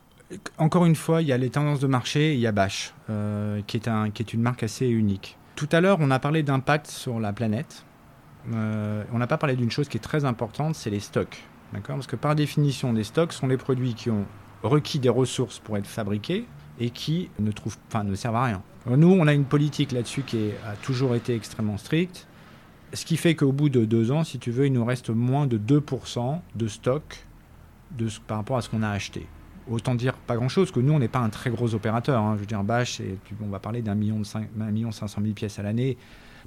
encore 0.56 0.86
une 0.86 0.96
fois, 0.96 1.20
il 1.20 1.28
y 1.28 1.32
a 1.32 1.38
les 1.38 1.50
tendances 1.50 1.80
de 1.80 1.86
marché, 1.86 2.34
il 2.34 2.40
y 2.40 2.46
a 2.46 2.52
Bash, 2.52 2.94
euh, 3.10 3.60
qui, 3.66 3.76
est 3.76 3.88
un, 3.88 4.10
qui 4.10 4.22
est 4.22 4.32
une 4.32 4.40
marque 4.40 4.62
assez 4.62 4.86
unique. 4.86 5.36
Tout 5.56 5.68
à 5.72 5.80
l'heure, 5.80 5.98
on 6.00 6.10
a 6.10 6.18
parlé 6.18 6.42
d'impact 6.42 6.86
sur 6.86 7.20
la 7.20 7.32
planète. 7.32 7.84
Euh, 8.52 9.04
on 9.12 9.18
n'a 9.18 9.26
pas 9.26 9.38
parlé 9.38 9.56
d'une 9.56 9.70
chose 9.70 9.88
qui 9.88 9.98
est 9.98 10.00
très 10.00 10.24
importante, 10.24 10.74
c'est 10.74 10.90
les 10.90 11.00
stocks. 11.00 11.42
D'accord? 11.72 11.96
Parce 11.96 12.06
que 12.06 12.16
par 12.16 12.34
définition, 12.34 12.92
les 12.92 13.04
stocks 13.04 13.32
sont 13.32 13.46
les 13.46 13.58
produits 13.58 13.94
qui 13.94 14.08
ont 14.08 14.24
requis 14.62 14.98
des 14.98 15.08
ressources 15.08 15.58
pour 15.58 15.76
être 15.76 15.86
fabriqués 15.86 16.44
et 16.80 16.90
qui 16.90 17.30
ne, 17.38 17.50
trouvent, 17.50 17.76
enfin, 17.88 18.04
ne 18.04 18.14
servent 18.14 18.36
à 18.36 18.44
rien. 18.44 18.62
nous, 18.86 19.10
on 19.10 19.26
a 19.26 19.32
une 19.32 19.44
politique 19.44 19.92
là-dessus 19.92 20.22
qui 20.22 20.50
a 20.66 20.74
toujours 20.76 21.14
été 21.14 21.34
extrêmement 21.34 21.76
stricte, 21.76 22.26
ce 22.94 23.04
qui 23.04 23.16
fait 23.16 23.34
qu'au 23.34 23.52
bout 23.52 23.68
de 23.68 23.84
deux 23.84 24.10
ans, 24.10 24.24
si 24.24 24.38
tu 24.38 24.50
veux, 24.50 24.66
il 24.66 24.72
nous 24.72 24.84
reste 24.84 25.10
moins 25.10 25.46
de 25.46 25.58
2% 25.58 26.40
de 26.54 26.68
stock 26.68 27.18
de, 27.90 28.08
par 28.26 28.38
rapport 28.38 28.56
à 28.56 28.62
ce 28.62 28.68
qu'on 28.68 28.82
a 28.82 28.88
acheté. 28.88 29.26
Autant 29.70 29.94
dire 29.94 30.14
pas 30.14 30.36
grand-chose, 30.36 30.70
que 30.70 30.80
nous, 30.80 30.94
on 30.94 30.98
n'est 30.98 31.08
pas 31.08 31.18
un 31.18 31.28
très 31.28 31.50
gros 31.50 31.74
opérateur. 31.74 32.22
Hein. 32.22 32.34
Je 32.36 32.40
veux 32.40 32.46
dire, 32.46 32.64
Bash, 32.64 33.02
on 33.42 33.48
va 33.48 33.58
parler 33.58 33.82
d'un 33.82 33.94
million, 33.94 34.22
million 34.56 34.90
cinq 34.92 35.08
cent 35.08 35.20
mille 35.20 35.34
pièces 35.34 35.58
à 35.58 35.62
l'année 35.62 35.98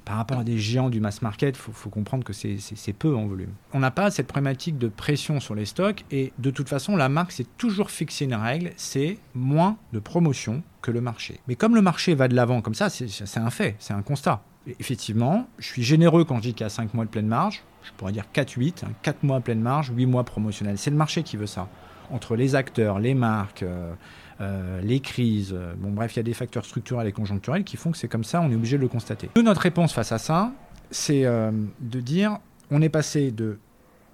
par 0.04 0.16
rapport 0.16 0.38
à 0.38 0.44
des 0.44 0.58
géants 0.58 0.90
du 0.90 1.00
mass 1.00 1.22
market, 1.22 1.56
il 1.56 1.72
faut, 1.72 1.90
comprendre 1.90 2.24
que 2.24 2.32
c'est 2.32 2.92
peu 2.92 3.14
en 3.14 3.26
volume. 3.26 3.52
On 3.72 3.80
n'a 3.80 3.90
pas 3.90 4.10
cette 4.10 4.26
problématique 4.26 4.78
de 4.78 4.88
pression 4.88 5.40
sur 5.40 5.54
les 5.54 5.64
stocks 5.64 6.04
et 6.10 6.32
de 6.38 6.50
toute 6.50 6.68
façon, 6.68 6.96
la 6.96 7.08
marque 7.08 7.32
s'est 7.32 7.46
toujours 7.58 7.90
fixé 7.90 8.24
une 8.24 8.34
règle, 8.34 8.72
c'est 8.76 9.18
moins 9.34 9.76
de 9.92 9.98
promotion 9.98 10.62
que 10.80 10.90
le 10.90 11.00
marché. 11.00 11.40
Mais 11.46 11.54
comme 11.54 11.74
le 11.74 11.82
marché 11.82 12.14
va 12.14 12.28
de 12.28 12.34
l'avant 12.34 12.60
comme 12.60 12.74
ça, 12.74 12.90
c'est 12.90 13.38
un 13.38 13.50
fait, 13.50 13.76
c'est 13.78 13.94
un 13.94 14.02
constat. 14.02 14.42
effectivement, 14.78 15.48
je 15.58 15.66
suis 15.66 15.82
généreux 15.82 16.24
quand 16.24 16.36
je 16.36 16.42
dis 16.42 16.54
qu'il 16.54 16.64
y 16.64 16.66
a 16.66 16.70
5 16.70 16.94
mois 16.94 17.04
de 17.04 17.10
pleine 17.10 17.26
marge, 17.26 17.62
je 17.82 17.90
pourrais 17.96 18.12
dire 18.12 18.24
4-8, 18.34 18.84
4 19.02 19.14
hein, 19.14 19.18
mois 19.22 19.40
pleine 19.40 19.60
marge, 19.60 19.92
8 19.94 20.06
mois 20.06 20.24
promotionnels. 20.24 20.78
C'est 20.78 20.90
le 20.90 20.96
marché 20.96 21.22
qui 21.22 21.36
veut 21.36 21.46
ça. 21.46 21.68
Entre 22.10 22.36
les 22.36 22.54
acteurs, 22.54 22.98
les 22.98 23.14
marques, 23.14 23.62
euh, 23.62 23.94
euh, 24.42 24.80
les 24.80 25.00
crises, 25.00 25.52
euh, 25.54 25.74
bon 25.76 25.90
bref, 25.90 26.14
il 26.14 26.18
y 26.18 26.20
a 26.20 26.24
des 26.24 26.34
facteurs 26.34 26.64
structurels 26.64 27.06
et 27.06 27.12
conjoncturels 27.12 27.62
qui 27.62 27.76
font 27.76 27.92
que 27.92 27.98
c'est 27.98 28.08
comme 28.08 28.24
ça, 28.24 28.40
on 28.40 28.50
est 28.50 28.54
obligé 28.54 28.76
de 28.76 28.82
le 28.82 28.88
constater. 28.88 29.30
notre 29.36 29.60
réponse 29.60 29.92
face 29.92 30.10
à 30.10 30.18
ça, 30.18 30.52
c'est 30.90 31.24
euh, 31.24 31.52
de 31.80 32.00
dire, 32.00 32.38
on 32.70 32.82
est 32.82 32.88
passé 32.88 33.30
de 33.30 33.58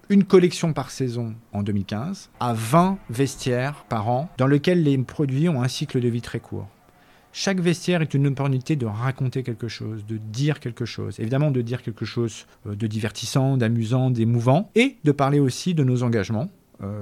une 0.09 0.23
collection 0.23 0.73
par 0.73 0.89
saison 0.89 1.35
en 1.53 1.61
2015 1.61 2.29
à 2.39 2.53
20 2.53 2.97
vestiaires 3.09 3.85
par 3.89 4.09
an 4.09 4.29
dans 4.37 4.47
lesquels 4.47 4.83
les 4.83 4.97
produits 4.97 5.49
ont 5.49 5.61
un 5.61 5.67
cycle 5.67 5.99
de 5.99 6.07
vie 6.07 6.21
très 6.21 6.39
court. 6.39 6.67
Chaque 7.31 7.59
vestiaire 7.59 8.01
est 8.01 8.13
une 8.15 8.25
opportunité 8.27 8.75
de 8.75 8.87
raconter 8.87 9.43
quelque 9.43 9.67
chose, 9.67 10.03
de 10.07 10.17
dire 10.17 10.59
quelque 10.59 10.85
chose. 10.85 11.19
Évidemment, 11.19 11.51
de 11.51 11.61
dire 11.61 11.83
quelque 11.83 12.05
chose 12.05 12.47
de 12.65 12.87
divertissant, 12.87 13.55
d'amusant, 13.55 14.09
d'émouvant, 14.09 14.71
et 14.73 14.97
de 15.03 15.11
parler 15.11 15.39
aussi 15.39 15.75
de 15.75 15.83
nos 15.83 16.01
engagements 16.01 16.49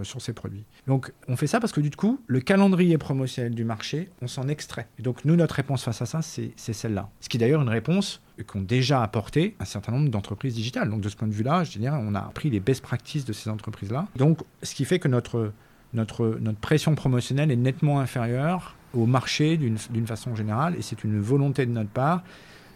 sur 0.04 0.22
ces 0.22 0.34
produits. 0.34 0.64
Donc 0.88 1.14
on 1.28 1.36
fait 1.36 1.48
ça 1.48 1.60
parce 1.60 1.72
que 1.72 1.82
du 1.82 1.92
coup, 1.92 2.20
le 2.28 2.40
calendrier 2.40 2.98
promotionnel 2.98 3.54
du 3.54 3.64
marché, 3.64 4.10
on 4.22 4.28
s'en 4.28 4.48
extrait. 4.48 4.88
Et 4.98 5.02
donc 5.02 5.24
nous, 5.26 5.36
notre 5.36 5.56
réponse 5.56 5.84
face 5.84 6.02
à 6.02 6.06
ça, 6.06 6.22
c'est 6.22 6.52
celle-là. 6.58 7.10
Ce 7.22 7.30
qui 7.30 7.38
est 7.38 7.40
d'ailleurs 7.40 7.62
une 7.62 7.70
réponse 7.70 8.22
qu'ont 8.46 8.62
déjà 8.62 9.04
apporté 9.04 9.56
un 9.60 9.66
certain 9.66 9.92
nombre 9.92 10.10
d'entreprises 10.10 10.56
digitales. 10.56 10.90
Donc 10.90 11.02
de 11.02 11.10
ce 11.10 11.16
point 11.16 11.28
de 11.28 11.34
vue-là, 11.34 11.64
je 11.64 11.78
dirais, 11.78 11.98
on 12.00 12.16
a 12.16 12.22
pris 12.34 12.50
les 12.50 12.60
best 12.60 12.82
practices 12.82 13.26
de 13.26 13.34
ces 13.34 13.50
entreprises-là. 13.50 14.08
Donc 14.16 14.40
ce 14.64 14.74
qui 14.76 14.86
fait 14.86 15.00
que 15.00 15.08
notre, 15.08 15.52
notre, 15.94 16.38
notre 16.40 16.60
pression 16.60 16.96
promotionnelle 16.96 17.52
est 17.52 17.56
nettement 17.56 18.00
inférieure 18.00 18.76
au 18.94 19.06
marché 19.06 19.58
d'une 19.58 20.08
façon 20.08 20.36
générale, 20.36 20.76
et 20.78 20.82
c'est 20.82 21.04
une 21.04 21.20
volonté 21.20 21.66
de 21.66 21.72
notre 21.72 21.90
part 21.90 22.24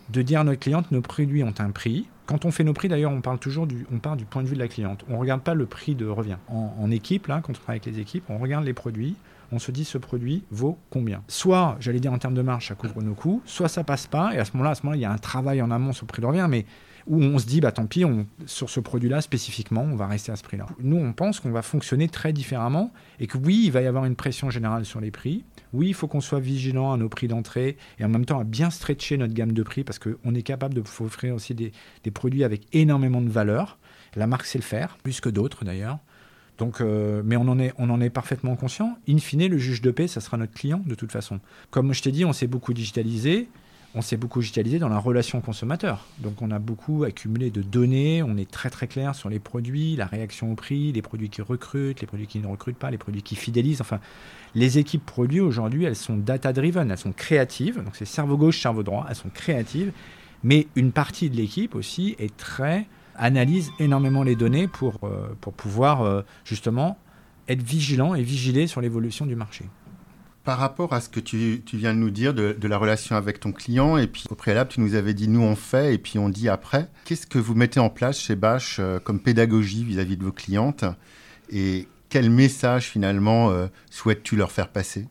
de 0.10 0.22
dire 0.22 0.42
à 0.42 0.44
notre 0.44 0.60
cliente, 0.60 0.92
nos 0.92 1.02
produits 1.02 1.44
ont 1.44 1.54
un 1.60 1.72
prix, 1.72 2.08
Quand 2.32 2.46
on 2.46 2.52
fait 2.52 2.64
nos 2.64 2.72
prix, 2.72 2.88
d'ailleurs, 2.88 3.12
on 3.12 3.20
parle 3.20 3.40
toujours 3.40 3.68
du, 3.68 3.86
on 3.92 4.00
part 4.00 4.16
du 4.16 4.24
point 4.24 4.42
de 4.42 4.48
vue 4.48 4.56
de 4.56 4.60
la 4.62 4.70
cliente. 4.70 5.04
On 5.10 5.16
ne 5.16 5.18
regarde 5.18 5.42
pas 5.42 5.54
le 5.54 5.66
prix 5.66 5.96
de 5.96 6.06
revient. 6.06 6.38
En, 6.48 6.90
équipe, 6.90 7.28
là, 7.28 7.42
quand 7.44 7.52
on 7.52 7.54
travaille 7.54 7.82
avec 7.84 7.94
les 7.94 8.00
équipes, 8.00 8.24
on 8.30 8.38
regarde 8.38 8.64
les 8.64 8.72
produits. 8.72 9.18
On 9.52 9.60
se 9.60 9.70
dit 9.70 9.84
ce 9.84 9.98
produit 9.98 10.46
vaut 10.50 10.78
combien? 10.92 11.24
Soit, 11.28 11.76
j'allais 11.82 12.00
dire 12.00 12.14
en 12.14 12.18
termes 12.20 12.34
de 12.34 12.42
marge, 12.42 12.70
ça 12.70 12.76
couvre 12.76 13.02
nos 13.02 13.16
coûts, 13.16 13.42
soit 13.46 13.68
ça 13.68 13.84
passe 13.84 14.08
pas. 14.08 14.34
Et 14.34 14.38
à 14.38 14.46
ce 14.46 14.54
moment-là, 14.54 14.70
à 14.70 14.76
ce 14.76 14.84
moment-là, 14.84 14.98
il 14.98 15.02
y 15.02 15.06
a 15.06 15.12
un 15.12 15.18
travail 15.18 15.62
en 15.62 15.72
amont 15.72 15.92
sur 15.92 16.06
le 16.06 16.08
prix 16.08 16.22
de 16.22 16.28
revient, 16.28 16.48
mais 16.50 16.66
où 17.08 17.22
on 17.22 17.38
se 17.40 17.46
dit, 17.46 17.62
bah 17.62 17.72
tant 17.72 17.86
pis, 17.86 18.06
on, 18.06 18.26
sur 18.46 18.70
ce 18.70 18.80
produit-là 18.80 19.22
spécifiquement, 19.22 19.82
on 19.84 19.96
va 19.96 20.08
rester 20.08 20.32
à 20.32 20.36
ce 20.36 20.44
prix-là. 20.44 20.66
Nous, 20.80 20.98
on 20.98 21.14
pense 21.14 21.40
qu'on 21.40 21.52
va 21.52 21.62
fonctionner 21.62 22.08
très 22.08 22.34
différemment 22.34 22.92
et 23.20 23.28
que 23.28 23.38
oui, 23.38 23.62
il 23.66 23.72
va 23.72 23.82
y 23.82 23.88
avoir 23.88 24.06
une 24.06 24.16
pression 24.16 24.50
générale 24.50 24.86
sur 24.86 25.02
les 25.02 25.12
prix, 25.12 25.44
oui, 25.74 25.88
il 25.90 25.94
faut 25.94 26.08
qu'on 26.08 26.22
soit 26.22 26.40
vigilant 26.40 26.92
à 26.92 26.98
nos 26.98 27.10
prix 27.10 27.28
d'entrée 27.28 27.78
et 28.00 28.06
en 28.06 28.10
même 28.10 28.26
temps 28.26 28.40
à 28.40 28.44
bien 28.44 28.70
stretcher 28.70 29.18
notre 29.18 29.34
gamme 29.34 29.54
de 29.54 29.64
prix 29.64 29.84
parce 29.84 30.00
qu'on 30.00 30.36
est 30.36 30.44
capable 30.44 30.74
de 30.74 30.82
offrir 30.82 31.34
aussi 31.34 31.54
des, 31.54 31.72
produits 32.14 32.44
avec 32.44 32.68
énormément 32.74 33.22
de 33.22 33.30
valeur. 33.30 33.78
La 34.16 34.28
marque 34.28 34.46
sait 34.46 34.58
le 34.58 34.64
faire, 34.64 34.98
plus 35.04 35.22
que 35.22 35.30
d'autres 35.30 35.64
d'ailleurs. 35.64 36.00
Donc, 36.58 36.82
euh, 36.82 37.24
mais 37.26 37.38
on 37.38 37.48
en, 37.48 37.58
est, 37.58 37.74
on 37.78 37.90
en 37.90 38.02
est 38.02 38.10
parfaitement 38.10 38.56
conscient. 38.56 38.98
In 39.10 39.18
fine, 39.18 39.48
le 39.48 39.58
juge 39.58 39.82
de 39.82 39.90
paix, 39.90 40.08
ça 40.08 40.22
sera 40.22 40.38
notre 40.38 40.54
client 40.54 40.82
de 40.86 40.96
toute 40.96 41.12
façon. 41.12 41.40
Comme 41.72 41.94
je 41.94 42.04
t'ai 42.04 42.12
dit, 42.12 42.26
on 42.26 42.34
s'est 42.34 42.48
beaucoup 42.48 42.74
digitalisé 42.74 43.50
on 43.94 44.02
s'est 44.02 44.18
beaucoup 44.18 44.40
digitalisé 44.40 44.80
dans 44.80 44.90
la 44.90 44.98
relation 44.98 45.42
consommateur. 45.42 46.06
Donc 46.20 46.42
on 46.42 46.52
a 46.52 46.60
beaucoup 46.60 47.04
accumulé 47.04 47.52
de 47.52 47.62
données, 47.62 48.24
on 48.24 48.38
est 48.38 48.50
très 48.50 48.70
très 48.70 48.88
clair 48.88 49.16
sur 49.16 49.30
les 49.30 49.40
produits, 49.40 49.96
la 49.96 50.06
réaction 50.06 50.52
au 50.52 50.56
prix, 50.56 50.92
les 50.92 51.02
produits 51.02 51.30
qui 51.30 51.42
recrutent, 51.42 52.00
les 52.00 52.08
produits 52.08 52.28
qui 52.28 52.40
ne 52.40 52.48
recrutent 52.48 52.78
pas, 52.78 52.90
les 52.90 52.98
produits 52.98 53.22
qui 53.22 53.36
fidélisent. 53.36 53.82
Enfin, 53.82 54.00
les 54.56 54.78
équipes 54.78 55.06
produits 55.06 55.42
aujourd'hui, 55.42 55.84
elles 55.84 55.96
sont 55.96 56.16
data-driven, 56.16 56.90
elles 56.90 56.98
sont 56.98 57.12
créatives. 57.12 57.84
Donc 57.84 57.96
c'est 57.96 58.06
cerveau 58.06 58.38
gauche, 58.38 58.62
cerveau 58.62 58.84
droit, 58.84 59.06
elles 59.10 59.16
sont 59.16 59.30
créatives. 59.30 59.92
Mais 60.44 60.68
une 60.76 60.92
partie 60.92 61.30
de 61.30 61.36
l'équipe 61.36 61.76
aussi 61.76 62.16
est 62.18 62.36
très 62.36 62.88
analyse 63.16 63.72
énormément 63.80 64.24
les 64.24 64.36
données 64.36 64.68
pour, 64.68 65.00
euh, 65.04 65.28
pour 65.42 65.54
pouvoir 65.54 66.02
euh, 66.02 66.22
justement 66.46 66.98
être 67.48 67.62
vigilant 67.62 68.16
et 68.16 68.24
vigiler 68.24 68.68
sur 68.68 68.82
l'évolution 68.82 69.26
du 69.26 69.36
marché. 69.36 69.66
Par 70.44 70.58
rapport 70.58 70.92
à 70.94 71.02
ce 71.02 71.10
que 71.10 71.20
tu, 71.20 71.62
viens 71.74 71.94
de 71.94 72.00
nous 72.00 72.10
dire 72.10 72.34
de, 72.34 72.68
la 72.68 72.78
relation 72.78 73.16
avec 73.16 73.40
ton 73.40 73.52
client, 73.52 73.98
et 73.98 74.08
puis 74.08 74.24
au 74.32 74.36
préalable, 74.36 74.72
tu 74.72 74.82
nous 74.82 74.96
avais 74.96 75.14
dit 75.14 75.28
nous 75.28 75.42
on 75.42 75.56
fait 75.56 75.94
et 75.94 75.98
puis 76.00 76.18
on 76.18 76.30
dit 76.30 76.50
après. 76.50 76.90
Qu'est-ce 77.06 77.28
que 77.28 77.38
vous 77.38 77.54
mettez 77.54 77.80
en 77.80 77.90
place 77.90 78.20
chez 78.20 78.36
Bash 78.36 78.78
euh, 78.80 79.00
comme 79.00 79.20
pédagogie 79.20 79.84
vis-à-vis 79.84 80.18
de 80.18 80.24
vos 80.24 80.32
clientes 80.32 80.84
Et 81.52 81.88
quel 82.10 82.32
message 82.32 82.86
finalement 82.86 83.52
euh, 83.52 83.68
souhaites-tu 83.92 84.36
leur 84.36 84.52
faire 84.52 84.70
passer? 84.70 85.08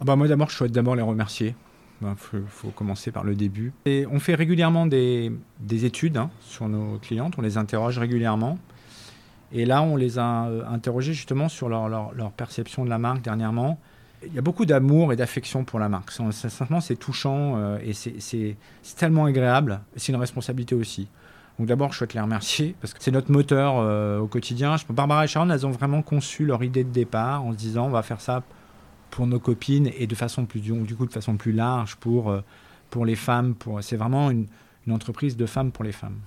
Ah 0.00 0.04
bah 0.06 0.16
Moi 0.16 0.28
d'abord, 0.28 0.48
je 0.48 0.56
souhaite 0.56 0.72
d'abord 0.72 0.96
les 0.96 1.02
remercier. 1.02 1.54
Il 2.00 2.06
bah, 2.06 2.14
faut, 2.16 2.70
commencer 2.70 3.10
par 3.10 3.24
le 3.24 3.34
début. 3.34 3.74
Et 3.84 4.06
on 4.10 4.18
fait 4.18 4.34
régulièrement 4.34 4.86
des, 4.86 5.30
études 5.68 6.16
hein, 6.16 6.30
sur 6.40 6.70
nos 6.70 6.96
clientes, 6.98 7.34
on 7.36 7.42
les 7.42 7.58
interroge 7.58 7.98
régulièrement. 7.98 8.58
Et 9.52 9.66
là, 9.66 9.82
on 9.82 9.96
les 9.96 10.18
a 10.18 10.46
euh, 10.46 10.64
interrogées 10.66 11.12
justement 11.12 11.50
sur 11.50 11.68
leur 11.68 12.32
perception 12.34 12.86
de 12.86 12.88
la 12.88 12.96
marque 12.96 13.20
dernièrement 13.20 13.78
il 14.26 14.34
y 14.34 14.38
a 14.38 14.42
beaucoup 14.42 14.66
d'amour 14.66 15.12
et 15.12 15.16
d'affection 15.16 15.64
pour 15.64 15.78
la 15.78 15.88
marque. 15.88 16.10
Sincèrement, 16.10 16.80
c'est 16.80 16.96
touchant 16.96 17.54
euh, 17.56 17.78
et 17.82 17.92
c'est 17.92 18.56
tellement 18.96 19.24
agréable. 19.24 19.80
C'est 19.96 20.12
une 20.12 20.18
responsabilité 20.18 20.74
aussi. 20.74 21.08
Donc 21.58 21.68
d'abord, 21.68 21.92
je 21.92 21.98
souhaite 21.98 22.14
les 22.14 22.20
remercier 22.20 22.74
parce 22.80 22.94
que 22.94 23.02
c'est 23.02 23.10
notre 23.10 23.30
moteur 23.30 23.74
euh, 23.78 24.18
au 24.18 24.26
quotidien. 24.26 24.76
Barbara 24.90 25.24
et 25.24 25.28
Sharon, 25.28 25.50
elles 25.50 25.66
ont 25.66 25.70
vraiment 25.70 26.02
conçu 26.02 26.46
leur 26.46 26.62
idée 26.62 26.84
de 26.84 26.90
départ 26.90 27.44
en 27.44 27.52
se 27.52 27.56
disant 27.56 27.86
on 27.86 27.90
va 27.90 28.02
faire 28.02 28.20
ça 28.20 28.42
pour 29.10 29.26
nos 29.26 29.40
copines 29.40 29.90
et 29.98 30.06
de 30.06 30.14
façon 30.14 30.46
plus 30.46 30.60
du 30.60 30.96
coup 30.96 31.06
de 31.06 31.12
façon 31.12 31.36
plus 31.36 31.52
large 31.52 31.96
pour 31.96 32.30
euh, 32.30 32.40
pour 32.90 33.04
les 33.04 33.16
femmes. 33.16 33.54
C'est 33.80 33.96
vraiment 33.96 34.30
une, 34.30 34.46
entreprise 34.90 35.36
de 35.36 35.46
femmes 35.46 35.70
pour 35.70 35.84
les 35.84 35.92
femmes. 35.92 36.18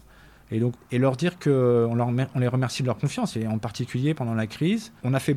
Et 0.50 0.60
donc 0.60 0.74
et 0.92 0.98
leur 0.98 1.18
dire 1.18 1.38
que 1.38 1.86
on, 1.90 2.00
on 2.00 2.40
les 2.40 2.48
remercie 2.48 2.82
de 2.82 2.88
leur 2.88 2.98
confiance 2.98 3.36
et 3.36 3.46
en 3.46 3.58
particulier 3.58 4.14
pendant 4.14 4.36
la 4.36 4.48
crise, 4.48 4.94
on 5.04 5.14
a 5.14 5.20
fait 5.20 5.36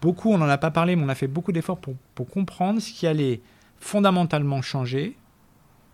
beaucoup, 0.00 0.32
on 0.32 0.38
n'en 0.38 0.48
a 0.48 0.58
pas 0.58 0.70
parlé, 0.70 0.96
mais 0.96 1.04
on 1.04 1.08
a 1.08 1.14
fait 1.14 1.26
beaucoup 1.26 1.52
d'efforts 1.52 1.78
pour, 1.78 2.28
comprendre 2.28 2.80
ce 2.80 2.92
qui 2.92 3.06
allait 3.06 3.40
fondamentalement 3.78 4.62
changer 4.62 5.16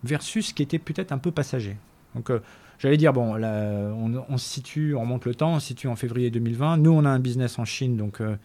versus 0.03 0.47
ce 0.47 0.53
qui 0.53 0.63
était 0.63 0.79
peut-être 0.79 1.11
un 1.11 1.17
peu 1.17 1.31
passager. 1.31 1.77
Donc, 2.15 2.29
euh, 2.29 2.39
j'allais 2.79 2.97
dire, 2.97 3.13
bon, 3.13 3.35
on, 3.35 4.37
se 4.37 4.49
situe, 4.49 4.95
on 4.95 5.01
remonte 5.01 5.25
le 5.25 5.35
temps, 5.35 5.53
on 5.53 5.59
se 5.59 5.67
situe 5.67 5.87
en 5.87 5.95
février 5.95 6.29
2020. 6.29 6.77
Nous, 6.77 6.91
on 6.91 7.05
a 7.05 7.09
un 7.09 7.19
business 7.19 7.59
en 7.59 7.65
Chine, 7.65 7.97
donc 7.97 8.21
euh, 8.21 8.35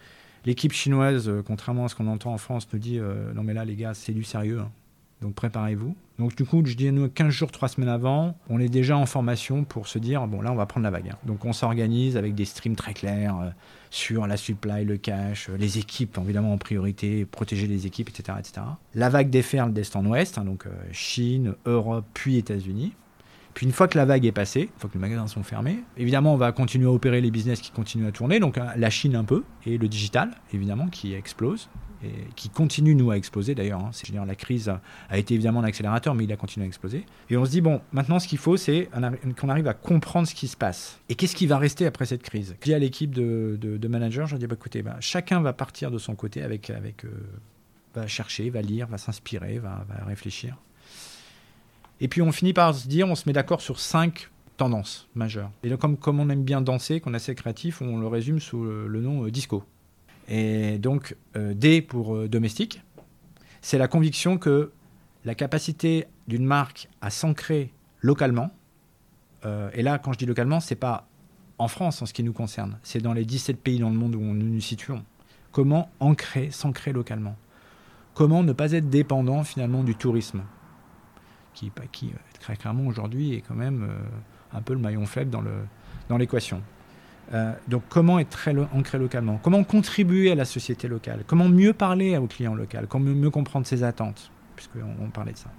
l'équipe 0.45 0.71
chinoise, 0.71 1.29
euh, 1.29 1.43
contrairement 1.45 1.85
à 1.85 1.87
ce 1.89 1.95
qu'on 1.95 2.07
entend 2.07 2.33
en 2.33 2.37
France, 2.37 2.67
nous 2.73 2.79
dit, 2.79 2.99
non 3.35 3.43
mais 3.43 3.53
là, 3.53 3.65
les 3.65 3.75
gars, 3.75 3.93
c'est 3.93 4.13
du 4.13 4.23
sérieux. 4.23 4.59
Hein. 4.59 4.71
Donc 5.21 5.35
préparez-vous. 5.35 5.95
Donc 6.17 6.35
du 6.35 6.45
coup, 6.45 6.61
je 6.65 6.75
dis 6.75 6.91
nous 6.91 7.09
15 7.09 7.29
jours, 7.29 7.51
3 7.51 7.69
semaines 7.69 7.89
avant, 7.89 8.37
on 8.49 8.59
est 8.59 8.69
déjà 8.69 8.97
en 8.97 9.05
formation 9.05 9.63
pour 9.63 9.87
se 9.87 9.99
dire 9.99 10.27
bon 10.27 10.41
là 10.41 10.51
on 10.51 10.55
va 10.55 10.65
prendre 10.65 10.83
la 10.83 10.91
vague. 10.91 11.09
Hein. 11.09 11.17
Donc 11.25 11.45
on 11.45 11.53
s'organise 11.53 12.15
avec 12.17 12.35
des 12.35 12.45
streams 12.45 12.75
très 12.75 12.93
clairs 12.93 13.37
euh, 13.37 13.49
sur 13.89 14.27
la 14.27 14.37
supply, 14.37 14.85
le 14.85 14.97
cash, 14.97 15.49
euh, 15.49 15.57
les 15.57 15.77
équipes 15.77 16.17
évidemment 16.21 16.53
en 16.53 16.57
priorité, 16.57 17.25
protéger 17.25 17.67
les 17.67 17.85
équipes, 17.85 18.09
etc. 18.09 18.37
etc. 18.39 18.61
La 18.95 19.09
vague 19.09 19.29
déferle 19.29 19.73
d'est 19.73 19.95
en 19.95 20.05
ouest, 20.05 20.37
hein, 20.37 20.45
donc 20.45 20.65
euh, 20.65 20.71
Chine, 20.91 21.55
Europe, 21.65 22.05
puis 22.13 22.37
États-Unis. 22.37 22.93
Puis 23.53 23.65
une 23.65 23.73
fois 23.73 23.87
que 23.89 23.97
la 23.97 24.05
vague 24.05 24.25
est 24.25 24.31
passée, 24.31 24.61
une 24.61 24.79
fois 24.79 24.89
que 24.89 24.95
les 24.95 25.01
magasins 25.01 25.27
sont 25.27 25.43
fermés, 25.43 25.79
évidemment 25.97 26.33
on 26.33 26.37
va 26.37 26.51
continuer 26.53 26.87
à 26.87 26.91
opérer 26.91 27.19
les 27.19 27.31
business 27.31 27.59
qui 27.59 27.71
continuent 27.71 28.07
à 28.07 28.11
tourner, 28.11 28.39
donc 28.39 28.57
la 28.57 28.89
Chine 28.89 29.15
un 29.15 29.25
peu, 29.25 29.43
et 29.65 29.77
le 29.77 29.87
digital 29.89 30.31
évidemment 30.53 30.87
qui 30.87 31.13
explose, 31.13 31.69
et 32.03 32.11
qui 32.35 32.49
continue, 32.49 32.95
nous, 32.95 33.11
à 33.11 33.17
exploser 33.17 33.55
d'ailleurs. 33.55 33.81
Hein. 33.81 33.91
La 34.25 34.35
crise 34.35 34.69
a, 35.09 35.17
été 35.17 35.33
évidemment 35.33 35.61
un 35.61 35.65
accélérateur, 35.65 36.15
mais 36.15 36.23
il 36.23 36.31
a 36.31 36.37
continué 36.37 36.65
à 36.65 36.67
exploser. 36.67 37.05
Et 37.29 37.37
on 37.37 37.45
se 37.45 37.51
dit, 37.51 37.61
bon, 37.61 37.81
maintenant, 37.91 38.19
ce 38.19 38.27
qu'il 38.27 38.37
faut, 38.37 38.57
c'est 38.57 38.89
qu'on 39.37 39.49
arrive 39.49 39.67
à 39.67 39.73
comprendre 39.73 40.27
ce 40.27 40.35
qui 40.35 40.47
se 40.47 40.57
passe. 40.57 40.99
Et 41.09 41.15
qu'est-ce 41.15 41.35
qui 41.35 41.47
va 41.47 41.57
rester 41.57 41.85
après 41.85 42.05
cette 42.05 42.23
crise? 42.23 42.55
Je 42.59 42.65
dis 42.65 42.73
à 42.73 42.79
l'équipe 42.79 43.13
de, 43.13 43.57
de, 43.59 43.87
managers, 43.87 44.25
je 44.27 44.37
dis, 44.37 44.47
bah, 44.47 44.55
écoutez, 44.57 44.81
bah, 44.81 44.97
chacun 44.99 45.41
va 45.41 45.53
partir 45.53 45.91
de 45.91 45.97
son 45.97 46.15
côté 46.15 46.41
avec. 46.41 46.69
euh, 46.69 47.07
va 47.95 48.07
chercher, 48.07 48.49
va 48.49 48.61
lire, 48.61 48.87
va 48.87 48.97
s'inspirer, 48.97 49.59
va, 49.59 49.85
réfléchir. 50.05 50.55
Et 52.01 52.07
puis 52.07 52.21
on 52.21 52.31
finit 52.31 52.53
par 52.53 52.73
se 52.73 52.87
dire, 52.87 53.07
on 53.07 53.15
se 53.15 53.27
met 53.27 53.33
d'accord 53.33 53.61
sur 53.61 53.79
cinq 53.79 54.29
tendances 54.57 55.07
majeures. 55.15 55.51
Et 55.63 55.69
donc, 55.69 55.79
comme, 55.79 55.97
comme 55.97 56.19
on 56.19 56.29
aime 56.29 56.43
bien 56.43 56.61
danser, 56.61 56.99
qu'on 56.99 57.13
est 57.13 57.17
assez 57.17 57.35
créatif, 57.35 57.81
on 57.81 57.97
le 57.97 58.07
résume 58.07 58.39
sous 58.39 58.63
le, 58.63 59.01
nom 59.01 59.25
euh, 59.25 59.31
disco. 59.31 59.63
Et 60.29 60.77
donc, 60.77 61.17
euh, 61.35 61.53
D 61.55 61.81
pour 61.81 62.15
euh, 62.15 62.29
domestique, 62.29 62.81
c'est 63.61 63.79
la 63.79 63.87
conviction 63.87 64.37
que 64.37 64.71
la 65.25 65.35
capacité 65.35 66.05
d'une 66.27 66.45
marque 66.45 66.87
à 67.01 67.09
s'ancrer 67.09 67.73
localement, 68.01 68.51
euh, 69.45 69.69
et 69.73 69.81
là, 69.81 69.97
quand 69.97 70.13
je 70.13 70.19
dis 70.19 70.27
localement, 70.27 70.59
c'est 70.59 70.75
pas 70.75 71.07
en 71.57 71.67
France 71.67 72.01
en 72.01 72.05
ce 72.05 72.13
qui 72.13 72.23
nous 72.23 72.31
concerne, 72.31 72.77
c'est 72.83 73.01
dans 73.01 73.11
les 73.11 73.25
17 73.25 73.59
pays 73.59 73.79
dans 73.79 73.89
le 73.89 73.95
monde 73.95 74.15
où 74.15 74.21
nous 74.21 74.47
nous 74.47 74.61
situons. 74.61 75.03
Comment 75.51 75.89
ancrer, 75.99 76.51
s'ancrer 76.51 76.93
localement? 76.93 77.35
Comment 78.13 78.43
ne 78.43 78.53
pas 78.53 78.71
être 78.73 78.89
dépendant 78.89 79.43
finalement 79.43 79.83
du 79.83 79.95
tourisme, 79.95 80.43
qui, 81.53 81.71
qui 81.91 82.13
très 82.39 82.55
clairement 82.55 82.85
aujourd'hui 82.85 83.33
est 83.33 83.41
quand 83.41 83.55
même 83.55 83.89
un 84.53 84.61
peu 84.61 84.73
le 84.73 84.79
maillon 84.79 85.05
faible 85.05 85.31
dans 86.07 86.17
l'équation. 86.17 86.61
Euh, 87.33 87.53
donc 87.67 87.83
comment 87.89 88.19
être 88.19 88.29
très 88.29 88.55
ancré 88.73 88.97
localement? 88.97 89.39
Comment 89.43 89.63
contribuer 89.63 90.31
à 90.31 90.35
la 90.35 90.45
société 90.45 90.87
locale? 90.87 91.23
Comment 91.27 91.47
mieux 91.47 91.73
parler 91.73 92.17
aux 92.17 92.27
clients 92.27 92.55
locaux 92.55 92.77
Comment 92.87 93.11
mieux 93.11 93.29
comprendre 93.29 93.67
ses 93.67 93.83
attentes? 93.83 94.31
Puisqu'on 94.55 94.79
on 95.01 95.09
parlait 95.09 95.33
de 95.33 95.37
ça. 95.37 95.51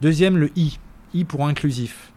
Deuxième, 0.00 0.36
le 0.36 0.50
I. 0.56 0.78
I 1.14 1.24
pour 1.24 1.46
inclusif. 1.46 2.12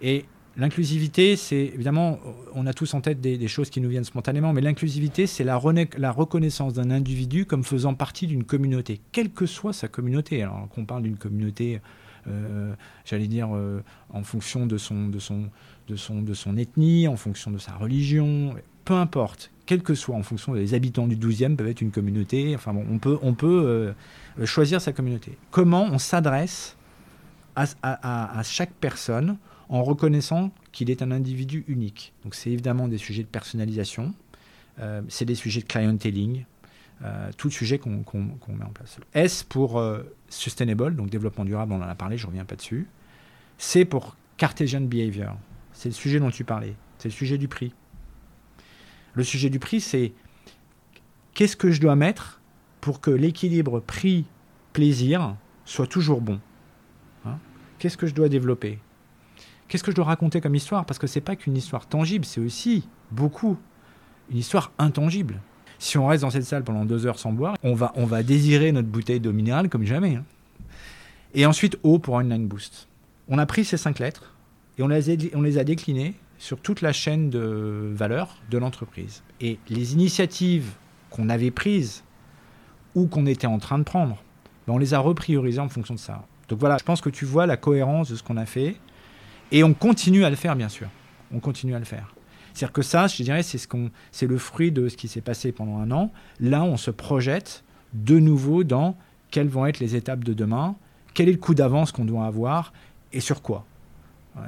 Et 0.00 0.24
l'inclusivité, 0.56 1.36
c'est 1.36 1.72
évidemment, 1.74 2.18
on 2.54 2.66
a 2.66 2.72
tous 2.72 2.94
en 2.94 3.00
tête 3.00 3.20
des, 3.20 3.48
choses 3.48 3.70
qui 3.70 3.80
nous 3.80 3.88
viennent 3.88 4.04
spontanément, 4.04 4.52
mais 4.52 4.60
l'inclusivité, 4.60 5.26
c'est 5.26 5.44
la, 5.44 5.60
la, 5.98 6.12
reconnaissance 6.12 6.74
d'un 6.74 6.90
individu 6.90 7.44
comme 7.44 7.64
faisant 7.64 7.94
partie 7.94 8.26
d'une 8.26 8.44
communauté, 8.44 9.00
quelle 9.12 9.30
que 9.30 9.46
soit 9.46 9.72
sa 9.72 9.88
communauté. 9.88 10.42
Alors 10.42 10.68
qu'on 10.68 10.84
parle 10.84 11.02
d'une 11.02 11.16
communauté, 11.16 11.80
j'allais 13.04 13.26
dire, 13.26 13.54
euh, 13.54 13.82
en 14.12 14.22
fonction 14.22 14.66
de 14.66 14.78
son, 14.78 15.08
de 15.08 15.18
son, 15.18 15.48
de 15.88 15.96
son, 15.96 16.22
de 16.22 16.34
son 16.34 16.56
ethnie, 16.56 17.08
en 17.08 17.16
fonction 17.16 17.50
de 17.50 17.58
sa 17.58 17.72
religion, 17.72 18.54
peu 18.84 18.94
importe, 18.94 19.50
quel 19.66 19.82
que 19.82 19.94
soit, 19.94 20.14
en 20.14 20.22
fonction 20.22 20.54
des 20.54 20.74
habitants 20.74 21.06
du 21.06 21.16
12e, 21.16 21.56
peuvent 21.56 21.68
être 21.68 21.80
une 21.80 21.90
communauté. 21.90 22.54
Enfin 22.54 22.74
bon, 22.74 22.84
on 22.90 22.98
peut, 22.98 23.18
on 23.22 23.34
peut 23.34 23.94
euh, 24.38 24.46
choisir 24.46 24.80
sa 24.80 24.92
communauté. 24.92 25.36
Comment 25.50 25.84
on 25.84 25.98
s'adresse 25.98 26.76
à, 27.56 28.42
chaque 28.42 28.72
personne 28.72 29.36
en 29.68 29.82
reconnaissant 29.84 30.50
qu'il 30.72 30.90
est 30.90 31.02
un 31.02 31.10
individu 31.10 31.64
unique? 31.68 32.12
Donc 32.24 32.34
c'est 32.34 32.50
évidemment 32.50 32.88
des 32.88 32.98
sujets 32.98 33.22
de 33.22 33.28
personnalisation, 33.28 34.12
euh, 34.80 35.02
c'est 35.08 35.24
des 35.24 35.36
sujets 35.36 35.60
de 35.60 35.66
clienteling, 35.66 36.44
euh, 37.02 37.30
tout 37.36 37.50
sujet 37.50 37.78
qu'on 37.78 38.04
met 38.18 38.64
en 38.64 38.70
place. 38.70 38.98
S 39.12 39.42
pour 39.42 39.82
sustainable, 40.28 40.96
donc 40.96 41.10
développement 41.10 41.44
durable, 41.44 41.72
on 41.72 41.82
en 41.82 41.88
a 41.88 41.94
parlé, 41.94 42.16
je 42.16 42.24
ne 42.24 42.28
reviens 42.28 42.44
pas 42.44 42.56
dessus. 42.56 42.86
C 43.58 43.84
pour 43.84 44.16
Cartesian 44.36 44.82
behavior, 44.82 45.36
c'est 45.72 45.88
le 45.88 45.94
sujet 45.94 46.20
dont 46.20 46.30
tu 46.30 46.44
parlais. 46.44 46.74
C'est 46.98 47.08
le 47.08 47.14
sujet 47.14 47.38
du 47.38 47.48
prix. 47.48 47.72
Le 49.14 49.22
sujet 49.22 49.50
du 49.50 49.58
prix, 49.58 49.80
c'est 49.80 50.12
qu'est-ce 51.34 51.56
que 51.56 51.70
je 51.70 51.80
dois 51.80 51.96
mettre 51.96 52.40
pour 52.80 53.00
que 53.00 53.10
l'équilibre 53.10 53.80
prix-plaisir 53.80 55.36
soit 55.64 55.86
toujours 55.86 56.20
bon 56.20 56.40
hein? 57.24 57.38
Qu'est-ce 57.78 57.96
que 57.96 58.06
je 58.06 58.14
dois 58.14 58.28
développer? 58.28 58.78
Qu'est-ce 59.68 59.84
que 59.84 59.90
je 59.90 59.96
dois 59.96 60.04
raconter 60.04 60.40
comme 60.40 60.54
histoire? 60.54 60.84
Parce 60.84 60.98
que 60.98 61.06
c'est 61.06 61.20
pas 61.20 61.36
qu'une 61.36 61.56
histoire 61.56 61.86
tangible, 61.86 62.24
c'est 62.24 62.40
aussi 62.40 62.88
beaucoup 63.10 63.56
une 64.30 64.38
histoire 64.38 64.72
intangible. 64.78 65.40
Si 65.78 65.98
on 65.98 66.06
reste 66.06 66.22
dans 66.22 66.30
cette 66.30 66.44
salle 66.44 66.64
pendant 66.64 66.84
deux 66.84 67.06
heures 67.06 67.18
sans 67.18 67.32
boire, 67.32 67.56
on 67.62 67.74
va, 67.74 67.92
on 67.96 68.06
va 68.06 68.22
désirer 68.22 68.72
notre 68.72 68.88
bouteille 68.88 69.20
d'eau 69.20 69.32
minérale 69.32 69.68
comme 69.68 69.84
jamais. 69.84 70.16
Hein. 70.16 70.24
Et 71.34 71.46
ensuite, 71.46 71.78
O 71.82 71.98
pour 71.98 72.14
Online 72.14 72.46
Boost. 72.46 72.88
On 73.28 73.38
a 73.38 73.46
pris 73.46 73.64
ces 73.64 73.76
cinq 73.76 73.98
lettres 73.98 74.34
et 74.78 74.82
on 74.82 74.88
les 74.88 75.58
a, 75.58 75.64
déclinées 75.64 76.14
sur 76.38 76.60
toute 76.60 76.80
la 76.80 76.92
chaîne 76.92 77.30
de 77.30 77.90
valeur 77.92 78.36
de 78.50 78.58
l'entreprise. 78.58 79.22
Et 79.40 79.58
les 79.68 79.94
initiatives 79.94 80.72
qu'on 81.10 81.28
avait 81.28 81.50
prises 81.50 82.04
ou 82.94 83.06
qu'on 83.06 83.26
était 83.26 83.46
en 83.46 83.58
train 83.58 83.78
de 83.78 83.84
prendre, 83.84 84.22
ben 84.66 84.74
on 84.74 84.78
les 84.78 84.94
a 84.94 84.98
repriorisées 84.98 85.60
en 85.60 85.68
fonction 85.68 85.94
de 85.94 86.00
ça. 86.00 86.24
Donc 86.48 86.60
voilà, 86.60 86.76
je 86.78 86.84
pense 86.84 87.00
que 87.00 87.10
tu 87.10 87.24
vois 87.24 87.46
la 87.46 87.56
cohérence 87.56 88.10
de 88.10 88.16
ce 88.16 88.22
qu'on 88.22 88.36
a 88.36 88.46
fait. 88.46 88.76
Et 89.50 89.64
on 89.64 89.74
continue 89.74 90.24
à 90.24 90.30
le 90.30 90.36
faire, 90.36 90.56
bien 90.56 90.68
sûr. 90.68 90.88
On 91.32 91.40
continue 91.40 91.74
à 91.74 91.78
le 91.78 91.84
faire. 91.84 92.13
C'est-à-dire 92.54 92.72
que 92.72 92.82
ça, 92.82 93.08
je 93.08 93.22
dirais, 93.22 93.42
c'est 93.42 94.26
le 94.26 94.38
fruit 94.38 94.70
de 94.70 94.88
ce 94.88 94.96
qui 94.96 95.08
s'est 95.08 95.20
passé 95.20 95.50
pendant 95.50 95.78
un 95.78 95.90
an. 95.90 96.12
Là, 96.40 96.62
on 96.62 96.76
se 96.76 96.92
projette 96.92 97.64
de 97.94 98.18
nouveau 98.18 98.62
dans 98.62 98.96
quelles 99.30 99.48
vont 99.48 99.66
être 99.66 99.80
les 99.80 99.96
étapes 99.96 100.22
de 100.22 100.32
demain, 100.32 100.76
quel 101.14 101.28
est 101.28 101.32
le 101.32 101.38
coup 101.38 101.54
d'avance 101.54 101.90
qu'on 101.90 102.04
doit 102.04 102.24
avoir 102.24 102.72
et 103.12 103.20
sur 103.20 103.42
quoi. 103.42 103.64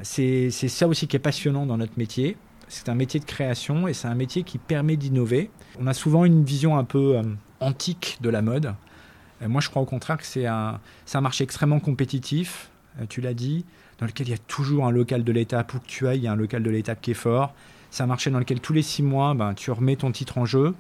C'est, 0.03 0.51
c'est 0.51 0.69
ça 0.69 0.89
aussi 0.89 1.07
qui 1.07 1.17
est 1.17 1.21
passionnant 1.21 1.67
dans 1.67 1.77
notre 1.77 1.97
métier. 1.97 2.37
C'est 2.69 2.89
un 2.89 2.95
métier 2.95 3.21
de 3.21 3.25
création 3.25 3.87
et 3.87 3.95
c'est 3.95 4.09
un 4.09 4.15
métier 4.15 4.43
qui 4.43 4.59
permet 4.59 4.97
d'innover. 4.97 5.51
On 5.79 5.87
a 5.87 5.95
souvent 5.95 6.25
une 6.25 6.45
vision 6.45 6.77
un 6.77 6.85
peu 6.85 7.17
euh, 7.17 7.23
antique 7.61 8.19
de 8.21 8.29
la 8.29 8.43
mode. 8.43 8.75
moi, 9.41 9.61
je 9.61 9.69
crois 9.69 9.83
au 9.83 9.87
contraire 9.87 10.17
que 10.17 10.27
c'est 10.27 10.47
un, 10.47 10.81
c'est 11.05 11.19
un 11.19 11.21
marché 11.21 11.45
extrêmement 11.45 11.79
compétitif, 11.79 12.71
euh, 13.01 13.05
tu 13.09 13.21
l'as 13.21 13.35
dit, 13.35 13.65
dans 13.99 14.07
lequel 14.07 14.27
il 14.27 14.31
y 14.31 14.35
a 14.35 14.39
toujours 14.39 14.87
un 14.87 14.91
local 14.91 15.23
de 15.23 15.33
l'étape 15.33 15.75
où 15.75 15.79
que 15.79 15.87
tu 15.87 16.09
ailles, 16.09 16.19
il 16.19 16.25
y 16.25 16.29
a 16.29 16.33
un 16.33 16.37
local 16.37 16.63
de 16.63 16.71
l'étape 16.71 17.01
qui 17.01 17.13
est 17.13 17.15
fort. 17.15 17.55
C'est 17.91 18.03
un 18.03 18.07
marché 18.07 18.31
dans 18.31 18.39
lequel 18.39 18.61
tous 18.61 18.73
les 18.73 18.83
six 18.83 19.03
mois, 19.03 19.35
ben, 19.35 19.55
tu 19.55 19.71
remets 19.71 19.97
ton 19.97 20.13
titre 20.13 20.39
en 20.39 20.45
jeu. 20.45 20.75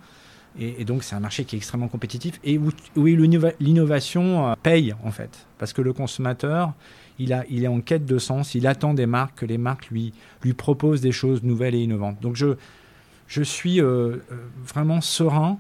Et, 0.59 0.85
donc, 0.85 1.03
c'est 1.05 1.15
un 1.15 1.21
marché 1.21 1.45
qui 1.45 1.55
est 1.55 1.59
extrêmement 1.59 1.89
compétitif 1.89 2.41
et 2.43 2.59
où, 2.59 2.71
l'innovation 2.97 4.49
euh, 4.49 4.55
paye, 4.63 4.95
en 5.05 5.11
fait. 5.11 5.47
Parce 5.59 5.73
que 5.73 5.83
le 5.83 5.93
consommateur, 5.93 6.73
il, 7.19 7.35
a, 7.35 7.45
il 7.51 7.65
est 7.65 7.69
en 7.69 7.81
quête 7.81 8.07
de 8.07 8.19
sens, 8.19 8.55
il 8.55 8.67
attend 8.67 8.95
des 8.95 9.05
marques, 9.05 9.41
que 9.41 9.47
les 9.47 9.59
marques 9.59 9.89
lui, 9.91 10.15
lui 10.43 10.55
proposent 10.55 11.03
des 11.03 11.13
choses 11.13 11.43
nouvelles 11.43 11.75
et 11.75 11.83
innovantes. 11.83 12.21
Donc, 12.23 12.37
je, 12.37 12.57
je 13.29 13.43
suis 13.43 13.81
euh, 13.81 13.85
euh, 13.87 14.19
vraiment 14.65 15.01
serein 15.01 15.59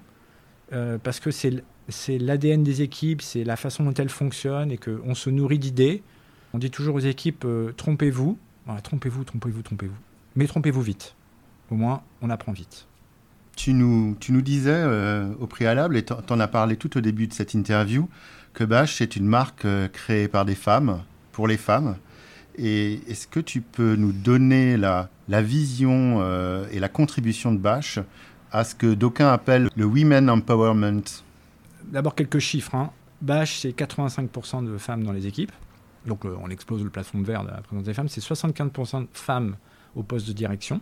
parce 1.04 1.20
que 1.20 1.30
c'est, 1.30 1.62
c'est 1.88 2.18
l'ADN 2.18 2.64
des 2.64 2.82
équipes, 2.82 3.22
c'est 3.22 3.44
la 3.44 3.54
façon 3.54 3.84
dont 3.84 3.94
elles 3.94 4.08
fonctionnent 4.08 4.72
et 4.72 4.78
qu'on 4.78 5.14
se 5.14 5.30
nourrit 5.30 5.60
d'idées. 5.60 6.02
On 6.54 6.58
dit 6.58 6.72
toujours 6.72 6.96
aux 6.96 7.00
équipes, 7.00 7.46
trompez-vous. 7.76 8.36
trompez-vous, 8.82 9.22
trompez-vous, 9.22 9.62
trompez-vous. 9.62 9.94
Mais 10.34 10.48
trompez-vous 10.48 10.82
vite. 10.82 11.15
Au 11.70 11.74
moins, 11.74 12.02
on 12.22 12.30
apprend 12.30 12.52
vite. 12.52 12.86
Tu 13.56 13.72
nous, 13.72 14.16
tu 14.20 14.32
nous 14.32 14.42
disais 14.42 14.70
euh, 14.70 15.32
au 15.40 15.46
préalable, 15.46 15.96
et 15.96 16.04
tu 16.04 16.12
en 16.12 16.40
as 16.40 16.48
parlé 16.48 16.76
tout 16.76 16.96
au 16.96 17.00
début 17.00 17.26
de 17.26 17.32
cette 17.32 17.54
interview, 17.54 18.08
que 18.52 18.64
Bash 18.64 19.00
est 19.00 19.16
une 19.16 19.26
marque 19.26 19.64
euh, 19.64 19.88
créée 19.88 20.28
par 20.28 20.44
des 20.44 20.54
femmes, 20.54 21.02
pour 21.32 21.48
les 21.48 21.56
femmes. 21.56 21.96
Et 22.58 23.00
est-ce 23.08 23.26
que 23.26 23.40
tu 23.40 23.60
peux 23.60 23.96
nous 23.96 24.12
donner 24.12 24.76
la, 24.76 25.08
la 25.28 25.42
vision 25.42 26.18
euh, 26.20 26.66
et 26.70 26.78
la 26.78 26.88
contribution 26.88 27.52
de 27.52 27.58
Bash 27.58 27.98
à 28.52 28.64
ce 28.64 28.74
que 28.74 28.94
d'aucuns 28.94 29.32
appellent 29.32 29.68
le 29.74 29.84
Women 29.84 30.30
Empowerment? 30.30 31.02
D'abord 31.84 32.14
quelques 32.14 32.38
chiffres. 32.38 32.74
Hein. 32.74 32.90
Bash, 33.20 33.60
c'est 33.60 33.70
85% 33.70 34.64
de 34.64 34.78
femmes 34.78 35.02
dans 35.02 35.12
les 35.12 35.26
équipes. 35.26 35.52
Donc 36.06 36.24
on 36.24 36.48
explose 36.50 36.84
le 36.84 36.90
plafond 36.90 37.18
de 37.18 37.24
verre 37.24 37.42
de 37.42 37.50
la 37.50 37.60
présence 37.60 37.84
des 37.84 37.94
femmes. 37.94 38.08
C'est 38.08 38.22
75% 38.22 39.02
de 39.02 39.08
femmes 39.12 39.56
au 39.94 40.02
poste 40.02 40.28
de 40.28 40.32
direction. 40.32 40.80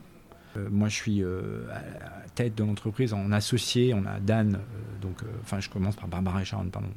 Euh, 0.56 0.68
moi, 0.70 0.88
je 0.88 0.94
suis 0.94 1.22
euh, 1.22 1.66
à 1.70 1.80
la 1.82 2.28
tête 2.34 2.54
de 2.54 2.64
l'entreprise 2.64 3.12
en 3.12 3.32
associé. 3.32 3.94
On 3.94 4.04
a 4.06 4.20
Dan, 4.20 4.54
euh, 4.54 4.58
donc, 5.00 5.22
enfin, 5.42 5.60
je 5.60 5.68
commence 5.68 5.96
par 5.96 6.08
Barbara 6.08 6.42
et 6.42 6.44
Sharon, 6.44 6.68
pardon, 6.70 6.88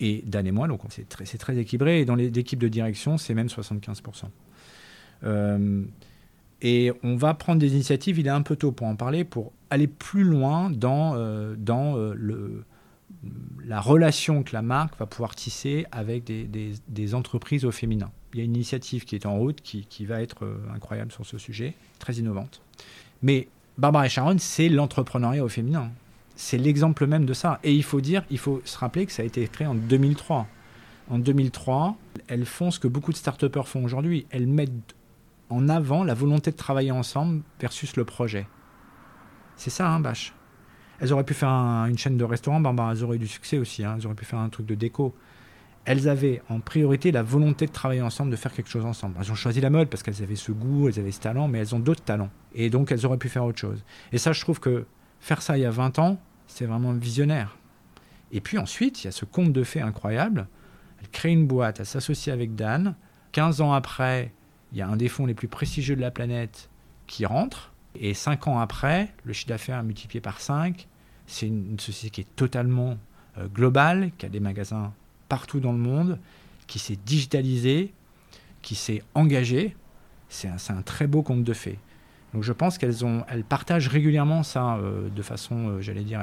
et 0.00 0.22
Dan 0.26 0.46
et 0.46 0.52
moi. 0.52 0.68
Donc, 0.68 0.80
c'est 0.88 1.08
très, 1.08 1.58
équilibré. 1.58 2.00
Et 2.00 2.04
dans 2.04 2.14
l'équipe 2.14 2.58
de 2.58 2.68
direction, 2.68 3.18
c'est 3.18 3.34
même 3.34 3.48
75%. 3.48 4.26
et 6.62 6.92
on 7.02 7.16
va 7.16 7.34
prendre 7.34 7.60
des 7.60 7.74
initiatives, 7.74 8.18
il 8.18 8.26
est 8.26 8.30
un 8.30 8.42
peu 8.42 8.56
tôt 8.56 8.72
pour 8.72 8.86
en 8.86 8.96
parler, 8.96 9.24
pour 9.24 9.52
aller 9.70 9.86
plus 9.86 10.24
loin 10.24 10.70
dans, 10.70 11.14
la 13.64 13.80
relation 13.80 14.42
que 14.42 14.52
la 14.52 14.62
marque 14.62 14.98
va 14.98 15.06
pouvoir 15.06 15.34
tisser 15.34 15.86
avec 15.92 16.24
des, 16.24 16.48
des 16.88 17.14
entreprises 17.14 17.64
au 17.64 17.70
féminin 17.70 18.10
il 18.36 18.40
y 18.40 18.42
a 18.42 18.44
une 18.44 18.54
initiative 18.54 19.06
qui 19.06 19.14
est 19.14 19.24
en 19.24 19.38
route 19.38 19.62
qui, 19.62 19.86
qui 19.86 20.04
va 20.04 20.20
être 20.20 20.44
euh, 20.44 20.58
incroyable 20.74 21.10
sur 21.10 21.24
ce 21.24 21.38
sujet, 21.38 21.74
très 21.98 22.14
innovante. 22.14 22.60
Mais 23.22 23.48
Barbara 23.78 24.04
et 24.04 24.08
Sharon, 24.10 24.36
c'est 24.38 24.68
l'entrepreneuriat 24.68 25.42
au 25.42 25.48
féminin. 25.48 25.90
C'est 26.34 26.58
l'exemple 26.58 27.06
même 27.06 27.24
de 27.24 27.32
ça. 27.32 27.60
Et 27.64 27.74
il 27.74 27.82
faut 27.82 28.02
dire, 28.02 28.24
il 28.30 28.36
faut 28.36 28.60
se 28.66 28.76
rappeler 28.76 29.06
que 29.06 29.12
ça 29.12 29.22
a 29.22 29.24
été 29.24 29.46
créé 29.48 29.66
en 29.66 29.74
2003. 29.74 30.46
En 31.08 31.18
2003, 31.18 31.96
elles 32.28 32.44
font 32.44 32.70
ce 32.70 32.78
que 32.78 32.88
beaucoup 32.88 33.10
de 33.10 33.16
start 33.16 33.42
font 33.64 33.84
aujourd'hui. 33.84 34.26
Elles 34.30 34.46
mettent 34.46 34.94
en 35.48 35.70
avant 35.70 36.04
la 36.04 36.12
volonté 36.12 36.50
de 36.50 36.56
travailler 36.56 36.90
ensemble 36.90 37.40
versus 37.58 37.96
le 37.96 38.04
projet. 38.04 38.46
C'est 39.56 39.70
ça, 39.70 39.88
hein, 39.88 40.00
Bâche 40.00 40.34
Elles 41.00 41.14
auraient 41.14 41.24
pu 41.24 41.32
faire 41.32 41.48
une 41.48 41.96
chaîne 41.96 42.18
de 42.18 42.24
restaurants, 42.24 42.60
Barbara, 42.60 42.92
elles 42.92 43.02
auraient 43.02 43.16
eu 43.16 43.20
du 43.20 43.28
succès 43.28 43.56
aussi. 43.56 43.82
Hein. 43.82 43.94
Elles 43.96 44.04
auraient 44.04 44.14
pu 44.14 44.26
faire 44.26 44.40
un 44.40 44.50
truc 44.50 44.66
de 44.66 44.74
déco 44.74 45.14
elles 45.86 46.08
avaient 46.08 46.42
en 46.48 46.58
priorité 46.58 47.12
la 47.12 47.22
volonté 47.22 47.66
de 47.66 47.72
travailler 47.72 48.02
ensemble, 48.02 48.32
de 48.32 48.36
faire 48.36 48.52
quelque 48.52 48.68
chose 48.68 48.84
ensemble. 48.84 49.14
Elles 49.20 49.30
ont 49.30 49.36
choisi 49.36 49.60
la 49.60 49.70
mode 49.70 49.88
parce 49.88 50.02
qu'elles 50.02 50.20
avaient 50.20 50.34
ce 50.34 50.50
goût, 50.50 50.88
elles 50.88 50.98
avaient 50.98 51.12
ce 51.12 51.20
talent, 51.20 51.46
mais 51.46 51.60
elles 51.60 51.76
ont 51.76 51.78
d'autres 51.78 52.02
talents. 52.02 52.30
Et 52.54 52.70
donc, 52.70 52.90
elles 52.90 53.06
auraient 53.06 53.18
pu 53.18 53.28
faire 53.28 53.44
autre 53.44 53.60
chose. 53.60 53.84
Et 54.12 54.18
ça, 54.18 54.32
je 54.32 54.40
trouve 54.40 54.58
que 54.58 54.84
faire 55.20 55.40
ça 55.40 55.56
il 55.56 55.60
y 55.60 55.64
a 55.64 55.70
20 55.70 56.00
ans, 56.00 56.18
c'est 56.48 56.66
vraiment 56.66 56.92
visionnaire. 56.92 57.56
Et 58.32 58.40
puis 58.40 58.58
ensuite, 58.58 59.02
il 59.02 59.06
y 59.06 59.08
a 59.08 59.12
ce 59.12 59.24
conte 59.24 59.52
de 59.52 59.62
fées 59.62 59.80
incroyable. 59.80 60.48
Elle 61.00 61.08
crée 61.08 61.30
une 61.30 61.46
boîte, 61.46 61.78
elle 61.78 61.86
s'associe 61.86 62.34
avec 62.34 62.56
Dan. 62.56 62.96
15 63.30 63.60
ans 63.60 63.72
après, 63.72 64.32
il 64.72 64.78
y 64.78 64.82
a 64.82 64.88
un 64.88 64.96
des 64.96 65.08
fonds 65.08 65.26
les 65.26 65.34
plus 65.34 65.48
prestigieux 65.48 65.94
de 65.94 66.00
la 66.00 66.10
planète 66.10 66.68
qui 67.06 67.26
rentre. 67.26 67.72
Et 67.94 68.12
5 68.12 68.48
ans 68.48 68.58
après, 68.58 69.12
le 69.22 69.32
chiffre 69.32 69.50
d'affaires 69.50 69.78
est 69.78 69.84
multiplié 69.84 70.20
par 70.20 70.40
5. 70.40 70.88
C'est 71.28 71.46
une, 71.46 71.78
société 71.78 72.10
qui 72.10 72.20
est 72.22 72.36
totalement 72.36 72.98
euh, 73.38 73.46
globale, 73.46 74.10
qui 74.18 74.26
a 74.26 74.28
des 74.28 74.40
magasins 74.40 74.92
partout 75.28 75.60
dans 75.60 75.72
le 75.72 75.78
monde, 75.78 76.18
qui 76.66 76.78
s'est 76.78 76.98
digitalisé, 77.04 77.92
qui 78.62 78.74
s'est 78.74 79.02
engagé. 79.14 79.76
C'est 80.28 80.48
un, 80.48 80.82
très 80.82 81.06
beau 81.06 81.22
conte 81.22 81.44
de 81.44 81.52
fées. 81.52 81.78
Donc 82.34 82.42
je 82.42 82.52
pense 82.52 82.78
qu'elles 82.78 83.04
partagent 83.48 83.88
régulièrement 83.88 84.42
ça 84.42 84.76
euh, 84.76 85.08
de 85.08 85.22
façon, 85.22 85.68
euh, 85.68 85.80
j'allais 85.80 86.02
dire, 86.02 86.18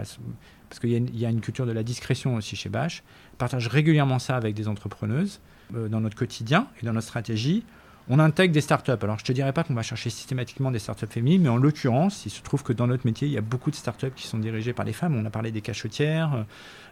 parce 0.70 0.80
qu'il 0.80 0.92
y, 0.92 1.20
y, 1.20 1.26
a 1.26 1.30
une 1.30 1.42
culture 1.42 1.66
de 1.66 1.72
la 1.72 1.84
discrétion 1.84 2.36
aussi 2.36 2.56
chez 2.56 2.70
Bash, 2.70 3.04
partagent 3.38 3.68
régulièrement 3.68 4.20
ça 4.20 4.36
avec 4.36 4.54
des 4.54 4.68
entrepreneuses 4.68 5.40
euh, 5.74 5.88
dans 5.88 6.02
notre 6.02 6.18
quotidien 6.18 6.68
et 6.82 6.86
dans 6.86 6.94
notre 6.94 7.08
stratégie 7.08 7.64
on 8.10 8.20
intègre 8.20 8.54
des 8.54 8.62
startups. 8.62 8.92
Alors, 9.02 9.18
je 9.18 9.24
ne 9.24 9.28
te 9.28 9.32
dirais 9.32 9.54
pas 9.54 9.64
qu'on 9.64 9.74
va 9.74 9.82
chercher 9.82 10.10
systématiquement 10.10 10.72
des 10.72 10.80
startups 10.80 11.08
féminines, 11.08 11.44
mais 11.44 11.50
en 11.50 11.58
l'occurrence, 11.58 12.26
il 12.26 12.30
se 12.30 12.42
trouve 12.42 12.64
que 12.64 12.74
dans 12.74 12.88
notre 12.88 13.06
métier, 13.06 13.28
il 13.28 13.34
y 13.34 13.38
a 13.38 13.42
beaucoup 13.42 13.72
de 13.72 13.76
startups 13.76 14.12
qui 14.16 14.28
sont 14.28 14.40
dirigées 14.40 14.74
par 14.74 14.86
des 14.86 14.94
femmes. 14.94 15.16
On 15.16 15.26
a 15.26 15.30
parlé 15.30 15.52
des 15.52 15.62
cachotières, 15.62 16.46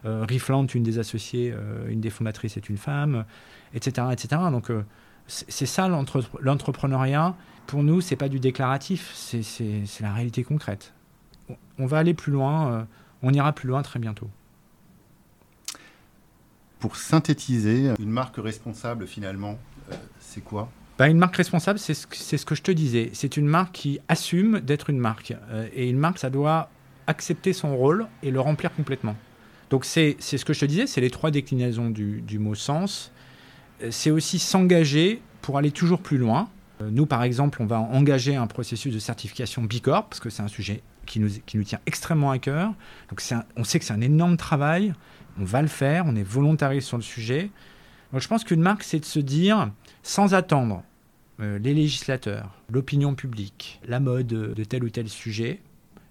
euh, 0.06 0.24
euh 0.30 0.66
une 0.74 0.82
des 0.82 0.98
associées, 0.98 1.52
euh, 1.54 1.88
une 1.88 2.00
des 2.00 2.10
fondatrices 2.10 2.56
est 2.56 2.68
une 2.68 2.78
femme, 2.78 3.24
etc. 3.74 4.06
etc. 4.12 4.42
Donc, 4.50 4.70
euh, 4.70 4.84
c'est 5.26 5.66
ça 5.66 5.88
l'entrepreneuriat. 5.88 7.36
Pour 7.66 7.82
nous, 7.82 8.00
c'est 8.00 8.16
pas 8.16 8.28
du 8.28 8.40
déclaratif, 8.40 9.12
c'est 9.14 9.84
la 10.00 10.12
réalité 10.12 10.42
concrète. 10.42 10.92
On 11.78 11.86
va 11.86 11.98
aller 11.98 12.12
plus 12.12 12.32
loin, 12.32 12.88
on 13.22 13.32
ira 13.32 13.52
plus 13.52 13.68
loin 13.68 13.82
très 13.82 14.00
bientôt. 14.00 14.28
Pour 16.80 16.96
synthétiser, 16.96 17.92
une 18.00 18.10
marque 18.10 18.36
responsable 18.38 19.06
finalement, 19.06 19.58
c'est 20.18 20.42
quoi? 20.42 20.68
Bah, 20.98 21.08
une 21.08 21.18
marque 21.18 21.36
responsable, 21.36 21.78
c'est 21.78 21.94
ce, 21.94 22.06
ce, 22.10 22.44
que 22.44 22.54
je 22.54 22.62
te 22.62 22.70
disais. 22.70 23.10
C'est 23.12 23.36
une 23.36 23.46
marque 23.46 23.72
qui 23.72 23.98
assume 24.08 24.60
d'être 24.60 24.90
une 24.90 24.98
marque. 24.98 25.34
Euh, 25.50 25.66
et 25.74 25.88
une 25.88 25.98
marque, 25.98 26.18
ça 26.18 26.30
doit 26.30 26.70
accepter 27.06 27.52
son 27.52 27.76
rôle 27.76 28.06
et 28.22 28.30
le 28.30 28.40
remplir 28.40 28.72
complètement. 28.74 29.16
Donc 29.70 29.84
c'est 29.84 30.16
ce 30.20 30.44
que 30.44 30.52
je 30.52 30.60
te 30.60 30.64
disais, 30.66 30.86
c'est 30.86 31.00
les 31.00 31.10
trois 31.10 31.30
déclinaisons 31.30 31.90
du, 31.90 32.20
du 32.20 32.38
mot 32.38 32.54
sens. 32.54 33.10
Euh, 33.82 33.88
c'est 33.90 34.10
aussi 34.10 34.38
s'engager 34.38 35.22
pour 35.40 35.58
aller 35.58 35.70
toujours 35.70 36.00
plus 36.00 36.18
loin. 36.18 36.48
Euh, 36.82 36.90
nous, 36.90 37.06
par 37.06 37.22
exemple, 37.22 37.62
on 37.62 37.66
va 37.66 37.80
engager 37.80 38.36
un 38.36 38.46
processus 38.46 38.92
de 38.92 38.98
certification 38.98 39.62
Bicorp, 39.62 40.08
parce 40.08 40.20
que 40.20 40.30
c'est 40.30 40.42
un 40.42 40.48
sujet 40.48 40.82
qui 41.06 41.20
nous, 41.20 41.30
qui 41.46 41.56
nous 41.56 41.64
tient 41.64 41.80
extrêmement 41.86 42.30
à 42.30 42.38
cœur. 42.38 42.74
Donc 43.10 43.22
on 43.56 43.64
sait 43.64 43.78
que 43.78 43.84
c'est 43.84 43.92
un 43.92 44.00
énorme 44.00 44.36
travail, 44.36 44.92
on 45.40 45.44
va 45.44 45.62
le 45.62 45.68
faire, 45.68 46.04
on 46.06 46.14
est 46.16 46.22
volontariste 46.22 46.88
sur 46.88 46.96
le 46.96 47.02
sujet. 47.02 47.50
Donc 48.12 48.20
je 48.20 48.28
pense 48.28 48.44
qu'une 48.44 48.60
marque, 48.60 48.82
c'est 48.82 49.00
de 49.00 49.04
se 49.04 49.18
dire, 49.18 49.70
sans 50.02 50.34
attendre 50.34 50.82
euh, 51.40 51.58
les 51.58 51.74
législateurs, 51.74 52.54
l'opinion 52.70 53.14
publique, 53.14 53.80
la 53.86 54.00
mode 54.00 54.26
de 54.26 54.64
tel 54.64 54.84
ou 54.84 54.90
tel 54.90 55.08
sujet, 55.08 55.60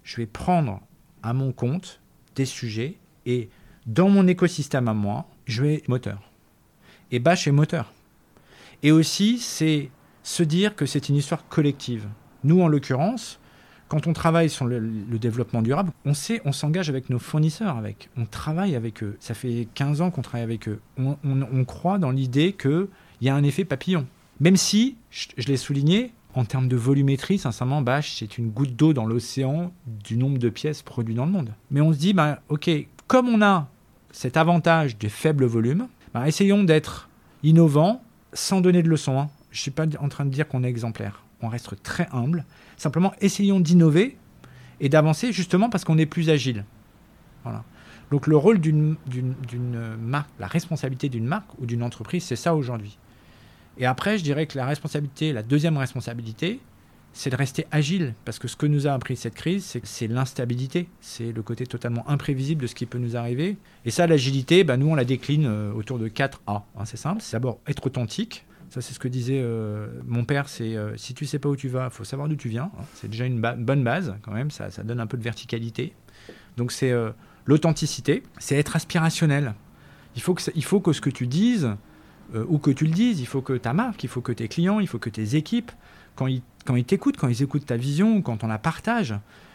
je 0.04 0.16
vais 0.16 0.26
prendre 0.26 0.80
à 1.22 1.32
mon 1.32 1.52
compte 1.52 2.00
des 2.34 2.46
sujets 2.46 2.96
et 3.26 3.48
dans 3.86 4.08
mon 4.08 4.26
écosystème 4.26 4.88
à 4.88 4.94
moi, 4.94 5.26
je 5.46 5.62
vais 5.62 5.82
moteur. 5.88 6.20
Et 7.10 7.18
Bash 7.18 7.46
est 7.46 7.52
moteur. 7.52 7.92
Et 8.82 8.90
aussi, 8.90 9.38
c'est 9.38 9.90
se 10.22 10.42
dire 10.42 10.74
que 10.74 10.86
c'est 10.86 11.08
une 11.08 11.16
histoire 11.16 11.46
collective. 11.48 12.08
Nous, 12.44 12.60
en 12.60 12.68
l'occurrence, 12.68 13.38
quand 13.88 14.06
on 14.06 14.12
travaille 14.12 14.48
sur 14.48 14.64
le, 14.64 14.80
développement 15.18 15.62
durable, 15.62 15.92
on 16.04 16.14
sait, 16.14 16.40
on 16.44 16.52
s'engage 16.52 16.88
avec 16.88 17.10
nos 17.10 17.18
fournisseurs, 17.18 17.76
avec, 17.76 18.08
on 18.16 18.24
travaille 18.24 18.74
avec 18.74 19.02
eux. 19.02 19.16
Ça 19.20 19.34
fait 19.34 19.68
15 19.74 20.00
ans 20.00 20.10
qu'on 20.10 20.22
travaille 20.22 20.44
avec 20.44 20.68
eux. 20.68 20.80
On, 20.96 21.64
croit 21.64 21.98
dans 21.98 22.10
l'idée 22.10 22.54
qu'il 23.22 23.28
y 23.28 23.30
a 23.30 23.36
un 23.36 23.44
effet 23.44 23.64
papillon. 23.64 24.04
Même 24.40 24.56
si, 24.56 24.96
je, 25.10 25.46
l'ai 25.46 25.56
souligné, 25.56 26.12
en 26.34 26.44
termes 26.44 26.66
de 26.66 26.74
volumétrie, 26.74 27.38
sincèrement, 27.38 27.84
c'est 28.02 28.36
une 28.36 28.50
goutte 28.50 28.74
d'eau 28.74 28.92
dans 28.92 29.06
l'océan 29.06 29.72
du 29.86 30.16
nombre 30.16 30.38
de 30.38 30.48
pièces 30.48 30.82
produites 30.82 31.16
dans 31.16 31.26
le 31.26 31.30
monde. 31.30 31.54
Mais 31.70 31.80
on 31.80 31.92
se 31.92 31.98
dit, 31.98 32.14
bah, 32.14 32.40
ok, 32.48 32.68
comme 33.06 33.28
on 33.28 33.40
a 33.40 33.68
cet 34.10 34.36
avantage 34.36 34.98
de 34.98 35.06
faible 35.06 35.44
volume, 35.44 35.86
bah, 36.12 36.26
essayons 36.26 36.64
d'être 36.64 37.08
innovants 37.44 38.02
sans 38.32 38.60
donner 38.60 38.82
de 38.82 38.88
leçons. 38.88 39.20
Hein. 39.20 39.30
Je 39.52 39.58
ne 39.58 39.62
suis 39.62 39.70
pas 39.70 39.86
en 40.00 40.08
train 40.08 40.24
de 40.24 40.30
dire 40.30 40.48
qu'on 40.48 40.64
est 40.64 40.68
exemplaire. 40.68 41.22
On 41.42 41.48
reste 41.48 41.80
très 41.84 42.08
humble. 42.10 42.44
Simplement, 42.76 43.12
essayons 43.20 43.60
d'innover 43.60 44.16
et 44.80 44.88
d'avancer 44.88 45.30
justement 45.30 45.70
parce 45.70 45.84
qu'on 45.84 45.98
est 45.98 46.06
plus 46.06 46.28
agile. 46.28 46.64
Donc 48.10 48.26
le 48.26 48.36
rôle 48.36 48.58
d'une 48.58 48.96
marque, 50.00 50.28
la 50.40 50.48
responsabilité 50.48 51.08
d'une 51.08 51.26
marque 51.26 51.56
ou 51.60 51.66
d'une 51.66 51.84
entreprise, 51.84 52.24
c'est 52.24 52.34
ça 52.34 52.56
aujourd'hui. 52.56 52.98
Et 53.78 53.86
après, 53.86 54.18
je 54.18 54.24
dirais 54.24 54.46
que 54.46 54.56
la 54.56 54.66
responsabilité, 54.66 55.32
la 55.32 55.42
deuxième 55.42 55.76
responsabilité, 55.76 56.60
c'est 57.12 57.30
de 57.30 57.36
rester 57.36 57.66
agile. 57.70 58.14
Parce 58.24 58.38
que 58.38 58.48
ce 58.48 58.56
que 58.56 58.66
nous 58.66 58.86
a 58.86 58.92
appris 58.92 59.16
cette 59.16 59.34
crise, 59.34 59.78
c'est 59.82 60.06
l'instabilité. 60.06 60.88
C'est 61.00 61.32
le 61.32 61.42
côté 61.42 61.66
totalement 61.66 62.08
imprévisible 62.08 62.62
de 62.62 62.66
ce 62.66 62.74
qui 62.74 62.86
peut 62.86 62.98
nous 62.98 63.16
arriver. 63.16 63.56
Et 63.84 63.90
ça, 63.90 64.06
l'agilité, 64.06 64.64
bah, 64.64 64.76
nous, 64.76 64.88
on 64.88 64.94
la 64.94 65.04
décline 65.04 65.46
euh, 65.46 65.72
autour 65.72 65.98
de 65.98 66.08
4 66.08 66.42
A. 66.46 66.64
Hein, 66.76 66.84
c'est 66.84 66.96
simple. 66.96 67.20
C'est 67.22 67.32
d'abord 67.32 67.60
être 67.66 67.86
authentique. 67.86 68.46
Ça, 68.70 68.80
c'est 68.80 68.94
ce 68.94 68.98
que 68.98 69.08
disait 69.08 69.40
euh, 69.42 69.88
mon 70.06 70.24
père. 70.24 70.48
C'est 70.48 70.76
euh, 70.76 70.96
si 70.96 71.14
tu 71.14 71.26
sais 71.26 71.38
pas 71.38 71.48
où 71.48 71.56
tu 71.56 71.68
vas, 71.68 71.88
il 71.90 71.94
faut 71.94 72.04
savoir 72.04 72.28
d'où 72.28 72.36
tu 72.36 72.48
viens. 72.48 72.70
Hein. 72.78 72.84
C'est 72.94 73.08
déjà 73.08 73.26
une 73.26 73.40
bonne 73.40 73.84
base, 73.84 74.14
quand 74.22 74.32
même. 74.32 74.50
Ça, 74.50 74.70
ça, 74.70 74.82
donne 74.82 75.00
un 75.00 75.06
peu 75.06 75.18
de 75.18 75.22
verticalité. 75.22 75.94
Donc, 76.56 76.72
c'est 76.72 76.92
l'authenticité. 77.46 78.22
C'est 78.38 78.56
être 78.56 78.76
aspirationnel. 78.76 79.54
Il 80.16 80.22
faut, 80.22 80.34
que, 80.34 80.42
il 80.54 80.64
faut 80.64 80.80
que 80.80 80.92
ce 80.92 81.00
que 81.00 81.10
tu 81.10 81.26
dises, 81.26 81.70
ou 82.48 82.58
que 82.58 82.70
tu 82.70 82.86
le 82.86 82.92
dises, 82.92 83.20
il 83.20 83.26
faut 83.26 83.42
que 83.42 83.54
ta 83.54 83.72
marque, 83.72 84.04
il 84.04 84.08
faut 84.08 84.20
que 84.20 84.32
tes 84.32 84.48
clients, 84.48 84.80
il 84.80 84.86
faut 84.86 84.98
que 84.98 85.10
tes 85.10 85.36
équipes, 85.36 85.70
quand 86.16 86.26
ils 86.26 86.42
quand 86.64 86.76
ils 86.76 86.84
t'écoutent, 86.84 87.16
quand 87.16 87.28
ils 87.28 87.42
écoutent 87.42 87.66
ta 87.66 87.76
vision, 87.76 88.22
quand 88.22 88.44
on 88.44 88.46
la 88.46 88.58
partage, 88.58 89.14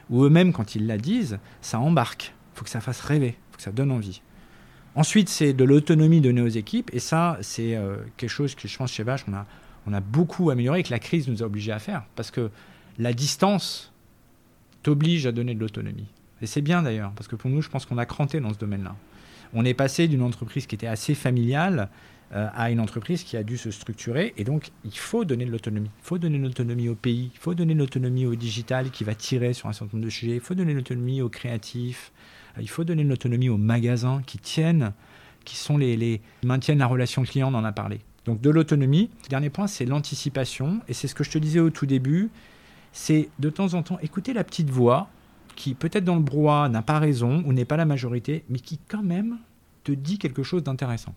ou 0.09 0.23
eux-mêmes 0.23 0.53
quand 0.53 0.75
ils 0.75 0.87
la 0.87 0.97
disent, 0.97 1.39
ça 1.61 1.79
embarque. 1.79 2.33
Il 2.53 2.59
faut 2.59 2.63
que 2.63 2.69
ça 2.69 2.81
fasse 2.81 3.01
rêver, 3.01 3.35
il 3.37 3.51
faut 3.51 3.57
que 3.57 3.63
ça 3.63 3.71
donne 3.71 3.91
envie. 3.91 4.21
Ensuite, 4.95 5.29
c'est 5.29 5.53
de 5.53 5.63
l'autonomie 5.63 6.21
donnée 6.21 6.41
aux 6.41 6.47
équipes, 6.47 6.89
et 6.93 6.99
ça, 6.99 7.37
c'est 7.41 7.75
euh, 7.75 7.97
quelque 8.17 8.29
chose 8.29 8.55
que 8.55 8.67
je 8.67 8.77
pense 8.77 8.91
chez 8.91 9.03
Vache, 9.03 9.25
on 9.27 9.33
a, 9.33 9.45
on 9.85 9.93
a 9.93 9.99
beaucoup 9.99 10.49
amélioré 10.49 10.79
et 10.79 10.83
que 10.83 10.91
la 10.91 10.99
crise 10.99 11.27
nous 11.27 11.43
a 11.43 11.45
obligés 11.45 11.71
à 11.71 11.79
faire, 11.79 12.03
parce 12.15 12.31
que 12.31 12.49
la 12.97 13.13
distance 13.13 13.93
t'oblige 14.81 15.27
à 15.27 15.31
donner 15.31 15.53
de 15.53 15.59
l'autonomie. 15.59 16.07
Et 16.41 16.47
c'est 16.47 16.61
bien 16.61 16.81
d'ailleurs, 16.81 17.11
parce 17.15 17.27
que 17.27 17.35
pour 17.35 17.49
nous, 17.49 17.61
je 17.61 17.69
pense 17.69 17.85
qu'on 17.85 17.97
a 17.97 18.05
cranté 18.05 18.39
dans 18.39 18.53
ce 18.53 18.57
domaine-là. 18.57 18.95
On 19.53 19.65
est 19.65 19.73
passé 19.73 20.07
d'une 20.07 20.23
entreprise 20.23 20.65
qui 20.65 20.75
était 20.75 20.87
assez 20.87 21.15
familiale 21.15 21.89
euh, 22.33 22.49
à 22.53 22.71
une 22.71 22.81
entreprise 22.81 23.23
qui 23.23 23.37
a 23.37 23.43
dû 23.43 23.57
se 23.57 23.71
structurer. 23.71 24.33
Et 24.35 24.43
donc, 24.43 24.71
il 24.83 24.97
faut 24.97 25.23
donner 25.23 25.45
de 25.45 25.51
l'autonomie. 25.51 25.89
Il 25.99 26.05
faut 26.05 26.17
donner 26.17 26.37
de 26.37 26.43
l'autonomie 26.43 26.89
au 26.89 26.95
pays. 26.95 27.31
Il 27.33 27.39
faut 27.39 27.53
donner 27.53 27.73
de 27.73 27.79
l'autonomie 27.79 28.25
au 28.25 28.35
digital 28.35 28.91
qui 28.91 29.05
va 29.05 29.15
tirer 29.15 29.53
sur 29.53 29.69
un 29.69 29.71
certain 29.71 29.95
nombre 29.95 30.07
de 30.07 30.09
sujets. 30.09 30.35
Il 30.35 30.41
faut 30.41 30.53
donner 30.53 30.73
de 30.73 30.79
l'autonomie 30.79 31.21
aux 31.21 31.29
créatifs. 31.29 32.11
Euh, 32.57 32.61
il 32.61 32.67
faut 32.67 32.83
donner 32.83 33.05
de 33.05 33.09
l'autonomie 33.09 33.47
aux 33.47 33.57
magasins 33.57 34.21
qui 34.25 34.39
tiennent, 34.39 34.91
qui 35.45 35.55
sont 35.55 35.77
les, 35.77 35.95
les 35.95 36.19
maintiennent 36.43 36.79
la 36.79 36.87
relation 36.87 37.23
client. 37.23 37.49
On 37.49 37.55
en 37.57 37.63
a 37.63 37.71
parlé. 37.71 38.01
Donc, 38.25 38.41
de 38.41 38.49
l'autonomie. 38.49 39.09
Dernier 39.29 39.49
point, 39.49 39.67
c'est 39.67 39.85
l'anticipation. 39.85 40.81
Et 40.89 40.93
c'est 40.93 41.07
ce 41.07 41.15
que 41.15 41.23
je 41.23 41.31
te 41.31 41.37
disais 41.37 41.61
au 41.61 41.69
tout 41.69 41.85
début. 41.85 42.29
C'est 42.91 43.29
de 43.39 43.49
temps 43.49 43.73
en 43.73 43.83
temps 43.83 43.99
écouter 43.99 44.33
la 44.33 44.43
petite 44.43 44.69
voix 44.69 45.07
qui, 45.55 45.75
peut-être 45.75 46.03
dans 46.03 46.15
le 46.15 46.21
brouhaha, 46.21 46.67
n'a 46.67 46.81
pas 46.81 46.99
raison 46.99 47.41
ou 47.45 47.53
n'est 47.53 47.63
pas 47.63 47.77
la 47.77 47.85
majorité, 47.85 48.43
mais 48.49 48.59
qui, 48.59 48.79
quand 48.89 49.01
même, 49.01 49.37
te 49.85 49.93
dit 49.93 50.17
quelque 50.17 50.43
chose 50.43 50.61
d'intéressant 50.61 51.15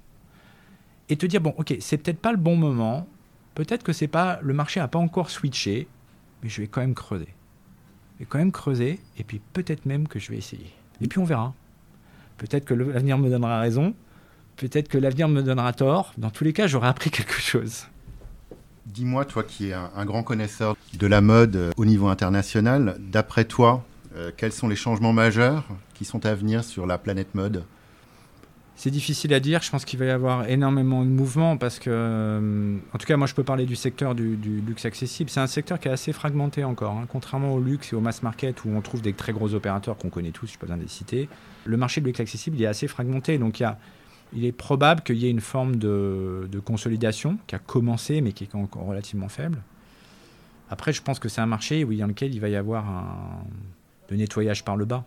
et 1.10 1.16
te 1.16 1.26
dire 1.26 1.40
bon, 1.40 1.54
ok, 1.58 1.74
c'est 1.80 1.98
peut-être 1.98 2.20
pas 2.20 2.30
le 2.30 2.38
bon 2.38 2.56
moment, 2.56 3.06
peut-être 3.54 3.82
que 3.82 3.92
c'est 3.92 4.08
pas 4.08 4.38
le 4.42 4.54
marché 4.54 4.80
a 4.80 4.88
pas 4.88 4.98
encore 4.98 5.28
switché, 5.28 5.88
mais 6.42 6.48
je 6.48 6.62
vais 6.62 6.68
quand 6.68 6.80
même 6.80 6.94
creuser. 6.94 7.28
Je 8.14 8.20
vais 8.20 8.26
quand 8.26 8.38
même 8.38 8.52
creuser, 8.52 9.00
et 9.18 9.24
puis 9.24 9.40
peut-être 9.52 9.86
même 9.86 10.08
que 10.08 10.18
je 10.18 10.30
vais 10.30 10.38
essayer. 10.38 10.72
Et 11.02 11.08
puis 11.08 11.18
on 11.18 11.24
verra. 11.24 11.52
Peut-être 12.38 12.64
que 12.64 12.74
l'avenir 12.74 13.18
me 13.18 13.28
donnera 13.28 13.60
raison, 13.60 13.94
peut-être 14.56 14.88
que 14.88 14.98
l'avenir 14.98 15.28
me 15.28 15.42
donnera 15.42 15.72
tort. 15.72 16.14
Dans 16.16 16.30
tous 16.30 16.44
les 16.44 16.52
cas, 16.52 16.66
j'aurai 16.66 16.88
appris 16.88 17.10
quelque 17.10 17.40
chose. 17.40 17.86
Dis-moi, 18.86 19.24
toi 19.24 19.42
qui 19.42 19.68
es 19.68 19.72
un, 19.72 20.04
grand 20.04 20.22
connaisseur 20.22 20.76
de 20.94 21.06
la 21.06 21.20
mode 21.20 21.56
euh, 21.56 21.70
au 21.76 21.84
niveau 21.84 22.08
international, 22.08 22.96
d'après 22.98 23.44
toi, 23.44 23.84
euh, 24.16 24.30
quels 24.36 24.52
sont 24.52 24.68
les 24.68 24.76
changements 24.76 25.12
majeurs 25.12 25.64
qui 25.94 26.04
sont 26.04 26.24
à 26.24 26.34
venir 26.34 26.64
sur 26.64 26.86
la 26.86 26.98
planète 26.98 27.34
mode? 27.34 27.64
C'est 28.80 28.90
difficile 28.90 29.34
à 29.34 29.40
dire. 29.40 29.60
Je 29.60 29.70
pense 29.70 29.84
qu'il 29.84 29.98
va 29.98 30.06
y 30.06 30.10
avoir 30.10 30.48
énormément 30.48 31.04
de 31.04 31.10
mouvements 31.10 31.58
parce 31.58 31.78
que, 31.78 31.90
euh, 31.92 32.78
en 32.94 32.96
tout 32.96 33.04
cas, 33.04 33.18
moi, 33.18 33.26
je 33.26 33.34
peux 33.34 33.44
parler 33.44 33.66
du 33.66 33.76
secteur 33.76 34.14
du, 34.14 34.36
luxe 34.66 34.86
accessible. 34.86 35.28
C'est 35.28 35.40
un 35.40 35.46
secteur 35.46 35.78
qui 35.78 35.88
est 35.88 35.90
assez 35.90 36.14
fragmenté 36.14 36.64
encore. 36.64 36.92
Hein. 36.92 37.04
Contrairement 37.06 37.52
au 37.52 37.60
luxe 37.60 37.92
et 37.92 37.96
au 37.96 38.00
mass 38.00 38.22
market 38.22 38.64
où 38.64 38.70
on 38.70 38.80
trouve 38.80 39.02
des 39.02 39.12
très 39.12 39.34
gros 39.34 39.52
opérateurs 39.52 39.98
qu'on 39.98 40.08
connaît 40.08 40.30
tous, 40.30 40.46
je 40.46 40.54
ne 40.54 40.56
pas 40.56 40.62
besoin 40.62 40.78
de 40.78 40.82
les 40.82 40.88
citer, 40.88 41.28
le 41.66 41.76
marché 41.76 42.00
du 42.00 42.06
luxe 42.06 42.20
accessible 42.20 42.62
est 42.62 42.64
assez 42.64 42.88
fragmenté. 42.88 43.36
Donc, 43.36 43.62
il, 44.32 44.46
est 44.46 44.52
probable 44.52 45.02
qu'il 45.02 45.18
y 45.18 45.26
ait 45.26 45.30
une 45.30 45.42
forme 45.42 45.76
de, 45.76 46.48
consolidation 46.64 47.36
qui 47.46 47.56
a 47.56 47.58
commencé 47.58 48.22
mais 48.22 48.32
qui 48.32 48.44
est 48.44 48.54
encore 48.54 48.86
relativement 48.86 49.28
faible. 49.28 49.58
Après, 50.70 50.94
je 50.94 51.02
pense 51.02 51.18
que 51.18 51.28
c'est 51.28 51.42
un 51.42 51.46
marché 51.46 51.84
où, 51.84 51.92
dans 51.92 52.06
lequel 52.06 52.34
il 52.34 52.40
va 52.40 52.48
y 52.48 52.56
avoir 52.56 52.88
un, 52.88 54.16
nettoyage 54.16 54.64
par 54.64 54.78
le 54.78 54.86
bas. 54.86 55.04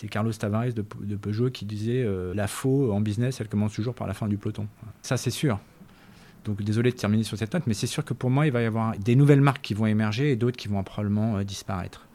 C'est 0.00 0.08
Carlos 0.08 0.32
Tavares 0.32 0.72
de, 0.72 1.16
Peugeot 1.16 1.50
qui 1.50 1.66
disait 1.66 2.02
euh, 2.02 2.32
la 2.32 2.46
faux 2.46 2.90
en 2.90 3.02
business, 3.02 3.38
elle 3.42 3.48
commence 3.48 3.74
toujours 3.74 3.92
par 3.92 4.06
la 4.06 4.14
fin 4.14 4.28
du 4.28 4.38
peloton. 4.38 4.66
Ça, 5.02 5.18
c'est 5.18 5.30
sûr. 5.30 5.58
Donc 6.46 6.62
désolé 6.62 6.90
de 6.90 6.96
terminer 6.96 7.22
sur 7.22 7.36
cette 7.36 7.52
note, 7.52 7.64
mais 7.66 7.74
c'est 7.74 7.86
sûr 7.86 8.02
que 8.02 8.14
pour 8.14 8.30
moi, 8.30 8.46
il 8.46 8.52
va 8.52 8.62
y 8.62 8.64
avoir 8.64 8.96
des 8.96 9.14
nouvelles 9.14 9.42
marques 9.42 9.60
qui 9.60 9.74
vont 9.74 9.84
émerger 9.84 10.32
et 10.32 10.36
d'autres 10.36 10.56
qui 10.56 10.68
vont 10.68 10.82
probablement 10.82 11.36
euh, 11.36 11.44
disparaître. 11.44 12.06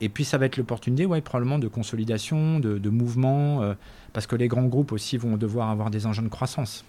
Et 0.00 0.08
puis 0.08 0.24
ça 0.24 0.38
va 0.38 0.46
être 0.46 0.56
l'opportunité, 0.56 1.04
probablement 1.20 1.58
de 1.58 1.66
consolidation, 1.66 2.60
de, 2.60 2.90
mouvement, 2.90 3.60
euh, 3.62 3.74
parce 4.12 4.28
que 4.28 4.36
les 4.36 4.46
grands 4.46 4.66
groupes 4.66 4.92
aussi 4.92 5.16
vont 5.16 5.36
devoir 5.36 5.68
avoir 5.68 5.90
des 5.90 6.06
engins 6.06 6.22
de 6.22 6.28
croissance. 6.28 6.84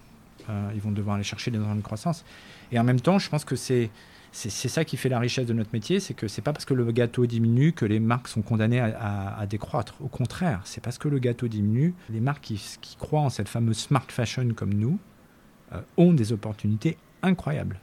ils 0.76 0.82
vont 0.82 0.92
devoir 0.92 1.16
aller 1.16 1.24
chercher 1.24 1.50
des 1.50 1.58
engins 1.58 1.76
de 1.76 1.82
croissance. 1.82 2.24
Et 2.72 2.78
en 2.78 2.84
même 2.84 3.02
temps, 3.02 3.18
je 3.18 3.28
pense 3.28 3.44
que 3.44 3.56
c'est 3.56 3.90
c'est 4.36 4.68
ça 4.68 4.84
qui 4.84 4.98
fait 4.98 5.10
la 5.10 5.20
richesse 5.20 5.46
de 5.46 5.54
notre 5.54 5.70
métier, 5.74 6.00
c'est 6.00 6.16
que 6.16 6.28
c'est 6.28 6.42
pas 6.42 6.54
parce 6.54 6.66
que 6.66 6.74
le 6.74 6.92
gâteau 6.92 7.28
diminue 7.28 7.72
que 7.72 7.86
les 7.86 8.00
marques 8.00 8.28
sont 8.28 8.42
condamnées 8.42 8.80
à, 8.80 9.46
décroître. 9.48 9.94
Au 10.02 10.08
contraire, 10.08 10.62
c'est 10.64 10.82
parce 10.82 10.98
que 10.98 11.08
le 11.08 11.20
gâteau 11.20 11.48
diminue, 11.48 11.94
les 12.10 12.20
marques 12.20 12.42
qui, 12.42 12.98
croient 12.98 13.22
en 13.22 13.30
cette 13.30 13.48
fameuse 13.48 13.78
smart 13.78 14.06
fashion 14.08 14.50
comme 14.56 14.74
nous 14.74 14.98
euh, 15.74 15.82
ont 15.98 16.14
des 16.14 16.34
opportunités 16.34 16.98
incroyables. 17.22 17.80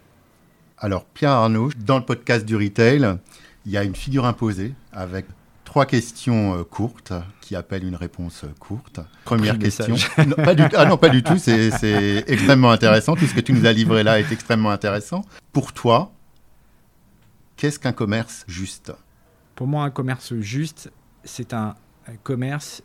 Alors 0.77 1.05
Pierre 1.05 1.31
Arnaud, 1.31 1.71
dans 1.79 1.99
le 1.99 2.05
podcast 2.05 2.45
du 2.45 2.57
retail, 2.57 3.19
il 3.65 3.73
y 3.73 3.77
a 3.77 3.85
une 3.85 3.95
figure 3.95 4.25
imposée 4.25 4.75
avec 4.93 5.27
trois 5.65 5.87
questions 5.87 6.59
euh, 6.59 6.65
courtes 6.65 7.13
qui 7.41 7.55
appellent 7.55 7.85
une 7.85 7.95
réponse 7.95 8.45
courte. 8.59 8.99
Première 9.25 9.57
question. 9.57 9.95
non, 10.19 10.35
pas 10.35 10.57
du, 10.57 10.65
ah 10.77 10.85
non, 10.85 10.97
pas 10.97 11.11
du 11.11 11.23
tout. 11.23 11.39
C'est 11.39 12.25
extrêmement 12.27 12.73
intéressant. 12.73 13.15
Tout 13.15 13.27
ce 13.27 13.35
que 13.35 13.41
tu 13.41 13.53
nous 13.53 13.67
as 13.67 13.73
livré 13.73 14.03
là 14.03 14.19
est 14.19 14.33
extrêmement 14.33 14.71
intéressant. 14.71 15.25
Pour 15.53 15.73
toi, 15.73 16.13
Qu'est-ce 17.61 17.79
qu'un 17.79 17.93
commerce 17.93 18.47
juste? 18.49 18.91
Pour 19.55 19.67
moi, 19.67 19.85
un 19.85 19.91
commerce 19.91 20.33
juste, 20.37 20.91
c'est 21.25 21.53
un, 21.53 21.77
commerce 22.23 22.83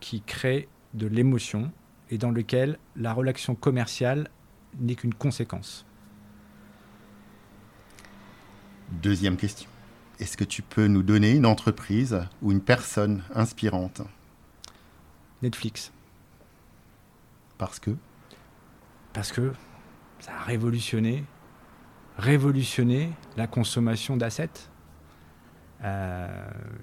qui 0.00 0.20
crée 0.20 0.68
de 0.92 1.06
l'émotion 1.06 1.72
et 2.10 2.18
dans 2.18 2.30
lequel 2.30 2.78
la 2.94 3.14
relation 3.14 3.54
commerciale 3.54 4.28
n'est 4.78 4.96
qu'une 4.96 5.14
conséquence. 5.14 5.86
Deuxième 9.02 9.38
question. 9.38 9.70
Est-ce 10.20 10.36
que 10.36 10.44
tu 10.44 10.60
peux 10.60 10.88
nous 10.88 11.02
donner 11.02 11.30
une 11.30 11.46
entreprise 11.46 12.20
ou 12.42 12.52
une 12.52 12.60
personne 12.60 13.22
inspirante? 13.34 14.02
Netflix. 15.40 15.90
Parce 17.56 17.78
que? 17.78 17.96
Parce 19.14 19.32
que 19.32 19.54
ça 20.20 20.34
a 20.34 20.42
révolutionné 20.42 21.24
révolutionner 22.18 23.10
la 23.36 23.46
consommation 23.46 24.16
d'assets. 24.16 24.50
Euh, 25.84 26.26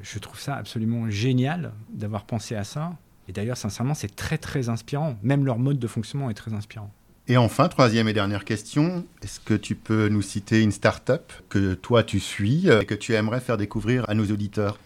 je 0.02 0.20
trouve 0.20 0.40
ça 0.40 0.56
absolument 0.56 1.10
génial 1.10 1.74
d'avoir 1.90 2.26
pensé 2.26 2.56
à 2.56 2.64
ça. 2.64 2.94
Et 3.28 3.34
d'ailleurs, 3.34 3.58
sincèrement, 3.58 3.94
c'est 3.94 4.16
très 4.16 4.38
très 4.38 4.70
inspirant. 4.70 5.18
Même 5.22 5.46
leur 5.46 5.60
mode 5.60 5.78
de 5.78 5.88
fonctionnement 5.88 6.30
est 6.30 6.36
très 6.36 6.54
inspirant. 6.54 6.92
Et 7.28 7.38
enfin, 7.38 7.68
troisième 7.68 8.08
et 8.08 8.14
dernière 8.14 8.46
question, 8.46 9.04
est-ce 9.24 9.40
que 9.40 9.56
tu 9.56 9.76
peux 9.76 10.10
nous 10.10 10.22
citer 10.22 10.62
une 10.62 10.72
start-up 10.72 11.34
que 11.50 11.74
toi 11.74 12.04
tu 12.04 12.20
suis 12.20 12.70
et 12.70 12.86
que 12.86 12.94
tu 12.94 13.14
aimerais 13.14 13.40
faire 13.40 13.58
découvrir 13.58 14.08
à 14.10 14.14
nos 14.14 14.26
auditeurs? 14.26 14.78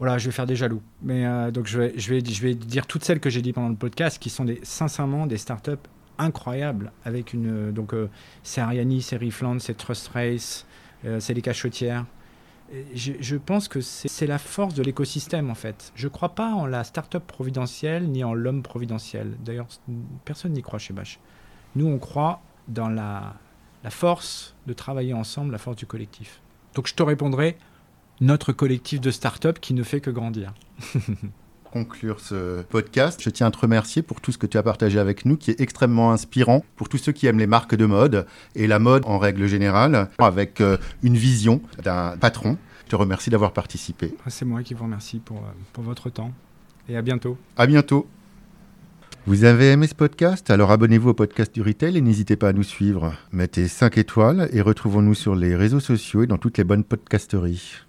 Voilà, 0.00 0.18
je 0.18 0.26
vais 0.26 0.32
faire 0.32 0.46
des 0.46 0.56
jaloux. 0.56 0.82
Mais 1.02 1.26
euh, 1.26 1.52
donc 1.52 1.68
je 1.68 1.78
vais, 1.78 1.92
je, 1.96 2.12
vais, 2.12 2.24
je 2.24 2.42
vais 2.42 2.54
dire 2.54 2.86
toutes 2.86 3.04
celles 3.04 3.20
que 3.20 3.30
j'ai 3.30 3.40
dit 3.40 3.52
pendant 3.52 3.68
le 3.68 3.76
podcast 3.76 4.18
qui 4.18 4.30
sont 4.30 4.44
des, 4.44 4.58
sincèrement 4.64 5.26
des 5.26 5.36
startups 5.36 5.76
incroyable 6.20 6.92
avec 7.04 7.32
une 7.32 7.72
donc 7.72 7.94
euh, 7.94 8.08
c'est 8.42 8.60
Ariani, 8.60 9.02
c'est 9.02 9.16
Refland, 9.16 9.58
c'est 9.58 9.76
Trust 9.76 10.08
Race, 10.08 10.66
c'est 11.18 11.32
les 11.32 11.42
cachotières. 11.42 12.04
Je, 12.94 13.14
je, 13.18 13.36
pense 13.36 13.66
que 13.66 13.80
c'est 13.80 14.26
la 14.26 14.38
force 14.38 14.74
de 14.74 14.82
l'écosystème 14.82 15.50
en 15.50 15.54
fait. 15.54 15.92
Je 15.96 16.06
ne 16.06 16.12
crois 16.12 16.34
pas 16.34 16.52
en 16.52 16.66
la 16.66 16.84
start-up 16.84 17.26
providentielle 17.26 18.08
ni 18.08 18.22
en 18.22 18.32
l'homme 18.32 18.62
providentiel. 18.62 19.36
D'ailleurs, 19.44 19.66
personne 20.24 20.52
n'y 20.52 20.62
croit 20.62 20.78
chez 20.78 20.92
Bash. 20.92 21.18
Nous, 21.74 21.86
on 21.86 21.98
croit 21.98 22.42
dans 22.68 22.88
la, 22.88 23.34
la 23.82 23.90
force 23.90 24.54
de 24.66 24.72
travailler 24.72 25.14
ensemble, 25.14 25.52
la 25.52 25.58
force 25.58 25.76
du 25.76 25.86
collectif. 25.86 26.42
Donc 26.74 26.86
je 26.86 26.94
te 26.94 27.02
répondrai, 27.02 27.56
notre 28.20 28.52
collectif 28.52 29.00
de 29.00 29.10
start-up 29.10 29.58
qui 29.60 29.74
ne 29.74 29.82
fait 29.82 30.00
que 30.00 30.10
grandir. 30.10 30.52
conclure 31.70 32.20
ce 32.20 32.62
podcast. 32.62 33.20
Je 33.22 33.30
tiens 33.30 33.46
à 33.46 33.50
te 33.50 33.58
remercier 33.58 34.02
pour 34.02 34.20
tout 34.20 34.32
ce 34.32 34.38
que 34.38 34.46
tu 34.46 34.58
as 34.58 34.62
partagé 34.62 34.98
avec 34.98 35.24
nous, 35.24 35.36
qui 35.36 35.50
est 35.50 35.60
extrêmement 35.60 36.12
inspirant 36.12 36.64
pour 36.76 36.88
tous 36.88 36.98
ceux 36.98 37.12
qui 37.12 37.26
aiment 37.26 37.38
les 37.38 37.46
marques 37.46 37.74
de 37.74 37.86
mode 37.86 38.26
et 38.54 38.66
la 38.66 38.78
mode 38.78 39.04
en 39.06 39.18
règle 39.18 39.46
générale, 39.46 40.08
avec 40.18 40.60
euh, 40.60 40.76
une 41.02 41.16
vision 41.16 41.62
d'un 41.82 42.16
patron. 42.18 42.56
Je 42.84 42.90
te 42.90 42.96
remercie 42.96 43.30
d'avoir 43.30 43.52
participé. 43.52 44.14
C'est 44.26 44.44
moi 44.44 44.62
qui 44.62 44.74
vous 44.74 44.84
remercie 44.84 45.20
pour, 45.20 45.38
euh, 45.38 45.52
pour 45.72 45.84
votre 45.84 46.10
temps 46.10 46.32
et 46.88 46.96
à 46.96 47.02
bientôt. 47.02 47.38
À 47.56 47.66
bientôt. 47.66 48.06
Vous 49.26 49.44
avez 49.44 49.70
aimé 49.70 49.86
ce 49.86 49.94
podcast? 49.94 50.50
Alors 50.50 50.70
abonnez-vous 50.70 51.10
au 51.10 51.14
podcast 51.14 51.54
du 51.54 51.62
Retail 51.62 51.96
et 51.96 52.00
n'hésitez 52.00 52.36
pas 52.36 52.48
à 52.48 52.52
nous 52.52 52.62
suivre. 52.62 53.12
Mettez 53.32 53.68
5 53.68 53.98
étoiles 53.98 54.48
et 54.52 54.60
retrouvons-nous 54.62 55.14
sur 55.14 55.34
les 55.34 55.54
réseaux 55.54 55.78
sociaux 55.78 56.22
et 56.22 56.26
dans 56.26 56.38
toutes 56.38 56.58
les 56.58 56.64
bonnes 56.64 56.84
podcasteries. 56.84 57.82